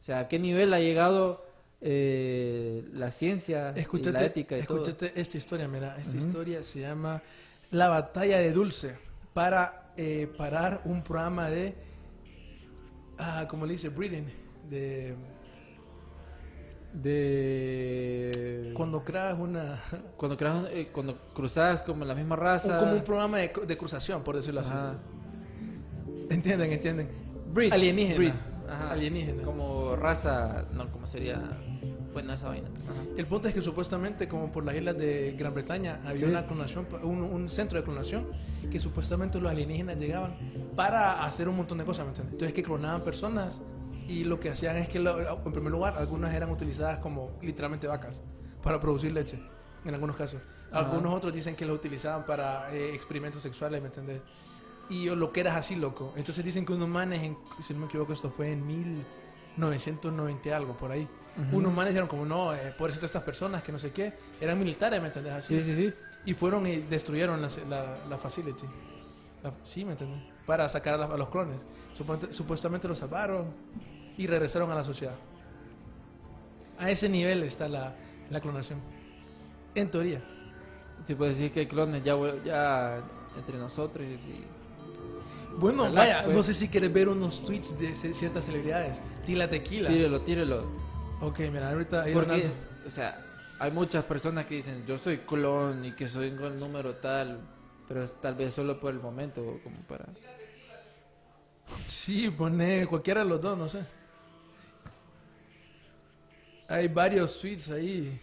O 0.00 0.02
sea, 0.02 0.20
¿a 0.20 0.28
qué 0.28 0.38
nivel 0.38 0.72
ha 0.72 0.80
llegado 0.80 1.45
eh, 1.80 2.88
la 2.92 3.10
ciencia 3.10 3.74
y 3.76 4.02
la 4.10 4.24
ética 4.24 4.58
y 4.58 4.62
todo? 4.62 4.82
esta 5.14 5.36
historia, 5.36 5.68
mira, 5.68 5.96
esta 5.98 6.16
historia 6.16 6.62
se 6.64 6.80
llama 6.80 7.22
La 7.70 7.88
batalla 7.88 8.38
de 8.38 8.52
Dulce 8.52 8.96
para 9.34 9.92
eh, 9.96 10.26
parar 10.36 10.82
un 10.84 11.02
programa 11.02 11.50
de, 11.50 11.74
ah, 13.18 13.46
como 13.48 13.66
le 13.66 13.72
dice, 13.72 13.88
breeding, 13.90 14.26
de 14.68 15.14
de 17.02 18.72
cuando 18.74 19.04
creas 19.04 19.38
una, 19.38 19.80
cuando 20.16 20.36
creas 20.36 20.64
eh, 20.70 20.88
cuando 20.92 21.18
cruzas 21.34 21.82
como 21.82 22.04
la 22.04 22.14
misma 22.14 22.36
raza 22.36 22.78
como 22.78 22.92
un 22.92 23.04
programa 23.04 23.38
de, 23.38 23.52
de 23.66 23.76
cruzación, 23.76 24.22
por 24.22 24.36
decirlo 24.36 24.60
así. 24.60 24.72
¿Entienden? 26.30 26.72
¿Entienden? 26.72 27.08
Breed, 27.52 27.72
Alienígena. 27.72 28.16
breed. 28.16 28.34
Ajá. 28.68 28.90
Alienígena. 28.92 29.42
como 29.42 29.94
raza 29.96 30.66
no 30.72 30.90
como 30.90 31.06
sería 31.06 31.40
bueno 32.16 32.32
esa 32.32 32.48
vaina 32.48 32.68
Ajá. 32.68 33.02
El 33.16 33.26
punto 33.26 33.48
es 33.48 33.54
que 33.54 33.60
supuestamente, 33.62 34.26
como 34.28 34.50
por 34.50 34.64
las 34.64 34.74
islas 34.74 34.96
de 34.96 35.34
Gran 35.38 35.52
Bretaña, 35.54 36.00
había 36.04 36.16
Sí. 36.16 36.24
una 36.24 36.46
clonación, 36.46 36.86
un, 37.02 37.20
un 37.22 37.50
centro 37.50 37.78
de 37.78 37.84
clonación, 37.84 38.26
que 38.70 38.80
supuestamente 38.80 39.38
los 39.40 39.50
alienígenas 39.50 39.98
llegaban 39.98 40.36
para 40.74 41.24
hacer 41.24 41.48
un 41.48 41.56
montón 41.56 41.78
de 41.78 41.84
cosas, 41.84 42.04
¿me 42.06 42.10
entiendes? 42.10 42.32
Entonces 42.34 42.54
que 42.54 42.62
clonaban 42.62 43.02
personas 43.02 43.60
y 44.08 44.24
lo 44.24 44.38
que 44.40 44.48
hacían 44.50 44.76
es 44.76 44.88
que, 44.88 44.98
lo- 44.98 45.18
en 45.44 45.52
primer 45.52 45.70
lugar, 45.72 45.96
algunas 45.98 46.32
eran 46.34 46.50
utilizadas 46.50 46.98
como 46.98 47.32
literalmente 47.42 47.86
vacas 47.86 48.22
para 48.62 48.80
producir 48.80 49.12
leche, 49.12 49.38
en 49.84 49.92
algunos 49.94 50.16
casos. 50.16 50.40
Ajá. 50.70 50.80
Algunos 50.90 51.12
otros 51.14 51.34
dicen 51.34 51.54
que 51.54 51.64
lo 51.66 51.74
utilizaban 51.74 52.24
para 52.24 52.72
eh, 52.74 52.94
experimentos 52.94 53.42
sexuales, 53.42 53.80
¿me 53.82 53.88
entiendes? 53.88 54.20
Y 54.88 55.08
lo 55.10 55.32
que 55.32 55.40
eras 55.40 55.56
así, 55.56 55.74
loco. 55.76 56.12
Entonces 56.16 56.44
dicen 56.44 56.64
que 56.64 56.72
unos 56.72 56.88
manes, 56.88 57.22
en- 57.22 57.36
si 57.60 57.74
no 57.74 57.80
me 57.80 57.86
equivoco, 57.86 58.12
esto 58.12 58.30
fue 58.30 58.52
en 58.52 58.64
1990 59.56 60.48
y 60.48 60.52
algo, 60.52 60.76
por 60.76 60.92
ahí. 60.92 61.08
Ujú. 61.48 61.58
Unos 61.58 61.72
manes 61.72 61.90
dijeron 61.92 62.08
como, 62.08 62.24
no, 62.24 62.54
eh, 62.54 62.74
por 62.76 62.88
eso 62.90 63.04
estas 63.04 63.22
personas 63.22 63.62
que 63.62 63.70
no 63.72 63.78
sé 63.78 63.92
qué, 63.92 64.14
eran 64.40 64.58
militares, 64.58 65.00
¿me 65.00 65.08
entendés? 65.08 65.32
Así. 65.34 65.60
sí 65.60 65.74
sí 65.74 65.76
sí 65.88 65.94
Y 66.24 66.32
fueron 66.34 66.66
y 66.66 66.76
destruyeron 66.78 67.40
la, 67.42 67.48
la, 67.68 67.98
la 68.08 68.16
facility. 68.18 68.66
La- 69.42 69.52
sí, 69.62 69.84
¿me 69.84 69.92
entendés? 69.92 70.20
Para 70.46 70.68
sacar 70.68 70.94
a, 70.94 70.96
la- 70.96 71.06
a 71.06 71.16
los 71.16 71.28
clones. 71.28 71.58
Supuestamente, 71.92 72.34
supuestamente 72.34 72.88
los 72.88 72.98
salvaron 72.98 73.46
y 74.16 74.26
regresaron 74.26 74.70
a 74.70 74.74
la 74.74 74.82
sociedad. 74.84 75.14
A 76.78 76.90
ese 76.90 77.08
nivel 77.08 77.42
está 77.42 77.68
la, 77.68 77.94
la 78.30 78.40
clonación. 78.40 78.80
En 79.74 79.90
teoría. 79.90 80.22
tipo 81.06 81.24
decir 81.24 81.50
que 81.52 81.60
hay 81.60 81.66
clones 81.66 82.02
ya 82.02 82.14
ya 82.44 82.98
entre 83.36 83.58
nosotros 83.58 84.06
y 84.06 84.44
Bueno, 85.58 85.84
Relax, 85.84 85.94
vaya, 86.08 86.24
pues. 86.24 86.36
no 86.36 86.42
sé 86.42 86.54
si 86.54 86.68
quieres 86.68 86.92
ver 86.92 87.08
unos 87.08 87.44
tweets 87.44 87.78
de 87.78 87.94
ciertas 87.94 88.44
celebridades. 88.46 89.00
Tila 89.26 89.48
Tequila. 89.48 89.88
tírelo 89.90 90.20
tírelo 90.22 90.85
Ok, 91.20 91.38
mira, 91.40 91.70
ahorita... 91.70 92.02
ahí 92.02 92.12
porque 92.12 92.50
o 92.86 92.90
sea 92.90 93.22
hay 93.58 93.70
muchas 93.70 94.04
personas 94.04 94.44
que 94.46 94.56
dicen 94.56 94.84
yo 94.86 94.98
soy 94.98 95.18
clon 95.18 95.84
y 95.84 95.92
que 95.92 96.08
soy 96.08 96.28
el 96.28 96.60
número 96.60 96.96
tal 96.96 97.40
pero 97.88 98.02
es 98.02 98.20
tal 98.20 98.34
vez 98.34 98.52
solo 98.52 98.78
por 98.78 98.92
el 98.92 99.00
momento 99.00 99.60
como 99.64 99.76
para 99.88 100.06
Sí, 101.86 102.30
pone 102.30 102.86
cualquiera 102.86 103.22
de 103.22 103.28
los 103.28 103.40
dos, 103.40 103.58
no 103.58 103.68
sé. 103.68 103.84
Hay 106.68 106.88
varios 106.88 107.38
tweets 107.40 107.70
ahí 107.70 108.20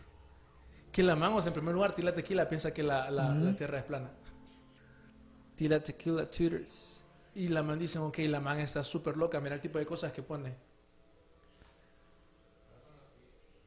Que 0.91 1.01
la 1.01 1.15
man, 1.15 1.33
o 1.33 1.41
sea, 1.41 1.49
en 1.49 1.53
primer 1.53 1.73
lugar, 1.73 1.95
Tila 1.95 2.13
Tequila 2.13 2.47
piensa 2.47 2.73
que 2.73 2.83
la, 2.83 3.09
la, 3.09 3.29
la 3.29 3.55
Tierra 3.55 3.79
es 3.79 3.83
plana. 3.85 4.11
Tila 5.55 5.81
Tequila 5.81 6.29
Tutors. 6.29 7.01
Y 7.35 7.47
la 7.47 7.63
man 7.63 7.79
dice, 7.79 7.97
ok, 7.97 8.19
la 8.29 8.39
man 8.39 8.59
está 8.59 8.83
súper 8.83 9.17
loca, 9.17 9.39
mira 9.39 9.55
el 9.55 9.61
tipo 9.61 9.79
de 9.79 9.85
cosas 9.85 10.11
que 10.11 10.21
pone. 10.21 10.53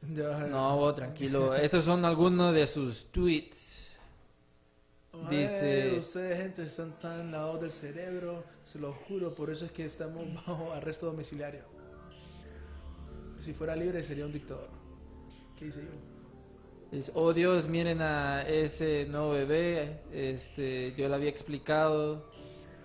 Ya, 0.01 0.39
No, 0.47 0.77
vos, 0.77 0.95
tranquilo. 0.95 1.53
Estos 1.55 1.85
son 1.85 2.05
algunos 2.05 2.53
de 2.53 2.67
sus 2.67 3.05
tweets. 3.11 3.91
Dice- 5.29 5.97
ustedes, 5.99 6.37
gente, 6.39 6.63
están 6.63 6.99
tan 6.99 7.31
lavados 7.31 7.61
del 7.61 7.71
cerebro, 7.71 8.43
se 8.61 8.77
lo 8.79 8.93
juro, 8.93 9.33
por 9.33 9.49
eso 9.49 9.65
es 9.65 9.71
que 9.71 9.85
estamos 9.85 10.23
bajo 10.47 10.71
arresto 10.73 11.07
domiciliario. 11.07 11.63
Si 13.37 13.53
fuera 13.53 13.75
libre 13.75 14.03
sería 14.03 14.25
un 14.25 14.31
dictador. 14.31 14.69
¿Qué 15.57 15.67
hice 15.67 15.81
yo? 15.81 15.87
Dice, 16.91 17.11
oh 17.15 17.33
Dios, 17.33 17.67
miren 17.67 18.01
a 18.01 18.43
ese 18.43 19.05
nuevo 19.09 19.31
bebé. 19.31 20.01
Este, 20.11 20.93
yo 20.95 21.09
le 21.09 21.15
había 21.15 21.29
explicado 21.29 22.31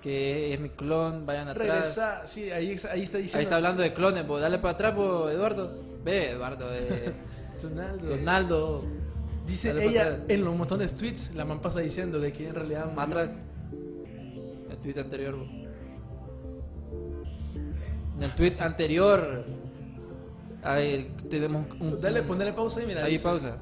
que 0.02 0.52
es 0.52 0.60
mi 0.60 0.68
clon. 0.68 1.24
Vayan 1.24 1.48
atrás. 1.48 1.66
Regresa, 1.66 2.26
sí, 2.26 2.50
ahí, 2.50 2.76
ahí 2.90 3.02
está 3.02 3.18
diciendo. 3.18 3.38
Ahí 3.38 3.42
está 3.42 3.56
hablando 3.56 3.82
de 3.82 3.94
clones. 3.94 4.26
vos. 4.26 4.40
Dale 4.40 4.58
para 4.58 4.74
atrás, 4.74 4.94
vos, 4.94 5.32
Eduardo. 5.32 5.72
Ve, 6.04 6.30
Eduardo. 6.30 6.66
eh, 6.74 7.12
Donaldo. 7.62 8.06
Donaldo. 8.08 8.84
Dice 9.46 9.70
ella 9.84 10.20
en 10.28 10.44
los 10.44 10.54
montones 10.54 10.92
de 10.92 10.98
tweets, 10.98 11.34
la 11.34 11.44
man 11.44 11.60
pasa 11.60 11.80
diciendo 11.80 12.18
de 12.20 12.32
que 12.32 12.48
en 12.48 12.54
realidad. 12.54 12.92
Más 12.92 13.06
atrás. 13.06 13.38
El 14.70 14.76
tweet 14.78 15.00
anterior. 15.00 15.36
vos. 15.36 15.48
En 18.16 18.22
el 18.22 18.34
tweet 18.34 18.56
anterior. 18.60 19.44
Ahí 20.62 21.14
tenemos 21.28 21.66
un. 21.80 22.00
Dale, 22.00 22.22
ponele 22.22 22.52
pausa 22.52 22.80
ahí, 22.80 22.86
mira. 22.86 23.04
Ahí 23.04 23.12
dice, 23.12 23.24
pausa. 23.24 23.56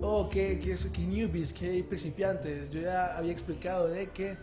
Oh, 0.00 0.28
que, 0.28 0.58
que, 0.58 0.74
que 0.92 1.02
newbies, 1.02 1.52
que 1.52 1.84
principiantes. 1.84 2.70
Yo 2.70 2.80
ya 2.80 3.16
había 3.16 3.32
explicado 3.32 3.86
de 3.88 4.10
que 4.10 4.36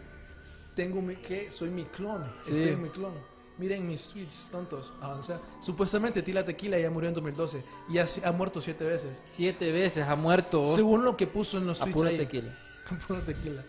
tengo 0.76 1.02
mi, 1.02 1.16
que 1.16 1.50
soy 1.52 1.70
mi 1.70 1.84
clon. 1.86 2.24
Sí. 2.42 2.52
Estoy 2.54 2.70
en 2.70 2.82
mi 2.84 2.90
clon. 2.90 3.14
Miren 3.58 3.86
mis 3.86 4.08
tweets, 4.08 4.48
tontos. 4.52 4.94
Avanzar. 5.02 5.40
Supuestamente 5.60 6.22
Tila 6.22 6.46
Tequila 6.46 6.80
ya 6.80 6.90
murió 6.90 7.10
en 7.10 7.16
2012 7.16 7.62
y 7.90 7.98
ha, 7.98 8.06
ha 8.24 8.32
muerto 8.32 8.62
siete 8.62 8.86
veces. 8.86 9.22
Siete 9.28 9.72
veces 9.74 10.08
ha 10.08 10.16
muerto. 10.16 10.66
Según 10.66 11.04
lo 11.04 11.18
que 11.18 11.28
puso 11.28 11.58
en 11.58 11.68
los 11.68 11.82
A 11.82 11.84
tweets 11.84 11.98
pura 11.98 12.10
ahí. 12.10 12.18
tequila. 12.18 12.58
A 12.90 12.98
pura 13.08 13.20
tequila. 13.20 13.64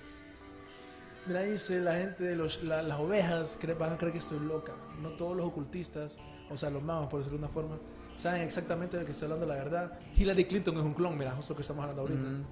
Mira, 1.27 1.43
dice 1.43 1.81
la 1.81 1.97
gente 1.97 2.23
de 2.25 2.37
los, 2.37 2.63
la- 2.63 2.83
las 2.83 2.99
ovejas 3.01 3.59
cre- 3.61 3.77
van 3.77 3.93
a 3.93 3.99
creer 3.99 4.13
que 4.13 4.19
estoy 4.19 4.39
loca. 4.41 4.73
No 5.03 5.11
todos 5.11 5.37
los 5.37 5.45
ocultistas, 5.47 6.17
o 6.51 6.57
sea, 6.57 6.71
los 6.71 6.83
magos, 6.83 7.09
por 7.09 7.19
decirlo 7.21 7.39
de 7.39 7.45
una 7.45 7.53
forma, 7.53 7.77
saben 8.17 8.43
exactamente 8.43 8.97
de 8.97 9.05
que 9.05 9.11
estoy 9.13 9.27
hablando 9.27 9.47
la 9.47 9.55
verdad. 9.57 9.99
Hillary 10.17 10.45
Clinton 10.47 10.77
es 10.79 10.83
un 10.83 10.95
clon, 10.95 11.19
mira, 11.19 11.33
justo 11.33 11.53
lo 11.53 11.57
que 11.57 11.63
estamos 11.63 11.83
hablando 11.83 12.03
ahorita. 12.03 12.47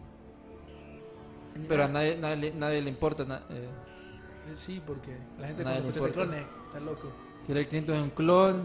Pero 1.69 1.85
a 1.85 1.89
nadie, 1.89 2.17
nadie, 2.17 2.37
le- 2.37 2.53
nadie 2.53 2.83
le 2.83 2.91
importa. 2.91 3.25
na- 3.25 3.43
Eh, 3.51 3.69
Sí, 4.55 4.83
porque 4.85 5.17
la 5.39 5.47
gente 5.49 5.65
Nadie 5.65 5.81
cuando 5.83 6.01
le 6.01 6.07
escucha 6.07 6.13
clones 6.13 6.47
está 6.67 6.81
loco. 6.81 7.13
Hillary 7.47 7.67
Clinton 7.67 7.95
es 7.97 8.03
un 8.03 8.11
clon. 8.11 8.63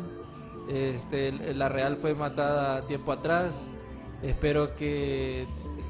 Este, 0.69 1.31
la 1.53 1.69
real 1.69 1.97
fue 1.97 2.13
matada 2.15 2.85
tiempo 2.87 3.11
atrás. 3.11 3.67
Espero 4.21 4.75
que. 4.75 5.47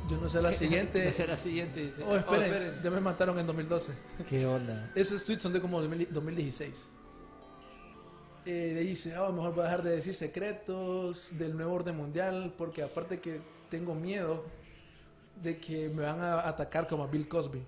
Yo 0.09 0.17
no 0.17 0.29
sé 0.29 0.41
la 0.41 0.51
siguiente. 0.53 1.05
No 1.05 1.11
sé 1.11 1.27
la 1.27 1.37
siguiente. 1.37 1.85
Dice, 1.85 2.03
Oh, 2.07 2.15
esperen, 2.15 2.81
ya 2.81 2.89
me 2.89 2.99
mataron 2.99 3.37
en 3.39 3.45
2012. 3.47 3.93
¿Qué 4.27 4.45
onda? 4.45 4.91
Esos 4.95 5.23
tweets 5.23 5.43
son 5.43 5.53
de 5.53 5.61
como 5.61 5.79
2000 5.81 6.07
2016. 6.11 6.89
Eh, 8.45 8.83
dice, 8.85 9.17
oh, 9.17 9.31
mejor 9.31 9.53
voy 9.53 9.61
a 9.61 9.63
dejar 9.65 9.83
de 9.83 9.91
decir 9.91 10.15
secretos 10.15 11.37
del 11.37 11.55
nuevo 11.55 11.73
orden 11.75 11.95
mundial 11.95 12.53
porque 12.57 12.83
aparte 12.83 13.21
que 13.21 13.39
tengo 13.69 13.95
miedo 13.95 14.43
de 15.41 15.57
que 15.59 15.87
me 15.87 16.03
van 16.03 16.19
a 16.19 16.47
atacar 16.47 16.85
como 16.87 17.03
a 17.03 17.07
Bill 17.07 17.27
Cosby. 17.27 17.63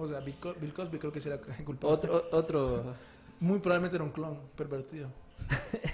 O 0.00 0.08
sea, 0.08 0.20
Bill, 0.20 0.36
Co- 0.40 0.54
Bill 0.54 0.72
Cosby 0.72 0.98
creo 0.98 1.12
que 1.12 1.20
será 1.20 1.38
culpable. 1.64 1.94
Otro, 1.94 2.28
otro. 2.32 2.94
Muy 3.40 3.58
probablemente 3.58 3.96
era 3.96 4.04
un 4.04 4.10
clon 4.12 4.38
pervertido. 4.56 5.08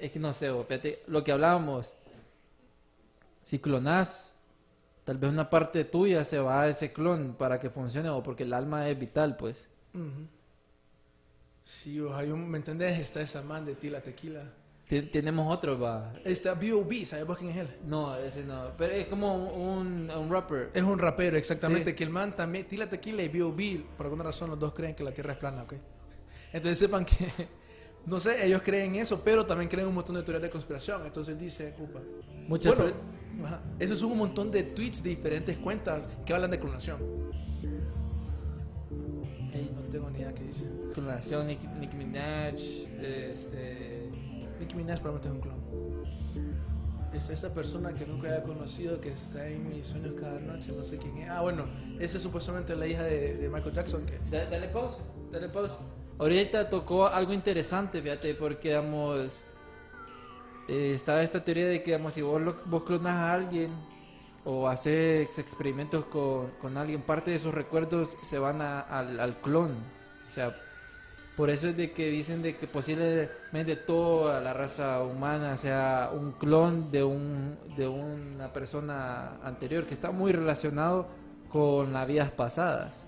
Es 0.00 0.12
que 0.12 0.18
no 0.18 0.32
sé, 0.32 0.50
fíjate, 0.66 1.02
lo 1.08 1.22
que 1.22 1.30
hablábamos. 1.30 1.94
Si 3.42 3.58
clonás, 3.58 4.34
tal 5.04 5.18
vez 5.18 5.30
una 5.30 5.50
parte 5.50 5.84
tuya 5.84 6.24
se 6.24 6.38
va 6.38 6.62
a 6.62 6.68
ese 6.68 6.90
clon 6.90 7.34
para 7.34 7.60
que 7.60 7.68
funcione 7.68 8.08
o 8.08 8.22
porque 8.22 8.44
el 8.44 8.54
alma 8.54 8.88
es 8.88 8.98
vital, 8.98 9.36
pues. 9.36 9.68
Ujú. 9.92 10.26
Sí, 11.62 12.00
o 12.00 12.16
hay 12.16 12.30
un, 12.30 12.48
¿me 12.48 12.56
entendés? 12.56 12.98
Está 12.98 13.20
esa 13.20 13.42
man 13.42 13.66
de 13.66 13.74
Tila 13.74 14.00
Tequila. 14.00 14.44
Ti- 14.88 15.02
Tenemos 15.02 15.52
otro, 15.52 15.78
va. 15.78 16.12
Está 16.24 16.54
B.O.B., 16.54 17.06
¿sabes 17.06 17.26
vos 17.26 17.38
quién 17.38 17.50
es 17.50 17.56
él? 17.56 17.68
No, 17.86 18.14
ese 18.16 18.44
no. 18.44 18.70
Pero 18.76 18.92
es 18.92 19.06
como 19.06 19.34
un, 19.34 20.10
un 20.10 20.30
rapper. 20.30 20.70
Es 20.74 20.82
un 20.82 20.98
rapero, 20.98 21.36
exactamente. 21.38 21.90
Sí. 21.90 21.96
Que 21.96 22.04
el 22.04 22.10
man 22.10 22.36
también, 22.36 22.66
Tila 22.68 22.88
Tequila 22.88 23.22
y 23.22 23.28
B.O.B., 23.28 23.84
por 23.96 24.06
alguna 24.06 24.24
razón 24.24 24.50
los 24.50 24.58
dos 24.58 24.74
creen 24.74 24.94
que 24.94 25.02
la 25.02 25.12
Tierra 25.12 25.32
es 25.32 25.38
plana, 25.38 25.62
¿ok? 25.62 25.74
Entonces 26.52 26.78
sepan 26.78 27.04
que, 27.06 27.26
no 28.06 28.20
sé, 28.20 28.46
ellos 28.46 28.60
creen 28.62 28.94
eso, 28.96 29.22
pero 29.24 29.46
también 29.46 29.68
creen 29.70 29.88
un 29.88 29.94
montón 29.94 30.16
de 30.16 30.22
teorías 30.22 30.42
de 30.42 30.50
conspiración. 30.50 31.04
Entonces 31.06 31.38
dice, 31.38 31.74
upa. 31.78 32.00
Muchas 32.46 32.76
Bueno, 32.76 32.92
ajá, 33.42 33.62
eso 33.78 33.94
es 33.94 34.02
un 34.02 34.18
montón 34.18 34.50
de 34.50 34.62
tweets 34.64 35.02
de 35.02 35.10
diferentes 35.10 35.56
cuentas 35.56 36.06
que 36.26 36.34
hablan 36.34 36.50
de 36.50 36.60
clonación. 36.60 36.98
Ey, 39.54 39.70
no 39.74 39.80
tengo 39.90 40.10
ni 40.10 40.18
idea 40.18 40.34
qué 40.34 40.42
dice. 40.44 40.64
Clonación, 40.92 41.46
Nicki 41.46 41.96
Minaj, 41.96 42.54
este... 43.00 43.93
Nicki 44.60 44.74
Minaj 44.76 45.00
probablemente 45.00 45.28
es 45.28 45.34
un 45.34 45.40
clon. 45.40 46.14
Es 47.12 47.30
esa 47.30 47.54
persona 47.54 47.94
que 47.94 48.06
nunca 48.06 48.28
había 48.28 48.42
conocido, 48.42 49.00
que 49.00 49.10
está 49.12 49.46
en 49.48 49.68
mis 49.68 49.86
sueños 49.86 50.14
cada 50.20 50.40
noche, 50.40 50.72
no 50.76 50.82
sé 50.82 50.98
quién 50.98 51.18
es. 51.18 51.30
Ah, 51.30 51.42
bueno, 51.42 51.64
esa 52.00 52.16
es 52.16 52.22
supuestamente 52.22 52.74
la 52.74 52.86
hija 52.88 53.04
de, 53.04 53.36
de 53.36 53.48
Michael 53.48 53.72
Jackson, 53.72 54.04
que 54.04 54.18
Da- 54.30 54.46
dale 54.50 54.68
pausa, 54.68 55.00
dale 55.30 55.48
pausa. 55.48 55.78
Ahorita 56.18 56.68
tocó 56.68 57.06
algo 57.06 57.32
interesante, 57.32 58.02
fíjate, 58.02 58.34
porque, 58.34 58.68
digamos, 58.70 59.44
eh, 60.68 60.92
estaba 60.94 61.22
esta 61.22 61.44
teoría 61.44 61.66
de 61.66 61.80
que, 61.82 61.92
digamos, 61.92 62.14
si 62.14 62.22
vos, 62.22 62.40
lo- 62.40 62.56
vos 62.66 62.82
clonas 62.82 63.14
a 63.14 63.32
alguien 63.32 63.70
o 64.44 64.68
haces 64.68 65.38
experimentos 65.38 66.06
con, 66.06 66.50
con 66.60 66.76
alguien, 66.76 67.00
parte 67.02 67.30
de 67.30 67.38
sus 67.38 67.54
recuerdos 67.54 68.16
se 68.22 68.38
van 68.40 68.60
a- 68.60 68.80
al, 68.80 69.20
al 69.20 69.40
clon. 69.40 69.72
O 70.28 70.32
sea, 70.32 70.52
por 71.36 71.50
eso 71.50 71.68
es 71.68 71.76
de 71.76 71.92
que 71.92 72.10
dicen 72.10 72.42
de 72.42 72.56
que 72.56 72.68
posiblemente 72.68 73.74
toda 73.74 74.40
la 74.40 74.52
raza 74.52 75.02
humana 75.02 75.56
sea 75.56 76.10
un 76.14 76.32
clon 76.32 76.92
de, 76.92 77.02
un, 77.02 77.58
de 77.76 77.88
una 77.88 78.52
persona 78.52 79.38
anterior, 79.42 79.84
que 79.84 79.94
está 79.94 80.12
muy 80.12 80.30
relacionado 80.32 81.08
con 81.48 81.92
las 81.92 82.06
vidas 82.06 82.30
pasadas. 82.30 83.04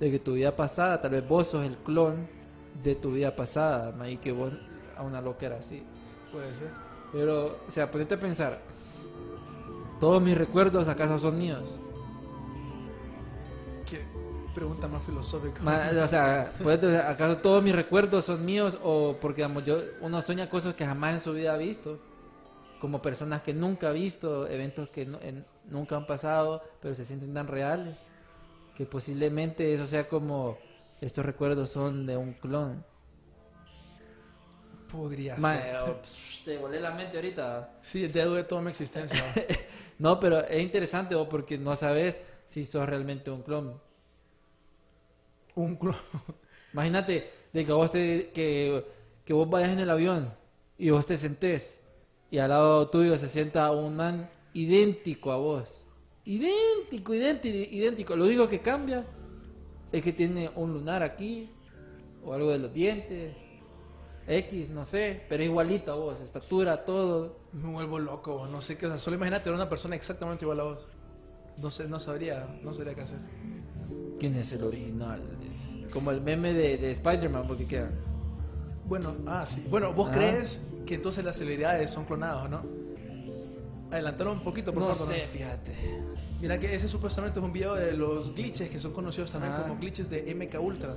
De 0.00 0.10
que 0.10 0.18
tu 0.18 0.34
vida 0.34 0.54
pasada, 0.56 1.00
tal 1.00 1.12
vez 1.12 1.28
vos 1.28 1.48
sos 1.48 1.64
el 1.64 1.76
clon 1.78 2.28
de 2.82 2.96
tu 2.96 3.12
vida 3.12 3.34
pasada, 3.34 3.94
y 4.08 4.16
que 4.16 4.32
vos 4.32 4.52
a 4.96 5.02
una 5.02 5.20
loquera 5.20 5.58
así. 5.58 5.84
puede 6.32 6.52
ser. 6.54 6.70
Pero, 7.12 7.60
o 7.66 7.70
sea, 7.70 7.90
ponete 7.90 8.14
a 8.14 8.20
pensar, 8.20 8.60
¿todos 10.00 10.20
mis 10.20 10.36
recuerdos 10.36 10.88
acaso 10.88 11.18
son 11.18 11.38
míos? 11.38 11.78
Pregunta 14.54 14.88
más 14.88 15.04
filosófica. 15.04 15.62
Ma- 15.62 15.90
o 16.02 16.06
sea, 16.08 16.52
¿acaso 17.08 17.38
todos 17.38 17.62
mis 17.62 17.74
recuerdos 17.74 18.24
son 18.24 18.44
míos? 18.44 18.76
O 18.82 19.16
porque 19.20 19.42
digamos, 19.42 19.64
yo, 19.64 19.78
uno 20.00 20.20
sueña 20.20 20.48
cosas 20.50 20.74
que 20.74 20.84
jamás 20.84 21.12
en 21.14 21.20
su 21.20 21.32
vida 21.32 21.54
ha 21.54 21.56
visto, 21.56 21.98
como 22.80 23.00
personas 23.00 23.42
que 23.42 23.52
nunca 23.54 23.88
ha 23.88 23.92
visto, 23.92 24.48
eventos 24.48 24.88
que 24.88 25.06
no- 25.06 25.20
en- 25.20 25.46
nunca 25.68 25.96
han 25.96 26.06
pasado, 26.06 26.62
pero 26.80 26.94
se 26.94 27.04
sienten 27.04 27.32
tan 27.34 27.46
reales, 27.46 27.96
que 28.74 28.84
posiblemente 28.86 29.72
eso 29.74 29.86
sea 29.86 30.08
como, 30.08 30.58
estos 31.00 31.24
recuerdos 31.24 31.70
son 31.70 32.06
de 32.06 32.16
un 32.16 32.32
clon. 32.32 32.84
Podría 34.90 35.36
Ma, 35.36 35.52
ser. 35.54 35.76
oh, 35.82 36.00
psh, 36.02 36.44
te 36.44 36.56
volé 36.58 36.80
la 36.80 36.92
mente 36.92 37.16
ahorita. 37.18 37.74
Sí, 37.82 38.08
ya 38.08 38.24
dudé 38.24 38.42
toda 38.44 38.62
mi 38.62 38.70
existencia. 38.70 39.22
No, 39.98 40.20
pero 40.20 40.38
es 40.44 40.62
interesante 40.62 41.16
oh, 41.16 41.28
porque 41.28 41.58
no 41.58 41.74
sabes 41.74 42.20
si 42.46 42.64
sos 42.64 42.86
realmente 42.88 43.32
un 43.32 43.42
clon. 43.42 43.80
Un 45.62 45.76
clon. 45.76 45.96
Imagínate 46.72 47.30
de 47.52 47.66
que 47.66 47.72
vos 47.72 47.90
te, 47.90 48.30
que, 48.32 48.84
que 49.24 49.32
vos 49.32 49.48
vayas 49.48 49.70
en 49.70 49.80
el 49.80 49.90
avión 49.90 50.32
y 50.76 50.90
vos 50.90 51.06
te 51.06 51.16
sentés 51.16 51.80
y 52.30 52.38
al 52.38 52.50
lado 52.50 52.88
tuyo 52.88 53.16
se 53.16 53.28
sienta 53.28 53.70
un 53.72 53.96
man 53.96 54.30
idéntico 54.52 55.32
a 55.32 55.36
vos. 55.36 55.84
Idéntico, 56.24 57.14
idéntico, 57.14 57.56
idéntico. 57.56 58.16
Lo 58.16 58.26
único 58.26 58.46
que 58.46 58.60
cambia 58.60 59.04
es 59.90 60.02
que 60.02 60.12
tiene 60.12 60.50
un 60.56 60.74
lunar 60.74 61.02
aquí 61.02 61.50
o 62.22 62.34
algo 62.34 62.50
de 62.50 62.58
los 62.58 62.72
dientes. 62.72 63.34
X, 64.26 64.68
no 64.68 64.84
sé, 64.84 65.24
pero 65.26 65.42
igualito 65.42 65.90
a 65.90 65.94
vos, 65.94 66.20
estatura, 66.20 66.84
todo. 66.84 67.38
Me 67.52 67.72
vuelvo 67.72 67.98
loco, 67.98 68.46
no 68.46 68.60
sé 68.60 68.76
qué. 68.76 68.84
O 68.84 68.90
sea, 68.90 68.98
solo 68.98 69.16
imagínate 69.16 69.50
una 69.50 69.70
persona 69.70 69.96
exactamente 69.96 70.44
igual 70.44 70.60
a 70.60 70.64
vos. 70.64 70.86
No 71.56 71.70
sé, 71.70 71.88
no 71.88 71.98
sabría, 71.98 72.46
no 72.62 72.74
sabría 72.74 72.94
qué 72.94 73.00
hacer. 73.00 73.18
¿Quién 74.18 74.34
es 74.34 74.52
el 74.52 74.64
original? 74.64 75.22
Como 75.92 76.10
el 76.10 76.20
meme 76.20 76.52
de, 76.52 76.76
de 76.76 76.90
Spider-Man, 76.92 77.44
porque 77.46 77.66
queda. 77.66 77.90
Bueno, 78.86 79.14
ah, 79.26 79.44
sí. 79.46 79.64
Bueno, 79.70 79.92
¿vos 79.92 80.08
Ah. 80.10 80.14
crees 80.14 80.62
que 80.86 80.94
entonces 80.94 81.24
las 81.24 81.36
celebridades 81.36 81.90
son 81.90 82.04
clonadas 82.04 82.44
o 82.44 82.48
no? 82.48 82.62
Adelantaron 83.90 84.38
un 84.38 84.44
poquito, 84.44 84.72
por 84.72 84.82
No 84.82 84.94
favor. 84.94 85.14
sé, 85.14 85.26
fíjate. 85.26 85.74
Mira 86.40 86.58
que 86.58 86.74
ese 86.74 86.88
supuestamente 86.88 87.38
es 87.38 87.44
un 87.44 87.52
video 87.52 87.74
de 87.74 87.92
los 87.92 88.34
glitches 88.34 88.68
que 88.70 88.78
son 88.78 88.92
conocidos 88.92 89.32
también 89.32 89.52
Ajá. 89.54 89.62
como 89.62 89.76
glitches 89.78 90.08
de 90.10 90.30
MK 90.34 90.60
Ultra. 90.60 90.96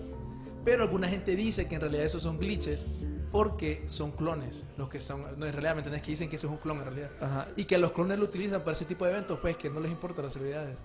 Pero 0.65 0.83
alguna 0.83 1.07
gente 1.07 1.35
dice 1.35 1.67
que 1.67 1.75
en 1.75 1.81
realidad 1.81 2.05
esos 2.05 2.21
son 2.23 2.37
glitches 2.37 2.85
porque 3.31 3.83
son 3.87 4.11
clones. 4.11 4.63
Los 4.77 4.89
que 4.89 4.99
son, 4.99 5.21
no, 5.39 5.45
en 5.45 5.53
realidad 5.53 5.73
me 5.73 5.79
entendés 5.79 6.01
que 6.01 6.11
dicen 6.11 6.29
que 6.29 6.35
ese 6.35 6.47
es 6.47 6.51
un 6.51 6.57
clon 6.59 6.77
en 6.79 6.83
realidad. 6.83 7.09
Ajá. 7.21 7.47
Y 7.55 7.63
que 7.63 7.77
los 7.77 7.91
clones 7.93 8.19
lo 8.19 8.25
utilizan 8.25 8.59
para 8.61 8.73
ese 8.73 8.85
tipo 8.85 9.05
de 9.05 9.11
eventos, 9.11 9.39
pues 9.39 9.55
que 9.57 9.69
no 9.69 9.79
les 9.79 9.89
importa 9.91 10.21
las 10.21 10.33
celebridades. 10.33 10.77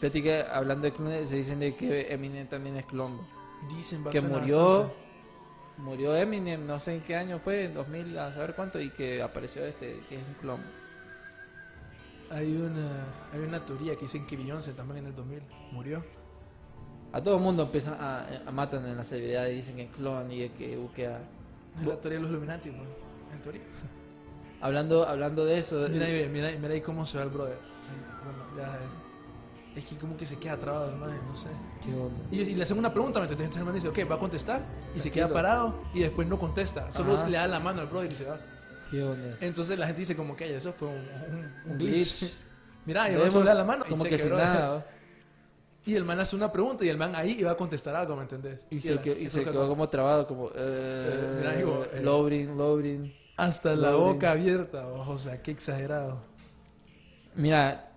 Fíjate 0.00 0.22
que 0.22 0.42
hablando 0.42 0.84
de 0.84 0.92
clones, 0.92 1.28
se 1.28 1.36
dicen 1.36 1.58
de 1.58 1.74
que 1.74 2.12
Eminem 2.12 2.46
también 2.46 2.76
es 2.76 2.86
clon. 2.86 3.18
Dicen 3.68 4.04
Que 4.04 4.20
murió, 4.20 4.68
bastante. 4.78 4.94
murió 5.78 6.16
Eminem, 6.16 6.66
no 6.66 6.78
sé 6.78 6.94
en 6.94 7.00
qué 7.02 7.16
año 7.16 7.40
fue, 7.40 7.64
en 7.64 7.74
2000, 7.74 8.16
a 8.18 8.32
saber 8.32 8.54
cuánto, 8.54 8.80
y 8.80 8.90
que 8.90 9.20
apareció 9.22 9.64
este, 9.66 10.00
que 10.08 10.16
es 10.16 10.22
un 10.26 10.34
clon. 10.34 10.60
Hay 12.30 12.54
una, 12.54 13.06
hay 13.32 13.40
una 13.40 13.64
teoría 13.64 13.94
que 13.96 14.02
dicen 14.02 14.26
que 14.26 14.36
Beyoncé 14.36 14.72
también 14.74 14.98
en 14.98 15.06
el 15.06 15.14
2000 15.14 15.42
murió. 15.72 16.04
A 17.10 17.22
todo 17.22 17.36
el 17.36 17.42
mundo 17.42 17.62
empiezan 17.64 17.94
a, 17.98 18.26
a 18.46 18.50
matan 18.52 18.86
en 18.86 18.96
la 18.96 19.02
celebridad 19.02 19.46
y 19.48 19.54
dicen 19.54 19.76
que 19.76 19.84
es 19.84 19.90
clon 19.90 20.30
y 20.30 20.48
que 20.50 20.76
buquea. 20.76 21.20
Es 21.80 21.86
la 21.86 21.96
teoría 22.00 22.18
de 22.18 22.22
los 22.22 22.30
Illuminati, 22.30 22.70
pues, 22.70 22.88
en 23.34 23.42
teoría. 23.42 23.62
Hablando, 24.60 25.06
hablando 25.08 25.44
de 25.44 25.58
eso, 25.58 25.88
Mira 25.88 26.08
eh, 26.08 26.24
ahí, 26.24 26.28
mira, 26.28 26.50
mira 26.60 26.74
ahí 26.74 26.80
cómo 26.80 27.06
se 27.06 27.16
va 27.18 27.24
el 27.24 27.30
brother. 27.30 27.58
Bueno, 28.24 28.44
ya. 28.56 28.78
Eh, 29.78 29.80
Es 29.80 29.84
que 29.86 29.96
como 29.96 30.16
que 30.16 30.26
se 30.26 30.36
queda 30.38 30.56
trabado 30.56 30.90
el 30.90 30.96
man, 30.96 31.10
no 31.26 31.34
sé. 31.36 31.48
¿qué 31.84 31.94
onda? 31.94 32.24
Y, 32.30 32.40
y 32.40 32.54
le 32.54 32.62
hacen 32.62 32.78
una 32.78 32.92
pregunta, 32.92 33.18
¿me 33.20 33.24
entendés? 33.24 33.46
Entonces 33.46 33.60
el 33.60 33.64
man 33.66 33.74
dice, 33.74 33.88
ok, 33.88 34.10
va 34.10 34.16
a 34.16 34.18
contestar. 34.18 34.62
Y 34.94 35.00
se 35.00 35.10
queda 35.10 35.28
parado 35.28 35.74
y 35.94 36.00
después 36.00 36.26
no 36.28 36.38
contesta. 36.38 36.90
Solo 36.90 37.14
Ajá. 37.14 37.28
le 37.28 37.36
da 37.36 37.46
la 37.46 37.60
mano 37.60 37.80
al 37.80 37.86
brother 37.86 38.12
y 38.12 38.16
se 38.16 38.24
va. 38.24 38.38
¿Qué 38.90 39.02
onda? 39.02 39.36
Entonces 39.40 39.78
la 39.78 39.86
gente 39.86 40.00
dice 40.00 40.16
como 40.16 40.34
que 40.34 40.56
eso 40.56 40.72
fue 40.72 40.88
un, 40.88 40.94
un- 40.96 41.52
un 41.72 41.78
glitch. 41.78 42.20
glitch. 42.20 42.36
Mira, 42.86 43.02
y 43.08 43.12
el 43.12 43.12
man 43.12 43.18
Vemos 43.20 43.32
solo 43.34 43.44
le 43.44 43.50
da 43.50 43.54
la 43.54 43.64
mano 43.64 43.84
y 43.86 43.88
como 43.90 44.02
cheque, 44.04 44.16
que 44.16 44.22
sin 44.22 44.32
nada. 44.34 44.86
Y 45.86 45.94
el 45.94 46.04
man 46.04 46.20
hace 46.20 46.36
una 46.36 46.52
pregunta 46.52 46.84
y 46.84 46.88
el 46.90 46.98
man 46.98 47.14
ahí 47.14 47.36
iba 47.40 47.50
a 47.50 47.56
contestar 47.56 47.94
algo, 47.96 48.14
¿me 48.14 48.22
entendés? 48.22 48.66
Y, 48.68 48.78
se, 48.80 48.96
la- 48.96 49.00
quedó, 49.00 49.16
y 49.16 49.30
se 49.30 49.42
que- 49.42 49.50
quedó 49.52 49.66
como 49.68 49.88
trabado, 49.88 50.26
como... 50.26 50.50
Eh, 50.54 51.36
mira, 51.38 51.52
digo, 51.54 51.84
eh, 51.90 52.02
loading. 52.02 53.14
Hasta 53.38 53.74
la 53.74 53.92
boca 53.92 54.32
abierta, 54.32 54.86
o 54.88 55.16
sea, 55.16 55.40
qué 55.40 55.50
exagerado. 55.52 56.20
Mira, 57.34 57.87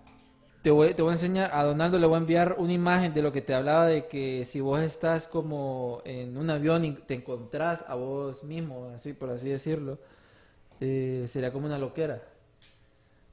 te 0.61 0.69
voy, 0.69 0.93
te 0.93 1.01
voy 1.01 1.09
a 1.09 1.13
enseñar, 1.13 1.49
a 1.53 1.63
Donaldo 1.63 1.97
le 1.97 2.05
voy 2.05 2.15
a 2.15 2.19
enviar 2.19 2.55
una 2.59 2.73
imagen 2.73 3.13
de 3.13 3.21
lo 3.23 3.31
que 3.31 3.41
te 3.41 3.53
hablaba 3.55 3.87
de 3.87 4.07
que 4.07 4.45
si 4.45 4.59
vos 4.59 4.79
estás 4.79 5.27
como 5.27 6.01
en 6.05 6.37
un 6.37 6.49
avión 6.49 6.85
y 6.85 6.91
te 6.91 7.15
encontrás 7.15 7.83
a 7.87 7.95
vos 7.95 8.43
mismo, 8.43 8.91
así 8.93 9.13
por 9.13 9.31
así 9.31 9.49
decirlo, 9.49 9.97
eh, 10.79 11.25
sería 11.27 11.51
como 11.51 11.65
una 11.65 11.79
loquera. 11.79 12.21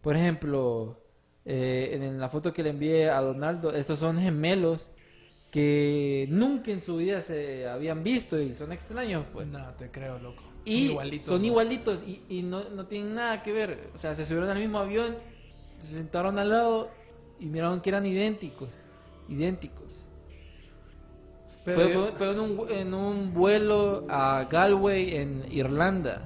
Por 0.01 0.17
ejemplo, 0.17 1.03
eh, 1.45 1.99
en, 2.01 2.19
la 2.19 2.31
foto 2.31 2.53
que 2.53 2.63
le 2.63 2.71
envié 2.71 3.11
a 3.11 3.21
Donaldo, 3.21 3.73
estos 3.75 3.99
son 3.99 4.19
gemelos 4.19 4.93
que 5.51 6.27
nunca 6.31 6.71
en 6.71 6.81
su 6.81 6.97
vida 6.97 7.21
se 7.21 7.69
habían 7.69 8.03
visto 8.03 8.41
y 8.41 8.55
son 8.55 8.73
extraños, 8.73 9.27
pues. 9.33 9.47
no, 9.47 9.75
te 9.75 9.91
creo, 9.91 10.19
loco. 10.19 10.43
Y 10.65 10.87
Son 10.87 10.91
igualitos. 10.91 11.27
son 11.27 11.45
igualitos 11.45 12.03
y, 12.07 12.23
y 12.29 12.43
no, 12.43 12.69
no 12.71 12.87
tienen 12.87 13.15
nada 13.15 13.43
que 13.43 13.53
ver. 13.53 13.91
O 13.95 13.99
sea, 13.99 14.15
se 14.15 14.25
subieron 14.25 14.49
al 14.49 14.59
mismo 14.59 14.79
avión, 14.79 15.15
se 15.79 15.95
sentaron 15.95 16.39
al 16.39 16.51
lado 16.51 16.98
y 17.41 17.47
miraron 17.47 17.81
que 17.81 17.91
eran 17.91 18.05
idénticos. 18.07 18.85
Idénticos. 19.29 20.09
Pero 21.65 21.81
fue 21.81 21.93
yo- 21.93 22.03
fue- 22.03 22.13
fue 22.13 22.31
en, 22.33 22.41
un, 22.41 22.71
en 22.71 22.95
un 22.95 23.35
vuelo 23.35 24.05
a 24.09 24.47
Galway, 24.51 25.17
en 25.17 25.45
Irlanda. 25.51 26.23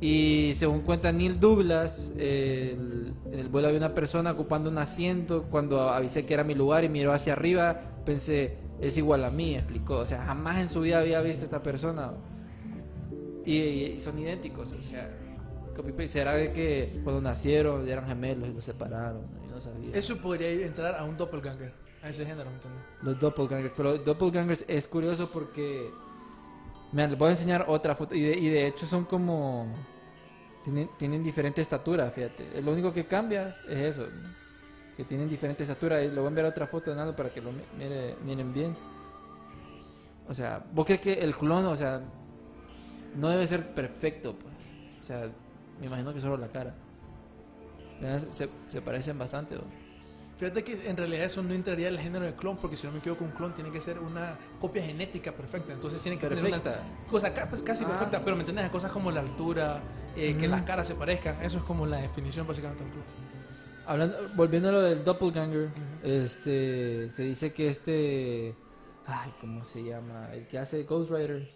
Y 0.00 0.52
según 0.54 0.80
cuenta 0.82 1.12
Neil 1.12 1.38
Douglas, 1.38 2.12
el- 2.16 3.14
en 3.30 3.38
el 3.38 3.48
vuelo 3.48 3.68
había 3.68 3.78
una 3.78 3.94
persona 3.94 4.32
ocupando 4.32 4.70
un 4.70 4.78
asiento. 4.78 5.44
Cuando 5.50 5.88
avisé 5.88 6.24
que 6.24 6.34
era 6.34 6.44
mi 6.44 6.54
lugar 6.54 6.84
y 6.84 6.88
miró 6.88 7.12
hacia 7.12 7.32
arriba, 7.34 7.80
pensé, 8.04 8.56
es 8.80 8.96
igual 8.98 9.24
a 9.24 9.30
mí, 9.30 9.54
explicó. 9.54 9.98
O 9.98 10.06
sea, 10.06 10.24
jamás 10.24 10.58
en 10.58 10.68
su 10.68 10.80
vida 10.80 10.98
había 10.98 11.20
visto 11.20 11.42
a 11.42 11.44
esta 11.44 11.62
persona. 11.62 12.12
Y, 13.44 13.58
y 13.58 14.00
son 14.00 14.18
idénticos, 14.18 14.72
o 14.72 14.80
sea, 14.82 15.10
será 16.06 16.52
que 16.52 17.00
cuando 17.04 17.20
nacieron 17.20 17.86
eran 17.86 18.06
gemelos 18.06 18.48
y 18.48 18.52
los 18.54 18.64
separaron 18.64 19.22
no 19.54 19.60
sabía. 19.60 19.96
Eso 19.96 20.16
podría 20.18 20.50
entrar 20.50 20.94
a 20.96 21.04
un 21.04 21.16
doppelganger, 21.16 21.72
a 22.02 22.08
ese 22.08 22.24
género, 22.26 22.50
¿me 22.50 22.56
entiendes? 22.56 22.82
Los 23.02 23.18
doppelgangers, 23.18 23.72
pero 23.76 23.98
doppelgangers 23.98 24.64
es 24.68 24.86
curioso 24.88 25.30
porque 25.30 25.90
les 26.92 27.18
voy 27.18 27.28
a 27.28 27.30
enseñar 27.32 27.64
otra 27.68 27.94
foto 27.94 28.14
y 28.14 28.22
de, 28.22 28.38
y 28.38 28.48
de 28.48 28.66
hecho 28.68 28.86
son 28.86 29.04
como 29.04 29.66
tienen, 30.62 30.90
tienen 30.98 31.22
diferente 31.22 31.60
estatura, 31.60 32.10
fíjate. 32.10 32.60
Lo 32.62 32.72
único 32.72 32.92
que 32.92 33.06
cambia 33.06 33.56
es 33.68 33.78
eso, 33.96 34.06
que 34.96 35.04
tienen 35.04 35.28
diferente 35.28 35.62
estatura. 35.62 36.02
Y 36.02 36.08
le 36.08 36.14
voy 36.16 36.24
a 36.24 36.28
enviar 36.28 36.46
otra 36.46 36.66
foto 36.66 36.90
de 36.90 36.96
Nando 36.96 37.14
para 37.16 37.30
que 37.30 37.40
lo 37.40 37.52
mi- 37.52 37.62
mire- 37.78 38.16
miren 38.24 38.52
bien. 38.52 38.76
O 40.28 40.34
sea, 40.34 40.64
¿vos 40.72 40.86
crees 40.86 41.00
que 41.00 41.12
el 41.14 41.34
clon, 41.34 41.66
o 41.66 41.76
sea, 41.76 42.00
no 43.16 43.28
debe 43.28 43.46
ser 43.46 43.74
perfecto, 43.74 44.34
pues? 44.34 44.54
O 45.02 45.04
sea, 45.04 45.28
me 45.80 45.86
imagino 45.86 46.14
que 46.14 46.20
solo 46.20 46.36
la 46.38 46.48
cara. 46.48 46.74
Se, 48.30 48.48
se 48.66 48.82
parecen 48.82 49.18
bastante, 49.18 49.54
¿no? 49.56 49.62
Fíjate 50.36 50.64
que 50.64 50.88
en 50.90 50.96
realidad 50.96 51.24
eso 51.26 51.42
no 51.44 51.54
entraría 51.54 51.86
en 51.88 51.94
el 51.94 52.00
género 52.00 52.24
de 52.24 52.34
clon, 52.34 52.56
porque 52.56 52.76
si 52.76 52.86
no 52.86 52.92
me 52.92 52.98
equivoco, 52.98 53.24
un 53.24 53.30
clon 53.30 53.54
tiene 53.54 53.70
que 53.70 53.80
ser 53.80 54.00
una 54.00 54.36
copia 54.60 54.82
genética 54.82 55.30
perfecta. 55.32 55.72
Entonces 55.72 56.02
tiene 56.02 56.18
que 56.18 56.26
tener 56.28 56.42
Perfecta. 56.42 56.82
una 56.98 57.08
cosa 57.08 57.32
pues, 57.48 57.62
casi 57.62 57.84
Ah. 57.84 57.88
perfecta, 57.88 58.24
pero 58.24 58.34
me 58.34 58.42
entiendes, 58.42 58.68
cosas 58.70 58.90
como 58.90 59.12
la 59.12 59.20
altura, 59.20 59.80
eh, 60.16 60.36
que 60.36 60.48
las 60.48 60.62
caras 60.62 60.88
se 60.88 60.96
parezcan, 60.96 61.40
eso 61.42 61.58
es 61.58 61.64
como 61.64 61.86
la 61.86 61.98
definición 61.98 62.46
básicamente 62.48 62.82
de 62.82 62.90
un 62.90 62.94
clon. 62.94 63.04
Hablando, 63.86 64.16
volviendo 64.34 64.70
a 64.70 64.72
lo 64.72 64.82
del 64.82 65.04
doppelganger, 65.04 65.68
este, 66.02 67.08
se 67.10 67.22
dice 67.22 67.52
que 67.52 67.68
este, 67.68 68.54
ay, 69.06 69.32
¿cómo 69.40 69.62
se 69.62 69.84
llama? 69.84 70.30
El 70.32 70.48
que 70.48 70.58
hace 70.58 70.82
Ghost 70.82 71.10
Rider, 71.12 71.48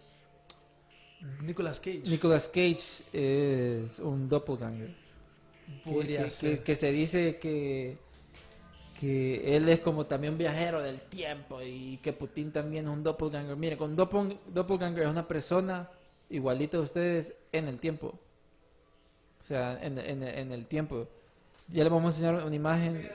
Nicolas 1.42 1.80
Cage 1.80 2.03
Nicolas 2.07 2.46
Cage 2.46 3.03
es 3.12 3.99
un 3.99 4.28
doppelganger. 4.28 4.94
Que- 5.85 5.91
podría 5.93 6.25
que, 6.25 6.31
ser. 6.31 6.59
que- 6.59 6.64
que 6.64 6.75
se 6.75 6.93
dice 6.93 7.37
que 7.39 7.97
que 9.01 9.57
él 9.57 9.69
es 9.69 9.79
como 9.79 10.07
también 10.07 10.33
un 10.33 10.39
viajero 10.39 10.83
del 10.83 11.01
tiempo 11.01 11.62
y 11.62 11.99
que 11.99 12.12
Putin 12.12 12.51
también 12.51 12.85
es 12.87 12.91
un 12.91 13.05
doppelganger. 13.05 13.55
Mire, 13.57 13.77
con 13.77 13.95
doppel, 13.95 14.37
doppelganger 14.49 15.05
es 15.05 15.09
una 15.09 15.29
persona 15.29 15.89
igualita 16.31 16.79
a 16.79 16.81
ustedes 16.81 17.33
en 17.53 17.69
el 17.69 17.79
tiempo. 17.79 18.19
O 19.41 19.45
sea, 19.45 19.79
en, 19.81 19.99
en- 19.99 20.25
en 20.25 20.51
el 20.53 20.66
tiempo. 20.66 21.07
Ya 21.69 21.85
le 21.85 21.91
vamos 21.91 22.12
a 22.14 22.16
enseñar 22.16 22.45
una 22.45 22.57
imagen. 22.57 23.09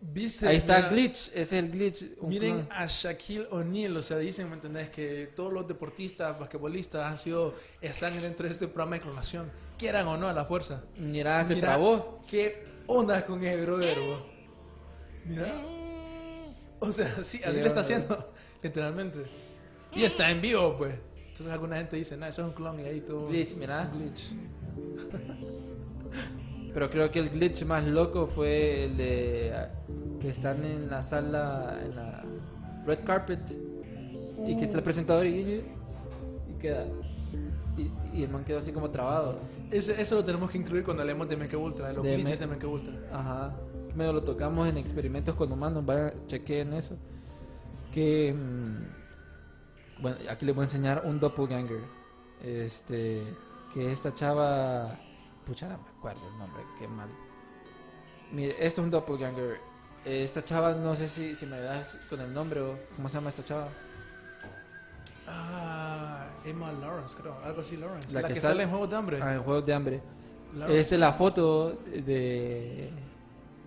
¿Viste? 0.00 0.46
Ahí 0.46 0.56
está 0.56 0.76
Mira, 0.76 0.88
glitch, 0.90 1.16
ese 1.30 1.40
es 1.40 1.52
el 1.54 1.70
glitch. 1.72 2.04
un 2.20 2.28
Miren 2.28 2.54
clon. 2.58 2.68
a 2.70 2.86
Shaquille 2.86 3.48
O'Neal, 3.50 3.96
o 3.96 4.02
sea, 4.02 4.18
dicen, 4.18 4.48
¿me 4.48 4.54
entendés? 4.54 4.90
Que 4.90 5.28
todos 5.34 5.52
los 5.52 5.66
deportistas, 5.66 6.38
basquetbolistas 6.38 7.04
han 7.04 7.16
sido, 7.16 7.56
están 7.80 8.16
dentro 8.20 8.46
de 8.46 8.52
este 8.52 8.68
programa 8.68 8.94
de 8.94 9.02
clonación, 9.02 9.50
quieran 9.78 10.06
o 10.08 10.16
no 10.16 10.28
a 10.28 10.32
la 10.32 10.44
fuerza. 10.44 10.82
Mira, 10.96 11.42
se 11.44 11.54
Mira 11.54 11.68
trabó. 11.68 12.20
¿Qué 12.26 12.64
onda 12.86 13.24
con 13.24 13.42
ese 13.42 13.64
brother? 13.64 13.98
Mira. 15.24 15.62
O 16.80 16.92
sea, 16.92 17.24
sí, 17.24 17.40
así 17.44 17.60
le 17.60 17.66
está 17.66 17.80
haciendo, 17.80 18.32
literalmente. 18.62 19.24
Y 19.94 20.04
está 20.04 20.30
en 20.30 20.40
vivo, 20.40 20.76
pues. 20.76 20.94
Entonces 21.28 21.48
alguna 21.48 21.76
gente 21.76 21.96
dice, 21.96 22.16
no, 22.16 22.26
eso 22.26 22.42
es 22.42 22.48
un 22.48 22.54
clon 22.54 22.80
y 22.80 22.84
ahí 22.84 23.00
todo. 23.00 23.28
Glitch, 23.28 23.56
mira. 23.56 23.90
Glitch. 23.94 24.32
Pero 26.74 26.90
creo 26.90 27.10
que 27.10 27.20
el 27.20 27.30
glitch 27.30 27.64
más 27.64 27.86
loco 27.86 28.26
fue 28.26 28.84
el 28.84 28.96
de 28.96 29.52
ah, 29.54 29.70
que 30.20 30.28
están 30.28 30.64
en 30.64 30.90
la 30.90 31.02
sala, 31.02 31.80
en 31.82 31.96
la 31.96 32.24
red 32.84 32.98
carpet, 33.04 33.40
y 34.46 34.56
que 34.56 34.64
está 34.64 34.78
el 34.78 34.82
presentador 34.82 35.26
y, 35.26 35.64
y 36.48 36.52
queda. 36.60 36.86
Y, 37.76 38.18
y 38.18 38.24
el 38.24 38.30
man 38.30 38.44
quedó 38.44 38.58
así 38.58 38.72
como 38.72 38.90
trabado. 38.90 39.38
Ese- 39.70 40.00
eso 40.00 40.14
lo 40.16 40.24
tenemos 40.24 40.50
que 40.50 40.58
incluir 40.58 40.84
cuando 40.84 41.02
hablemos 41.02 41.28
de 41.28 41.36
Mecha 41.36 41.56
Ultra, 41.56 41.88
de 41.88 41.94
los 41.94 42.02
De 42.04 42.14
glitches 42.14 42.40
Me- 42.40 42.46
de 42.46 42.52
Mecha 42.54 42.66
Ultra. 42.66 42.94
Ajá. 43.12 43.56
Medio 43.94 44.12
lo 44.12 44.22
tocamos 44.22 44.68
en 44.68 44.78
experimentos 44.78 45.34
con 45.34 45.50
humanos, 45.52 45.84
vayan, 45.84 46.12
chequeen 46.26 46.72
eso. 46.74 46.96
Que. 47.92 48.32
mm, 48.34 50.02
bueno, 50.02 50.16
aquí 50.30 50.46
les 50.46 50.54
voy 50.54 50.62
a 50.62 50.66
enseñar 50.66 51.02
un 51.04 51.18
doppelganger. 51.20 51.80
Este. 52.42 53.22
Que 53.72 53.90
esta 53.92 54.14
chava. 54.14 54.98
Pucha, 55.46 55.68
no 55.68 55.78
me 55.78 55.88
acuerdo 55.98 56.20
el 56.28 56.38
nombre, 56.38 56.62
qué 56.78 56.86
mal. 56.88 57.08
Mire, 58.32 58.50
esto 58.58 58.80
es 58.80 58.84
un 58.84 58.90
doppelganger. 58.90 59.58
Esta 60.04 60.44
chava, 60.44 60.74
no 60.74 60.94
sé 60.94 61.08
si, 61.08 61.34
si 61.34 61.44
me 61.46 61.58
das 61.60 61.98
con 62.08 62.20
el 62.20 62.32
nombre 62.32 62.60
o. 62.60 62.78
¿Cómo 62.96 63.08
se 63.08 63.14
llama 63.16 63.30
esta 63.30 63.44
chava? 63.44 63.68
Ah, 65.30 66.26
Emma 66.44 66.72
Lawrence, 66.72 67.14
creo. 67.20 67.36
Algo 67.44 67.60
así, 67.60 67.76
Lawrence. 67.76 68.12
La 68.14 68.22
La, 68.22 68.28
que 68.28 68.34
que, 68.34 68.40
sale- 68.40 68.52
sale 68.54 68.62
en 68.64 68.70
Juegos 68.70 68.90
de 68.90 68.96
Hambre. 68.96 69.18
Ah, 69.22 69.34
en 69.34 69.42
Juegos 69.42 69.66
de 69.66 69.74
Hambre. 69.74 70.02
Lawrence. 70.54 70.80
Esta 70.80 70.94
es 70.94 71.00
la 71.00 71.12
foto 71.12 71.72
de, 71.84 72.90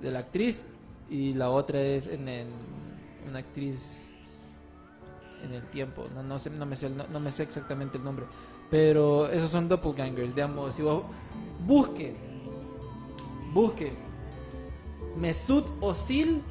de 0.01 0.11
la 0.11 0.19
actriz 0.19 0.65
y 1.09 1.33
la 1.33 1.49
otra 1.49 1.79
es 1.79 2.07
en 2.07 2.27
el- 2.27 2.47
una 3.27 3.39
actriz 3.39 4.09
en 5.43 5.53
el 5.53 5.63
tiempo. 5.69 6.05
No, 6.13 6.23
no, 6.23 6.39
sé, 6.39 6.49
no, 6.49 6.65
me 6.65 6.75
sé, 6.75 6.89
no, 6.89 7.03
no 7.11 7.19
me 7.19 7.31
sé 7.31 7.43
exactamente 7.43 7.97
el 7.97 8.03
nombre. 8.03 8.25
Pero 8.69 9.27
esos 9.27 9.51
son 9.51 9.67
doppelgangers, 9.69 10.33
digamos. 10.33 10.73
Si 10.73 10.81
vos 10.81 11.03
busquen, 11.65 12.15
busquen 13.53 13.95
Mesut 15.17 15.67
Özil 15.81 16.41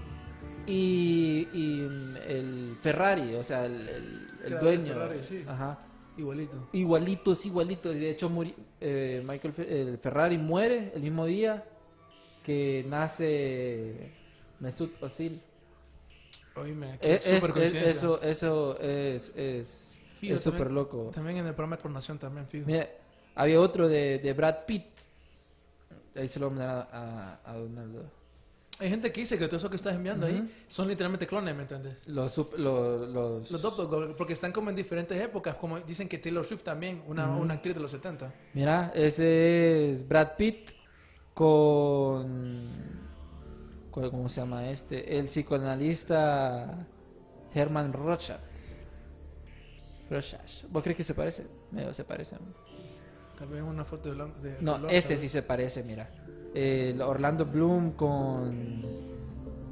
y, 0.67 1.49
y 1.53 1.81
el 2.27 2.77
Ferrari, 2.83 3.35
o 3.35 3.43
sea, 3.43 3.67
el, 3.67 3.89
el- 3.89 4.27
el 4.43 4.47
Claro, 4.47 4.57
el 4.71 4.79
dueño. 4.83 4.95
Ferrari, 4.95 5.19
sí. 5.25 5.45
Ajá. 5.47 5.79
Igualito. 6.17 6.69
Igualitos, 6.73 7.47
igualitos. 7.47 7.95
Y 7.97 8.01
de 8.01 8.11
hecho, 8.11 8.29
muri- 8.31 8.55
eh, 8.81 9.23
Michael 9.27 9.55
el 9.69 9.99
Ferrari 9.99 10.39
muere 10.39 10.93
el 10.95 11.03
mismo 11.03 11.25
día 11.27 11.65
que 12.43 12.85
nace 12.89 14.13
Mesut 14.61 14.93
Özil. 15.03 15.41
Oíme, 16.57 16.99
qué 17.01 17.15
Es, 17.15 17.27
es- 17.27 17.45
es- 17.57 17.75
eso, 17.75 18.21
eso 18.23 18.79
es, 18.81 19.33
es, 19.37 20.01
Fijo, 20.19 20.35
es 20.35 20.41
súper 20.43 20.71
loco. 20.71 21.11
También 21.15 21.39
en 21.39 21.47
el 21.47 21.55
programa 21.55 21.77
de 21.77 21.83
coronación 21.83 22.19
también, 22.19 22.47
fijo. 22.47 22.67
Mira, 22.67 22.89
había 23.35 23.61
otro 23.61 23.89
de, 23.89 24.19
de 24.19 24.33
Brad 24.35 24.65
Pitt. 24.67 24.85
Ahí 26.17 26.29
se 26.29 26.41
lo 26.41 26.51
voy 26.51 26.57
a 26.57 26.59
mandar 26.59 26.89
a- 26.93 27.41
a 27.45 27.55
Donaldo. 27.57 28.11
Hay 28.81 28.89
gente 28.89 29.13
que 29.13 29.21
dice 29.21 29.39
que 29.39 29.47
todo 29.47 29.57
eso 29.59 29.69
que 29.69 29.77
estás 29.77 29.95
enviando 29.95 30.27
Ujú. 30.27 30.35
ahí 30.37 30.65
son 30.69 30.89
literalmente 30.89 31.27
clones, 31.27 31.55
¿me 31.55 31.63
entiendes? 31.63 31.99
Los, 32.07 32.37
los, 32.57 33.51
Los 33.51 33.61
doppelganger, 33.63 34.17
porque 34.17 34.33
están 34.33 34.53
como 34.53 34.71
en 34.71 34.77
diferentes 34.77 35.21
épocas, 35.21 35.55
como 35.57 35.79
dicen 35.81 36.09
que 36.09 36.17
Taylor 36.19 36.45
Swift 36.47 36.63
también, 36.63 37.03
una, 37.07 37.31
Ujú. 37.31 37.43
una 37.43 37.55
actriz 37.55 37.75
de 37.75 37.81
los 37.83 37.91
70. 37.91 38.33
Mira, 38.55 38.91
ese 38.95 39.91
es 39.91 40.09
Brad 40.09 40.31
Pitt 40.39 40.71
con... 41.35 43.01
¿Cómo 43.91 44.29
se 44.29 44.41
llama 44.41 44.71
este? 44.71 45.19
El 45.19 45.27
psicoanalista 45.27 46.87
Herman. 47.53 47.93
Rorschach. 47.93 48.39
¿Vos 50.71 50.83
crees 50.83 50.97
que 50.97 51.05
se 51.05 51.15
parece? 51.15 51.47
Medio 51.71 51.93
se 51.93 52.05
parecen. 52.05 52.39
Tal 53.39 53.49
vez 53.49 53.63
una 53.63 53.85
foto 53.85 54.15
de, 54.15 54.51
de- 54.51 54.63
No, 54.63 54.89
este 54.89 55.17
sí 55.17 55.29
se 55.29 55.43
parece, 55.43 55.83
mira. 55.83 56.09
El 56.55 57.01
Orlando 57.01 57.47
Bloom 57.47 57.93
con 57.93 58.81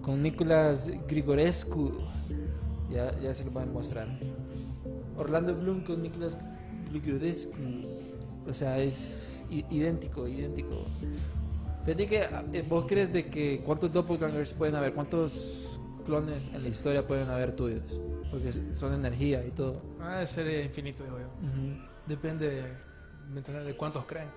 con 0.09 0.23
Nicolas 0.23 0.91
Grigorescu. 1.07 1.93
Ya, 2.89 3.15
ya 3.21 3.35
se 3.35 3.45
lo 3.45 3.51
voy 3.51 3.65
a 3.65 3.67
mostrar. 3.67 4.09
Orlando 5.19 5.55
Bloom 5.55 5.85
con 5.85 6.03
Nicolas 6.03 6.39
Grigorescu. 6.91 7.61
O 8.49 8.55
sea, 8.55 8.79
es 8.79 9.45
idéntico, 9.51 10.27
idéntico. 10.27 10.87
Fíjate 11.85 12.07
que 12.07 12.27
eh, 12.55 12.65
vos 12.67 12.87
crees 12.89 13.13
de 13.13 13.27
que 13.29 13.61
cuántos 13.67 13.93
doppelgangers 13.93 14.55
pueden 14.55 14.77
haber, 14.77 14.95
cuántos 14.95 15.79
clones 16.07 16.49
en 16.55 16.63
la 16.63 16.69
historia 16.71 17.07
pueden 17.07 17.29
haber 17.29 17.55
tuyos, 17.55 17.83
porque 18.31 18.51
son 18.77 18.95
energía 18.95 19.45
y 19.45 19.51
todo. 19.51 19.83
Ah, 20.01 20.25
sería 20.25 20.63
infinito, 20.63 21.05
digo 21.05 21.19
yo. 21.19 21.29
Depende 22.07 22.65
de 23.35 23.77
cuántos 23.77 24.07
creen. 24.07 24.29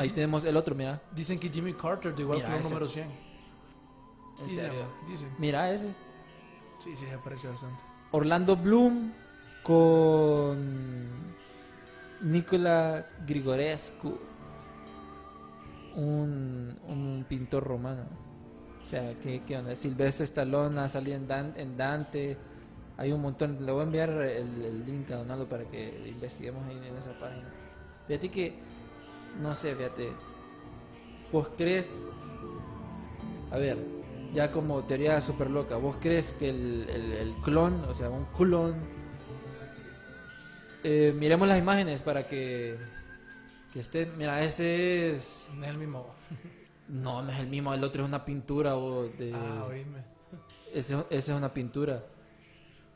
Ahí 0.00 0.10
tenemos 0.10 0.44
el 0.44 0.56
otro, 0.56 0.74
mira. 0.74 1.00
Dicen 1.14 1.38
que 1.38 1.48
Jimmy 1.48 1.74
Carter 1.74 2.14
igual 2.18 2.38
Mira 2.38 2.48
con 2.50 2.56
el 2.58 2.62
número 2.64 2.88
100. 2.88 3.04
En 4.40 4.46
Dicen, 4.48 4.64
serio. 4.66 4.86
Dicen. 5.08 5.28
Mira 5.38 5.70
ese. 5.72 5.94
Sí, 6.78 6.96
sí, 6.96 7.06
se 7.06 7.18
parece 7.18 7.48
bastante. 7.48 7.82
Orlando 8.12 8.56
Bloom 8.56 9.12
con 9.62 11.08
Nicolas 12.22 13.14
Grigorescu, 13.26 14.18
un, 15.96 16.78
un 16.88 17.24
pintor 17.28 17.64
romano. 17.64 18.04
O 18.82 18.86
sea, 18.86 19.14
¿qué, 19.20 19.42
qué 19.46 19.56
onda? 19.58 19.76
Silvestre 19.76 20.24
Stallone 20.24 20.80
ha 20.80 20.88
salido 20.88 21.16
en, 21.16 21.26
Dan- 21.28 21.52
en 21.56 21.76
Dante. 21.76 22.36
Hay 22.96 23.12
un 23.12 23.20
montón. 23.20 23.64
Le 23.64 23.72
voy 23.72 23.80
a 23.80 23.84
enviar 23.84 24.10
el, 24.10 24.62
el 24.64 24.86
link 24.86 25.10
a 25.10 25.16
Donaldo 25.16 25.48
para 25.48 25.64
que 25.64 26.02
investiguemos 26.08 26.66
ahí 26.66 26.76
en 26.84 26.96
esa 26.96 27.12
página. 27.18 27.48
Fíjate 28.06 28.30
que, 28.30 28.58
no 29.38 29.54
sé, 29.54 29.74
fíjate. 29.74 30.12
¿Vos 31.32 31.50
crees? 31.56 32.06
A 33.50 33.58
ver, 33.58 33.78
ya 34.32 34.50
como 34.52 34.82
teoría 34.84 35.20
súper 35.20 35.50
loca, 35.50 35.76
¿vos 35.76 35.96
crees 36.00 36.32
que 36.32 36.50
el, 36.50 36.86
el- 36.88 37.12
el 37.12 37.34
clon, 37.42 37.84
o 37.84 37.94
sea, 37.94 38.10
un 38.10 38.24
clon... 38.36 38.74
eh, 40.84 41.12
miremos 41.16 41.46
las 41.48 41.58
imágenes 41.58 42.02
para 42.02 42.26
que, 42.26 42.76
que 43.72 43.80
estén... 43.80 44.16
Mira, 44.16 44.42
ese 44.42 45.12
es... 45.12 45.50
No 45.54 45.64
es 45.64 45.70
el 45.70 45.78
mismo. 45.78 46.06
No, 46.88 47.22
no 47.22 47.30
es 47.30 47.38
el 47.38 47.46
mismo, 47.48 47.72
el 47.74 47.84
otro 47.84 48.02
es 48.02 48.08
una 48.08 48.24
pintura 48.24 48.76
o 48.76 49.04
de... 49.08 49.32
Ah, 49.34 49.66
oíme. 49.68 49.98
Ese 50.72 51.04
es 51.10 51.28
una 51.28 51.52
pintura. 51.52 52.04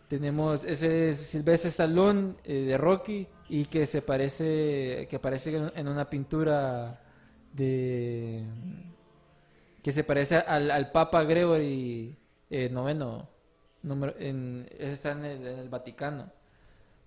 Tenemos, 0.09 0.63
ese 0.65 1.09
es 1.11 1.17
Silvestre 1.19 1.71
Stallone 1.71 2.35
eh, 2.45 2.65
de 2.67 2.79
Rocky 2.79 3.27
y 3.49 3.67
que 3.67 3.87
se 3.87 4.03
parece, 4.03 5.07
que 5.09 5.17
aparece 5.17 5.57
en- 5.57 5.73
una 5.89 6.09
pintura 6.09 7.01
de, 7.53 8.45
que 9.83 9.93
se 9.93 10.03
parece 10.05 10.37
al, 10.39 10.71
Papa 10.93 11.25
Gregory 11.25 12.17
eh, 12.51 12.69
noveno, 12.71 13.29
número, 13.83 14.15
en, 14.19 14.67
está 14.79 15.13
en 15.13 15.25
el, 15.25 15.47
en 15.47 15.59
el 15.59 15.69
Vaticano. 15.69 16.31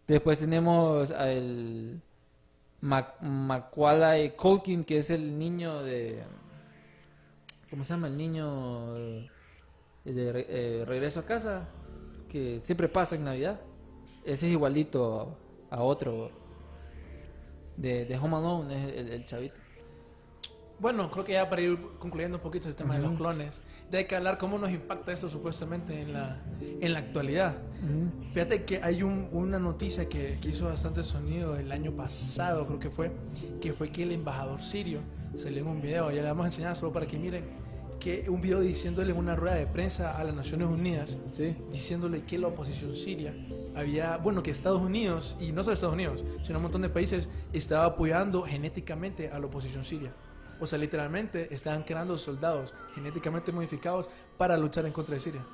Después 0.07 0.39
tenemos 0.39 1.11
al 1.11 2.01
Mac- 2.81 3.19
Macaulay 3.21 4.35
que 4.85 4.99
es 4.99 5.09
el 5.09 5.38
niño 5.38 5.81
de, 5.83 6.23
¿cómo 7.69 7.83
se 7.83 7.93
llama? 7.93 8.07
El 8.07 8.15
niño 8.17 8.93
de 10.05 10.45
eh, 10.49 10.83
regreso 10.85 11.19
a 11.21 11.25
casa, 11.25 11.67
que 12.29 12.61
siempre 12.61 12.88
pasa 12.88 13.15
en 13.15 13.25
Navidad. 13.25 13.59
Ese 14.23 14.45
es 14.47 14.53
igualito 14.53 15.38
a 15.70 15.82
otro 15.84 16.32
de, 17.76 18.05
de 18.05 18.18
Home 18.18 18.36
Alone, 18.38 18.97
el, 18.99 19.09
el 19.09 19.26
chavito. 19.26 19.59
Bueno, 20.80 21.09
creo 21.09 21.24
que 21.24 21.34
ya 21.34 21.49
para 21.49 21.61
ir 21.63 21.76
concluyendo 21.97 22.38
un 22.38 22.43
poquito 22.43 22.68
el 22.70 22.76
tema 22.76 22.95
de 22.95 23.01
los 23.01 23.13
clones, 23.18 23.61
ya 23.89 23.97
hay 23.97 24.05
que 24.05 24.15
hablar 24.15 24.38
cómo 24.38 24.59
nos 24.59 24.70
impacta 24.70 25.11
esto 25.11 25.28
supuestamente 25.28 25.99
en 26.01 26.13
la, 26.13 26.39
en 26.61 26.93
la 26.93 26.99
actualidad. 26.99 27.55
Fíjate 28.32 28.63
que 28.63 28.80
hay 28.84 29.01
un- 29.01 29.28
una 29.32 29.57
noticia 29.57 30.07
que, 30.07 30.38
que 30.39 30.49
hizo 30.49 30.65
bastante 30.65 31.01
sonido 31.01 31.55
el 31.57 31.72
año 31.72 31.91
pasado, 31.93 32.68
creo 32.68 32.80
que 32.80 32.91
fue, 32.91 33.11
que 33.59 33.74
fue 33.74 33.91
que 33.91 34.03
el 34.03 34.11
embajador 34.11 34.61
sirio 34.61 34.99
salió 35.36 35.61
en 35.63 35.68
un 35.68 35.82
video, 35.82 36.11
ya 36.11 36.22
le 36.22 36.28
vamos 36.28 36.43
a 36.43 36.47
enseñar 36.49 36.76
solo 36.76 36.93
para 36.93 37.07
que 37.07 37.18
miren, 37.18 37.45
que 38.00 38.30
un 38.30 38.41
video 38.41 38.60
diciéndole 38.62 39.12
en 39.12 39.18
una 39.18 39.36
rueda 39.36 39.56
de 39.56 39.68
prensa 39.68 40.18
a 40.18 40.24
las 40.24 40.34
Naciones 40.36 40.68
Unidas, 40.68 41.18
Sí. 41.32 41.56
diciéndole 41.72 42.24
que 42.24 42.38
la 42.38 42.48
oposición 42.48 42.95
siria 42.95 43.34
había, 43.76 44.18
bueno, 44.18 44.43
que 44.43 44.52
Estados 44.52 44.82
Unidos, 44.82 45.36
y 45.39 45.52
no 45.52 45.64
solo 45.64 45.74
Estados 45.74 45.93
Unidos, 45.95 46.24
sino 46.43 46.60
un 46.60 46.64
montón 46.64 46.82
de 46.84 46.89
países, 46.89 47.28
estaba 47.54 47.86
apoyando 47.86 48.43
genéticamente 48.43 49.30
a 49.30 49.39
la 49.39 49.45
oposición 49.48 49.84
siria. 49.84 50.12
O 50.60 50.66
sea, 50.66 50.80
literalmente 50.80 51.54
estaban 51.54 51.84
creando 51.84 52.18
soldados 52.18 52.74
genéticamente 52.95 53.52
modificados 53.52 54.08
para 54.38 54.58
luchar 54.58 54.86
en 54.88 54.91
contra 54.91 55.14
de 55.14 55.20
Siria. 55.22 55.45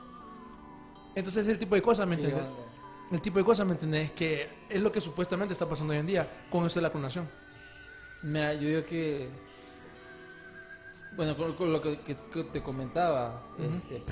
Entonces, 1.16 1.46
ese 1.46 1.58
tipo 1.58 1.76
de 1.76 1.82
cosas, 1.82 2.08
¿me 2.08 2.16
¿Qué 2.18 2.24
entiendes? 2.24 2.50
onda? 2.50 2.64
El 3.12 3.22
tipo 3.22 3.38
de 3.38 3.44
cosas, 3.46 3.68
¿me 3.68 3.74
entendés? 3.74 4.12
Que 4.14 4.48
es 4.70 4.82
lo 4.82 4.92
que 4.92 5.02
supuestamente 5.02 5.52
está 5.54 5.68
pasando 5.68 5.92
hoy 5.94 6.00
en 6.00 6.08
día 6.08 6.28
con 6.50 6.66
esto 6.66 6.80
de 6.80 6.84
la 6.84 6.90
clonación. 6.90 7.28
Mira, 8.24 8.54
yo 8.54 8.68
digo 8.70 8.86
que. 8.86 9.28
Bueno, 11.16 11.38
con, 11.38 11.54
con 11.56 11.72
lo 11.72 11.82
que, 11.82 12.00
que- 12.00 12.16
que 12.16 12.44
te 12.46 12.62
comentaba, 12.64 13.44
este, 13.60 14.04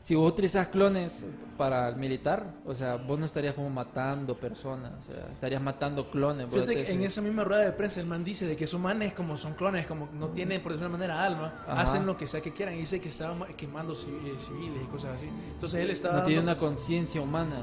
si 0.00 0.14
vos 0.16 0.32
utilizas 0.32 0.66
clones 0.68 1.24
para 1.56 1.88
el 1.90 1.96
militar, 1.96 2.54
o 2.66 2.74
sea, 2.74 2.96
vos 2.96 3.18
no 3.20 3.26
estarías 3.26 3.54
como 3.54 3.70
matando 3.70 4.36
personas, 4.36 4.92
o 5.00 5.12
sea, 5.12 5.28
estarías 5.30 5.62
matando 5.62 6.10
clones. 6.10 6.48
Fíjate 6.50 6.74
te- 6.74 6.84
que 6.84 6.92
en 6.92 7.02
esa 7.04 7.20
misma 7.20 7.44
rueda 7.44 7.62
de 7.62 7.72
prensa 7.72 8.00
el 8.00 8.06
man 8.06 8.24
dice 8.24 8.46
de 8.46 8.56
que 8.56 8.64
esos 8.64 8.80
manes 8.80 9.12
como 9.12 9.36
son 9.36 9.54
clones, 9.54 9.86
como 9.86 10.08
no 10.14 10.28
tienen 10.30 10.60
por 10.62 10.72
decirlo 10.72 10.88
de 10.88 10.94
una 10.96 10.98
manera 11.06 11.24
alma, 11.24 11.62
Ajá. 11.68 11.82
hacen 11.82 12.04
lo 12.06 12.16
que 12.16 12.26
sea 12.26 12.40
que 12.40 12.52
quieran. 12.52 12.74
Y 12.74 12.78
dice 12.78 13.00
que 13.00 13.10
estaban 13.10 13.38
ma- 13.38 13.46
quemando 13.48 13.92
eh, 13.92 13.96
civiles 14.38 14.82
y 14.82 14.86
cosas 14.86 15.16
así. 15.18 15.26
Entonces 15.52 15.80
él 15.80 15.90
estaba... 15.90 16.18
no 16.18 16.24
tiene 16.24 16.42
dando- 16.42 16.52
una 16.52 16.58
conciencia 16.60 17.20
humana, 17.20 17.62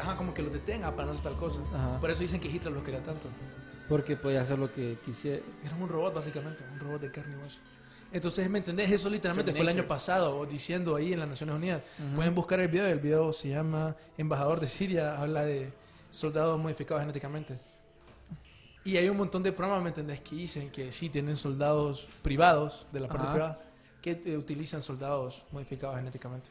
Ajá, 0.00 0.16
como 0.16 0.32
que 0.32 0.42
los 0.42 0.52
detenga 0.52 0.92
para 0.92 1.06
no 1.06 1.10
hacer 1.10 1.24
tal 1.24 1.36
cosa. 1.36 1.58
Ajá. 1.74 1.98
Por 1.98 2.10
eso 2.10 2.20
dicen 2.22 2.40
que 2.40 2.46
Hitler 2.48 2.72
los 2.72 2.84
quería 2.84 3.02
tanto. 3.02 3.26
Porque 3.90 4.16
puede 4.16 4.38
hacer 4.38 4.56
lo 4.56 4.72
que 4.72 4.98
quisiera. 5.04 5.42
Era 5.64 5.74
un 5.74 5.88
robot 5.88 6.14
básicamente, 6.14 6.62
un 6.72 6.78
robot 6.78 7.00
de 7.00 7.10
carne 7.10 7.34
y 7.36 7.42
hueso. 7.42 7.58
Entonces, 8.12 8.48
¿me 8.48 8.58
entendés? 8.58 8.88
Eso 8.92 9.10
literalmente 9.10 9.50
fue 9.50 9.62
el 9.62 9.68
año 9.68 9.84
pasado, 9.84 10.46
diciendo 10.46 10.94
ahí 10.94 11.12
en 11.12 11.18
las 11.18 11.28
Naciones 11.28 11.56
Unidas. 11.56 11.82
Ujú. 11.98 12.14
Pueden 12.14 12.34
buscar 12.36 12.60
el 12.60 12.68
video, 12.68 12.86
el 12.86 13.00
video 13.00 13.32
se 13.32 13.48
llama 13.48 13.96
Embajador 14.16 14.60
de 14.60 14.68
Siria, 14.68 15.20
habla 15.20 15.42
de 15.42 15.72
soldados 16.08 16.56
modificados 16.60 17.02
genéticamente. 17.02 17.58
Y 18.84 18.96
hay 18.96 19.08
un 19.08 19.16
montón 19.16 19.42
de 19.42 19.50
programas, 19.50 19.82
¿me 19.82 19.88
entendés? 19.88 20.20
Que 20.20 20.36
dicen 20.36 20.70
que 20.70 20.92
sí 20.92 21.08
tienen 21.08 21.34
soldados 21.34 22.06
privados, 22.22 22.86
de 22.92 23.00
la 23.00 23.08
parte 23.08 23.24
Ajá. 23.24 23.32
privada, 23.32 23.62
que 24.00 24.22
eh, 24.24 24.36
utilizan 24.36 24.82
soldados 24.82 25.42
modificados 25.50 25.96
genéticamente. 25.96 26.48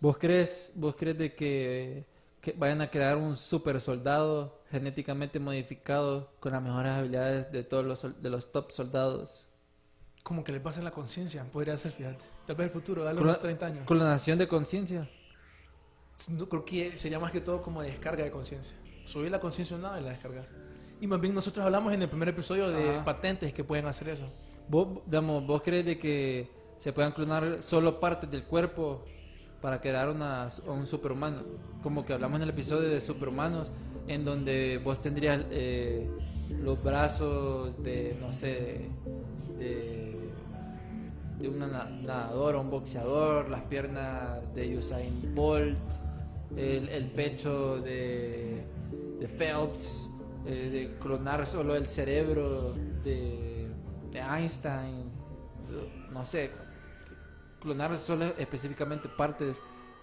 ¿Vos 0.00 0.16
crees, 0.16 0.72
vos 0.74 0.94
crees 0.96 1.18
de 1.18 1.34
que, 1.34 2.06
que 2.40 2.52
vayan 2.52 2.80
a 2.80 2.90
crear 2.90 3.18
un 3.18 3.36
super 3.36 3.78
soldado 3.78 4.57
genéticamente 4.70 5.38
modificado 5.40 6.30
con 6.40 6.52
las 6.52 6.62
mejores 6.62 6.92
habilidades 6.92 7.50
de 7.52 7.64
todos 7.64 7.84
los, 7.84 8.22
de 8.22 8.30
los 8.30 8.52
top 8.52 8.70
soldados? 8.70 9.46
Como 10.22 10.44
que 10.44 10.52
le 10.52 10.60
pasen 10.60 10.84
la 10.84 10.90
conciencia, 10.90 11.44
podría 11.44 11.76
ser, 11.76 11.92
fíjate. 11.92 12.24
Tal 12.46 12.56
vez 12.56 12.66
el 12.66 12.72
futuro, 12.72 13.04
dale 13.04 13.20
unos 13.20 13.40
30 13.40 13.66
años. 13.66 13.86
Clonación 13.86 14.38
de 14.38 14.48
conciencia. 14.48 15.08
No, 16.30 16.48
creo 16.48 16.64
que 16.64 16.98
sería 16.98 17.18
más 17.18 17.30
que 17.30 17.40
todo 17.40 17.62
como 17.62 17.82
descarga 17.82 18.24
de 18.24 18.30
conciencia. 18.30 18.76
Subir 19.04 19.30
la 19.30 19.40
conciencia 19.40 19.74
a 19.74 19.76
un 19.76 19.82
lado 19.82 20.00
y 20.00 20.02
la 20.02 20.10
descargar. 20.10 20.46
Y 21.00 21.06
más 21.06 21.20
bien 21.20 21.32
nosotros 21.32 21.64
hablamos 21.64 21.92
en 21.92 22.02
el 22.02 22.08
primer 22.08 22.28
episodio 22.28 22.68
de 22.70 22.90
Ajá. 22.90 23.04
patentes 23.04 23.52
que 23.52 23.62
pueden 23.62 23.86
hacer 23.86 24.08
eso. 24.08 24.28
¿Vos, 24.68 25.00
digamos, 25.06 25.46
¿Vos 25.46 25.62
crees 25.62 25.84
de 25.86 25.98
que 25.98 26.50
se 26.76 26.92
puedan 26.92 27.12
clonar 27.12 27.62
solo 27.62 28.00
partes 28.00 28.30
del 28.30 28.44
cuerpo 28.44 29.04
para 29.62 29.80
crear 29.80 30.08
una, 30.08 30.48
un 30.66 30.86
superhumano? 30.86 31.42
Como 31.82 32.04
que 32.04 32.12
hablamos 32.12 32.36
en 32.38 32.42
el 32.42 32.50
episodio 32.50 32.88
de 32.88 33.00
superhumanos, 33.00 33.70
en 34.08 34.24
donde 34.24 34.80
vos 34.82 35.00
tendrías 35.00 35.44
eh, 35.50 36.08
los 36.62 36.82
brazos 36.82 37.80
de, 37.82 38.16
no 38.20 38.32
sé, 38.32 38.88
de, 39.58 40.16
un 41.46 41.58
na- 41.58 41.88
nadador 42.02 42.56
o 42.56 42.60
un 42.62 42.70
boxeador, 42.70 43.48
las 43.48 43.62
piernas 43.62 44.52
de 44.54 44.76
Usain 44.76 45.34
Bolt, 45.34 45.78
el, 46.56 47.10
pecho 47.10 47.80
de, 47.80 48.64
de 49.20 49.28
Phelps, 49.28 50.08
eh, 50.46 50.70
de 50.70 50.98
clonar 50.98 51.46
solo 51.46 51.76
el 51.76 51.86
cerebro 51.86 52.74
de, 53.04 53.68
de 54.10 54.18
Einstein, 54.20 55.00
eh, 55.70 56.08
no 56.10 56.24
sé, 56.24 56.50
clonar 57.60 57.96
solo 57.98 58.24
específicamente 58.38 59.08
partes 59.08 59.60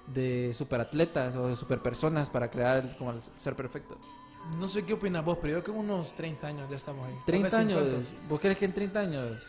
de 0.07 0.53
superatletas 0.53 1.35
o 1.35 1.47
de 1.47 1.55
superpersonas 1.55 2.29
para 2.29 2.49
crear 2.49 2.97
como 2.97 3.11
el 3.11 3.21
ser 3.35 3.55
perfecto. 3.55 3.97
No 4.59 4.67
sé 4.67 4.85
qué 4.85 4.93
opinas 4.93 5.25
vos, 5.25 5.37
pero 5.41 5.53
yo 5.53 5.63
creo 5.63 5.75
que 5.75 5.79
unos 5.81 6.13
30 6.13 6.47
años 6.47 6.69
ya 6.69 6.75
estamos 6.75 7.07
ahí. 7.07 7.15
Tal 7.15 7.25
30 7.25 7.45
vez 7.45 7.53
años, 7.55 7.79
50. 7.79 8.09
¿vos 8.29 8.39
crees 8.39 8.57
que 8.57 8.65
en 8.65 8.73
30 8.73 8.99
años? 8.99 9.43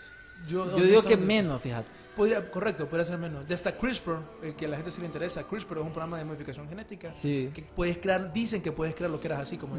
Yo, 0.49 0.77
Yo 0.77 0.85
digo 0.85 1.03
que 1.03 1.17
menos, 1.17 1.61
fíjate. 1.61 1.89
Podría, 2.15 2.51
correcto, 2.51 2.89
podría 2.89 3.05
ser 3.05 3.19
menos. 3.19 3.47
Ya 3.47 3.55
está 3.55 3.77
CRISPR, 3.77 4.19
eh, 4.43 4.55
que 4.57 4.65
a 4.65 4.69
la 4.69 4.77
gente 4.77 4.91
se 4.91 5.01
le 5.01 5.07
interesa. 5.07 5.47
CRISPR 5.47 5.79
es 5.79 5.85
un 5.85 5.93
programa 5.93 6.17
de 6.17 6.25
modificación 6.25 6.67
genética. 6.67 7.15
Sí. 7.15 7.51
Que 7.53 7.63
puedes 7.63 7.99
crear, 7.99 8.33
dicen 8.33 8.63
que 8.63 8.73
puedes 8.73 8.95
crear 8.95 9.11
lo 9.11 9.21
que 9.21 9.29
eras 9.29 9.41
así, 9.41 9.59
como. 9.59 9.77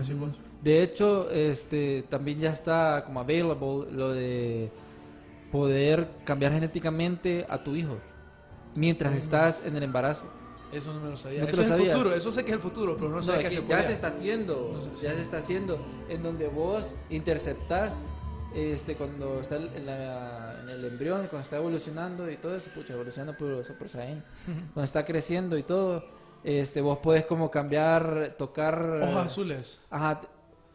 De 0.61 0.83
hecho, 0.83 1.31
este 1.31 2.05
también 2.09 2.39
ya 2.39 2.51
está 2.51 3.03
como 3.05 3.19
available 3.19 3.91
lo 3.91 4.11
de 4.11 4.71
poder 5.51 6.09
cambiar 6.25 6.51
genéticamente 6.51 7.45
a 7.49 7.63
tu 7.63 7.75
hijo 7.75 7.97
mientras 8.75 9.15
estás 9.15 9.61
en 9.65 9.75
el 9.75 9.83
embarazo. 9.83 10.25
Eso 10.71 10.93
no 10.93 10.99
me 10.99 11.09
lo 11.09 11.17
sabía. 11.17 11.41
¿No 11.43 11.47
eso 11.47 11.61
lo 11.61 11.63
es 11.63 11.71
el 11.71 11.87
futuro, 11.91 12.13
eso 12.13 12.31
sé 12.31 12.43
que 12.43 12.51
es 12.51 12.55
el 12.55 12.61
futuro, 12.61 12.95
pero 12.97 13.09
no, 13.09 13.15
No, 13.17 13.23
sé 13.23 13.37
qué 13.39 13.49
se 13.51 13.65
ya 13.65 13.81
se 13.83 13.93
está 13.93 14.07
haciendo, 14.07 14.71
No 14.73 14.81
sé, 14.81 14.89
ya 15.05 15.13
se 15.13 15.21
está 15.21 15.37
haciendo, 15.37 15.79
en 16.09 16.21
donde 16.23 16.47
vos 16.47 16.93
interceptás 17.09 18.09
este 18.55 18.95
cuando 18.95 19.39
está 19.41 19.57
en, 19.57 19.85
la- 19.85 20.59
en 20.63 20.69
el 20.69 20.85
embrión, 20.85 21.19
cuando 21.27 21.39
está 21.39 21.57
evolucionando 21.57 22.29
y 22.31 22.37
todo 22.37 22.55
eso, 22.55 22.69
pucha, 22.73 22.93
evolucionando 22.93 23.37
por 23.37 23.63
Super 23.63 23.89
Saiyan, 23.89 24.23
cuando 24.73 24.83
está 24.83 25.05
creciendo 25.05 25.57
y 25.57 25.63
todo, 25.63 26.03
este 26.43 26.81
vos 26.81 26.99
puedes 27.03 27.25
como 27.25 27.51
cambiar, 27.51 28.35
tocar 28.37 28.99
Hojas 29.03 29.27
azules. 29.27 29.79
Ajá, 29.89 30.21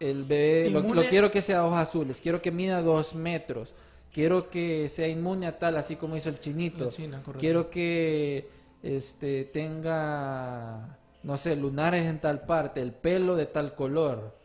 el 0.01 0.25
bebé, 0.25 0.71
lo, 0.71 0.81
lo 0.83 1.05
quiero 1.05 1.31
que 1.31 1.43
sea 1.43 1.65
ojos 1.65 1.79
azules, 1.79 2.21
quiero 2.21 2.41
que 2.43 2.51
mida 2.51 2.83
dos 2.83 3.15
metros, 3.15 3.75
quiero 4.13 4.49
que 4.51 4.89
sea 4.89 5.09
inmune 5.09 5.47
a 5.47 5.59
tal, 5.59 5.77
así 5.77 5.97
como 5.97 6.17
hizo 6.17 6.29
el 6.29 6.39
chinito. 6.41 6.85
La 6.87 6.91
China, 6.91 7.17
correcto. 7.25 7.41
quiero 7.41 7.71
que 7.71 8.49
este 8.83 9.45
tenga, 9.45 10.99
no 11.23 11.37
sé, 11.37 11.57
lunares 11.57 12.07
en 12.07 12.21
tal 12.21 12.43
parte, 12.47 12.81
el 12.81 12.93
pelo 12.93 13.37
de 13.37 13.47
tal 13.47 13.75
color, 13.75 14.37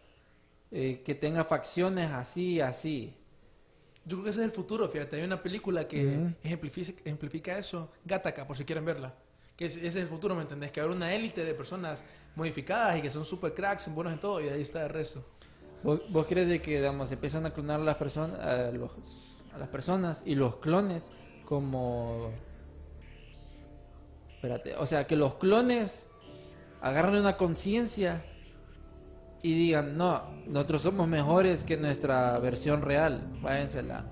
eh, 0.71 1.01
que 1.03 1.15
tenga 1.15 1.43
facciones 1.43 2.11
así, 2.11 2.61
así. 2.61 3.13
Yo 4.05 4.17
creo 4.17 4.23
que 4.25 4.29
ese 4.29 4.39
es 4.41 4.45
el 4.45 4.51
futuro, 4.51 4.88
fíjate. 4.88 5.17
Hay 5.17 5.23
una 5.23 5.41
película 5.41 5.88
que 5.88 6.13
ejemplifica, 6.43 6.93
ejemplifica 7.03 7.57
eso, 7.57 7.91
Gattaca, 8.05 8.45
por 8.47 8.55
si 8.55 8.63
quieren 8.63 8.85
verla. 8.85 9.13
Que 9.57 9.65
es- 9.65 9.75
ese 9.75 9.88
es 9.88 9.95
el 9.97 10.07
futuro, 10.07 10.35
¿me 10.35 10.43
entendés? 10.43 10.71
Que 10.71 10.79
habrá 10.81 10.93
una 10.93 11.13
élite 11.13 11.43
de 11.43 11.53
personas 11.53 12.03
modificadas 12.35 12.97
y 12.97 13.01
que 13.01 13.09
son 13.09 13.25
super 13.25 13.53
cracks, 13.53 13.93
buenos 13.93 14.13
en 14.13 14.19
todo, 14.19 14.39
y 14.39 14.47
ahí 14.49 14.61
está 14.61 14.83
el 14.83 14.89
resto. 14.89 15.25
¿Vos, 15.83 16.01
vos 16.09 16.25
crees 16.27 16.47
de 16.47 16.61
que, 16.61 16.75
digamos, 16.77 17.11
empiezan 17.11 17.45
a 17.45 17.53
clonar 17.53 17.81
a 17.81 17.83
las 17.83 17.95
personas, 17.97 18.39
a, 18.39 18.71
los- 18.71 19.41
a 19.53 19.57
las 19.57 19.67
personas 19.69 20.21
y 20.25 20.35
los 20.35 20.57
clones 20.57 21.11
como, 21.45 22.31
espérate, 24.38 24.75
o 24.75 24.85
sea, 24.85 25.05
que 25.07 25.15
los 25.15 25.35
clones 25.35 26.07
agarran 26.81 27.15
una 27.17 27.38
conciencia 27.38 28.23
y 29.41 29.53
digan, 29.53 29.97
no, 29.97 30.21
nosotros 30.47 30.81
somos 30.83 31.07
mejores 31.07 31.63
que 31.63 31.75
nuestra 31.77 32.38
versión 32.39 32.81
real, 32.81 33.27
váyensela. 33.41 34.05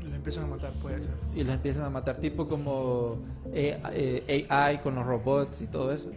Y 0.00 0.04
los 0.04 0.14
empiezan 0.14 0.44
a 0.44 0.46
matar, 0.48 0.72
puede 0.74 1.02
ser. 1.02 1.14
Y 1.34 1.44
los 1.44 1.54
empiezan 1.54 1.84
a 1.84 1.90
matar, 1.90 2.16
tipo 2.16 2.48
como 2.48 3.18
eh, 3.52 4.46
AI 4.48 4.78
con 4.78 4.94
los 4.96 5.06
robots 5.06 5.60
y 5.62 5.66
todo 5.66 5.92
eso. 5.92 6.10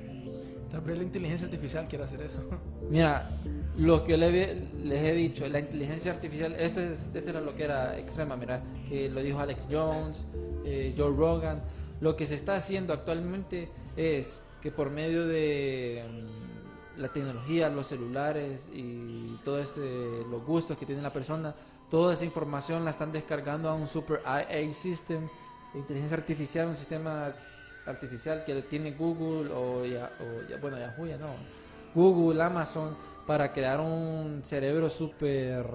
Tal 0.71 0.81
vez 0.81 0.97
la 0.97 1.03
inteligencia 1.03 1.45
artificial 1.45 1.87
quiere 1.87 2.05
hacer 2.05 2.21
eso. 2.21 2.39
Mira, 2.89 3.29
lo 3.77 4.03
que 4.03 4.17
le- 4.17 4.55
les 4.83 5.03
he 5.03 5.13
dicho, 5.13 5.47
la 5.47 5.59
inteligencia 5.59 6.11
artificial, 6.11 6.55
este 6.57 6.91
es, 6.91 7.11
esta 7.13 7.29
era 7.31 7.41
lo 7.41 7.55
que 7.55 7.63
era 7.65 7.97
extrema, 7.99 8.35
mira, 8.35 8.61
que 8.89 9.09
lo 9.09 9.21
dijo 9.21 9.39
Alex 9.39 9.67
Jones, 9.71 10.27
eh, 10.65 10.93
Joe 10.97 11.15
Rogan. 11.15 11.61
Lo 12.03 12.17
que 12.17 12.25
se 12.25 12.35
está 12.35 12.55
haciendo 12.55 12.91
actualmente 12.91 13.69
es 13.95 14.41
que 14.61 14.71
por 14.71 14.89
medio 14.89 15.25
de 15.25 16.03
mm, 16.05 16.99
la 16.99 17.07
tecnología, 17.07 17.69
los 17.69 17.87
celulares 17.87 18.67
y 18.73 19.37
todo 19.45 19.57
ese, 19.57 20.25
los 20.29 20.45
gustos 20.45 20.77
que 20.77 20.85
tiene 20.85 21.01
la 21.01 21.13
persona, 21.13 21.55
toda 21.89 22.11
esa 22.13 22.25
información 22.25 22.83
la 22.83 22.89
están 22.91 23.13
descargando 23.13 23.69
a 23.69 23.73
un 23.73 23.87
super 23.87 24.21
IA 24.25 24.73
system 24.73 25.29
inteligencia 25.75 26.17
artificial, 26.17 26.67
un 26.67 26.75
sistema 26.75 27.33
artificial 27.85 28.43
que 28.43 28.61
tiene 28.63 28.91
Google 28.91 29.49
o, 29.53 29.85
ya, 29.85 30.11
ya- 30.49 30.57
bueno, 30.57 30.77
ya 30.77 31.17
no. 31.17 31.35
Google, 31.95 32.43
Amazon, 32.43 32.97
para 33.25 33.53
crear 33.53 33.79
un 33.79 34.41
cerebro 34.43 34.89
súper 34.89 35.65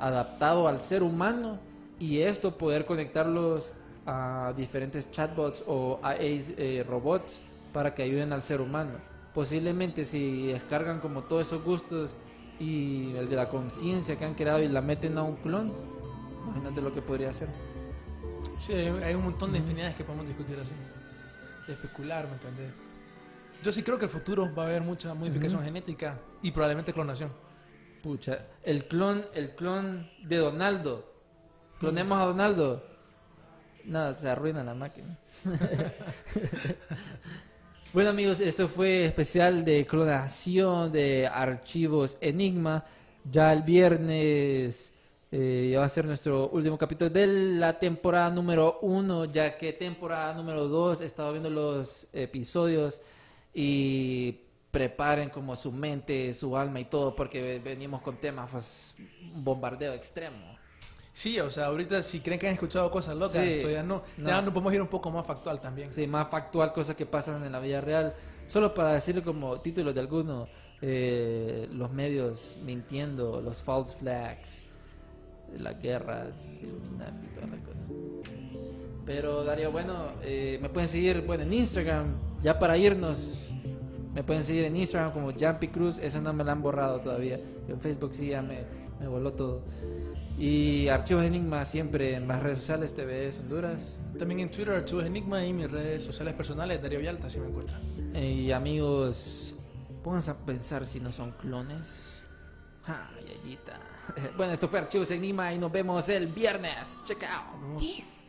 adaptado 0.00 0.66
al 0.66 0.80
ser 0.80 1.04
humano 1.04 1.60
y 2.00 2.18
esto 2.18 2.58
poder 2.58 2.84
conectarlos 2.84 3.72
a 4.06 4.54
diferentes 4.56 5.10
chatbots 5.10 5.64
o 5.66 5.98
AIs, 6.02 6.54
eh, 6.56 6.84
robots 6.88 7.42
para 7.72 7.94
que 7.94 8.02
ayuden 8.02 8.32
al 8.32 8.42
ser 8.42 8.60
humano. 8.60 8.98
Posiblemente 9.34 10.04
si 10.04 10.46
descargan 10.46 11.00
como 11.00 11.24
todos 11.24 11.48
esos 11.48 11.62
gustos 11.62 12.16
y 12.58 13.14
el 13.16 13.28
de 13.28 13.36
la 13.36 13.48
conciencia 13.48 14.16
que 14.16 14.24
han 14.24 14.34
creado 14.34 14.62
y 14.62 14.68
la 14.68 14.80
meten 14.80 15.18
a 15.18 15.22
un 15.22 15.36
clon, 15.36 15.72
imagínate 16.46 16.80
lo 16.80 16.94
que 16.94 17.02
podría 17.02 17.30
hacer. 17.30 17.48
Sí, 18.58 18.72
hay, 18.72 19.14
un 19.14 19.24
montón 19.24 19.52
de 19.52 19.58
infinidades 19.58 19.94
que 19.94 20.04
podemos 20.04 20.26
discutir 20.26 20.58
así. 20.58 20.72
De 21.66 21.74
especular, 21.74 22.26
¿me 22.26 22.34
entendés? 22.34 22.72
Yo 23.62 23.72
sí 23.72 23.82
creo 23.82 23.98
que 23.98 24.04
el 24.04 24.10
futuro 24.10 24.54
va 24.54 24.64
a 24.64 24.66
haber 24.66 24.82
mucha 24.82 25.12
modificación 25.12 25.62
genética 25.62 26.18
y 26.40 26.52
probablemente 26.52 26.92
clonación. 26.92 27.30
Pucha, 28.02 28.46
el 28.62 28.86
clon, 28.86 29.24
el 29.34 29.54
clon 29.54 30.08
de 30.22 30.36
Donaldo. 30.36 31.12
Clonemos 31.80 32.18
a 32.18 32.26
Donaldo. 32.26 32.95
Nada, 33.86 34.16
se 34.16 34.28
arruina 34.28 34.64
la 34.64 34.74
máquina. 34.74 35.16
bueno 37.92 38.10
amigos, 38.10 38.40
esto 38.40 38.66
fue 38.66 39.04
especial 39.04 39.64
de 39.64 39.86
clonación 39.86 40.90
de 40.90 41.28
archivos 41.28 42.18
Enigma. 42.20 42.84
Ya 43.30 43.52
el 43.52 43.62
viernes 43.62 44.92
eh, 45.30 45.70
ya 45.72 45.78
va 45.78 45.86
a 45.86 45.88
ser 45.88 46.04
nuestro 46.04 46.48
último 46.48 46.76
capítulo 46.76 47.10
de 47.10 47.28
la 47.28 47.78
temporada 47.78 48.30
número 48.30 48.80
uno, 48.82 49.24
ya 49.26 49.56
que 49.56 49.72
temporada 49.72 50.34
número 50.34 50.66
dos 50.66 51.00
he 51.00 51.04
estado 51.04 51.30
viendo 51.30 51.48
los 51.48 52.08
episodios 52.12 53.00
y 53.54 54.40
preparen 54.72 55.28
como 55.28 55.54
su 55.54 55.70
mente, 55.70 56.32
su 56.34 56.56
alma 56.56 56.80
y 56.80 56.86
todo, 56.86 57.14
porque 57.14 57.60
venimos 57.60 58.02
con 58.02 58.16
temas, 58.16 58.50
pues, 58.50 58.96
bombardeo 59.32 59.94
extremo. 59.94 60.55
Sí, 61.16 61.40
o 61.40 61.48
sea, 61.48 61.68
ahorita 61.68 62.02
si 62.02 62.20
creen 62.20 62.38
que 62.38 62.46
han 62.46 62.52
escuchado 62.52 62.90
cosas 62.90 63.16
locas, 63.16 63.42
Sí, 63.42 63.52
esto 63.52 63.70
ya 63.70 63.82
no. 63.82 64.02
no. 64.18 64.28
Ya 64.28 64.42
nos 64.42 64.52
podemos 64.52 64.74
ir 64.74 64.82
un 64.82 64.88
poco 64.88 65.10
más 65.10 65.26
factual 65.26 65.62
también. 65.62 65.90
Sí, 65.90 66.06
más 66.06 66.28
factual, 66.28 66.74
cosas 66.74 66.94
que 66.94 67.06
pasan 67.06 67.42
en 67.42 67.52
la 67.52 67.58
vida 67.58 67.80
real. 67.80 68.12
Solo 68.46 68.74
para 68.74 68.92
decirle 68.92 69.22
como 69.22 69.58
títulos 69.62 69.94
de 69.94 70.00
alguno, 70.00 70.46
eh, 70.82 71.68
los 71.72 71.90
medios 71.90 72.58
mintiendo, 72.62 73.40
los 73.40 73.62
false 73.62 73.94
flags, 73.94 74.66
las 75.56 75.80
guerras, 75.80 76.34
Illuminati 76.60 77.26
y 77.26 77.34
toda 77.34 77.46
la 77.46 77.64
cosa. 77.64 77.90
Pero 79.06 79.42
Darío, 79.42 79.72
bueno, 79.72 80.08
eh, 80.22 80.58
me 80.60 80.68
pueden 80.68 80.86
seguir 80.86 81.22
bueno, 81.22 81.44
en 81.44 81.52
Instagram, 81.54 82.14
ya 82.42 82.58
para 82.58 82.76
irnos, 82.76 83.48
me 84.12 84.22
pueden 84.22 84.44
seguir 84.44 84.64
en 84.64 84.76
Instagram 84.76 85.12
como 85.12 85.32
Jumpy 85.32 85.68
Cruz, 85.68 85.96
eso 85.96 86.20
no 86.20 86.34
me 86.34 86.44
lo 86.44 86.50
han 86.50 86.60
borrado 86.60 87.00
todavía. 87.00 87.40
En 87.68 87.80
Facebook 87.80 88.12
sí 88.12 88.28
ya 88.28 88.42
me, 88.42 88.64
me 89.00 89.08
voló 89.08 89.32
todo. 89.32 89.62
Y 90.38 90.88
Archivos 90.88 91.24
Enigma 91.24 91.64
siempre 91.64 92.14
en 92.14 92.28
las 92.28 92.42
redes 92.42 92.58
sociales, 92.58 92.94
TVS 92.94 93.40
Honduras. 93.40 93.98
También 94.18 94.40
en 94.40 94.50
Twitter, 94.50 94.74
Archivos 94.74 95.04
Enigma 95.04 95.44
y 95.44 95.52
mis 95.52 95.70
redes 95.70 96.04
sociales 96.04 96.34
personales, 96.34 96.82
Darío 96.82 96.98
Villalta, 96.98 97.30
si 97.30 97.40
me 97.40 97.46
encuentran. 97.46 97.80
Y 98.14 98.52
amigos, 98.52 99.54
pónganse 100.02 100.30
a 100.30 100.36
pensar 100.36 100.84
si 100.84 101.00
no 101.00 101.10
son 101.10 101.32
clones. 101.32 102.22
Ja, 102.82 103.10
yayita. 103.26 103.80
Bueno, 104.36 104.52
esto 104.52 104.68
fue 104.68 104.78
Archivos 104.78 105.10
Enigma 105.10 105.52
y 105.52 105.58
nos 105.58 105.72
vemos 105.72 106.08
el 106.08 106.28
viernes. 106.28 107.04
Check 107.08 107.24
out. 107.24 107.60
Nos 107.60 107.82
vemos. 107.82 108.20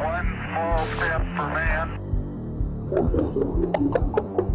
One 0.00 0.28
small 0.46 0.78
step 0.78 1.20
for 1.36 1.48
man. 1.50 2.07
Thank 2.90 3.12
you. 3.12 4.47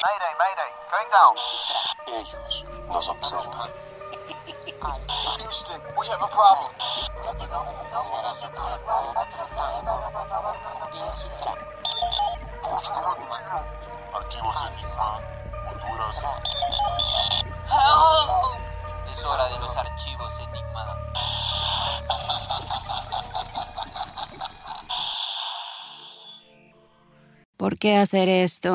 Mayday, 0.00 0.32
mayday, 0.40 0.70
going 0.90 1.10
down. 1.12 1.36
Ellos 2.08 2.64
nos 2.88 3.08
observan. 3.08 3.70
Houston, 5.36 5.80
we 5.98 6.06
have 6.08 6.22
a 6.22 6.28
problem. 6.28 6.72
Archivos 14.14 14.56
Enigma, 14.72 15.20
Honduras. 15.68 16.16
Es 19.12 19.24
hora 19.24 19.48
de 19.48 19.58
los 19.58 19.76
archivos 19.76 20.32
Enigma. 20.40 20.96
¿Por 27.58 27.78
qué 27.78 27.98
hacer 27.98 28.30
esto? 28.30 28.74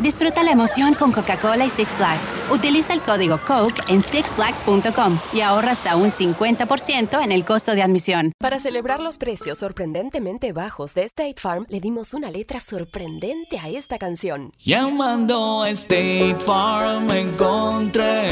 Disfruta 0.00 0.42
la 0.42 0.52
emoción 0.52 0.94
con 0.94 1.12
Coca-Cola 1.12 1.66
y 1.66 1.70
Six 1.70 1.90
Flags. 1.92 2.32
Utiliza 2.50 2.94
el 2.94 3.02
código 3.02 3.38
COKE 3.46 3.92
en 3.92 4.02
sixflags.com 4.02 5.18
y 5.34 5.42
ahorra 5.42 5.72
hasta 5.72 5.94
un 5.96 6.10
50% 6.10 7.22
en 7.22 7.32
el 7.32 7.44
costo 7.44 7.74
de 7.74 7.82
admisión. 7.82 8.32
Para 8.38 8.58
celebrar 8.60 9.00
los 9.00 9.18
precios 9.18 9.58
sorprendentemente 9.58 10.52
bajos 10.54 10.94
de 10.94 11.04
State 11.04 11.34
Farm, 11.36 11.66
le 11.68 11.80
dimos 11.80 12.14
una 12.14 12.30
letra 12.30 12.60
sorprendente 12.60 13.58
a 13.58 13.68
esta 13.68 13.98
canción. 13.98 14.52
Llamando 14.64 15.64
a 15.64 15.70
State 15.70 16.38
Farm 16.46 17.10
encontré 17.10 18.30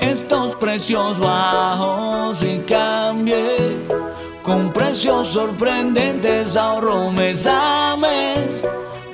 estos 0.00 0.56
precios 0.56 1.18
bajos 1.18 2.42
y 2.42 2.60
cambié. 2.60 3.76
Con 4.42 4.72
precios 4.72 5.28
sorprendentes 5.28 6.56
ahorro 6.56 7.12
mes 7.12 7.46
a 7.46 7.94
mes. 7.98 8.85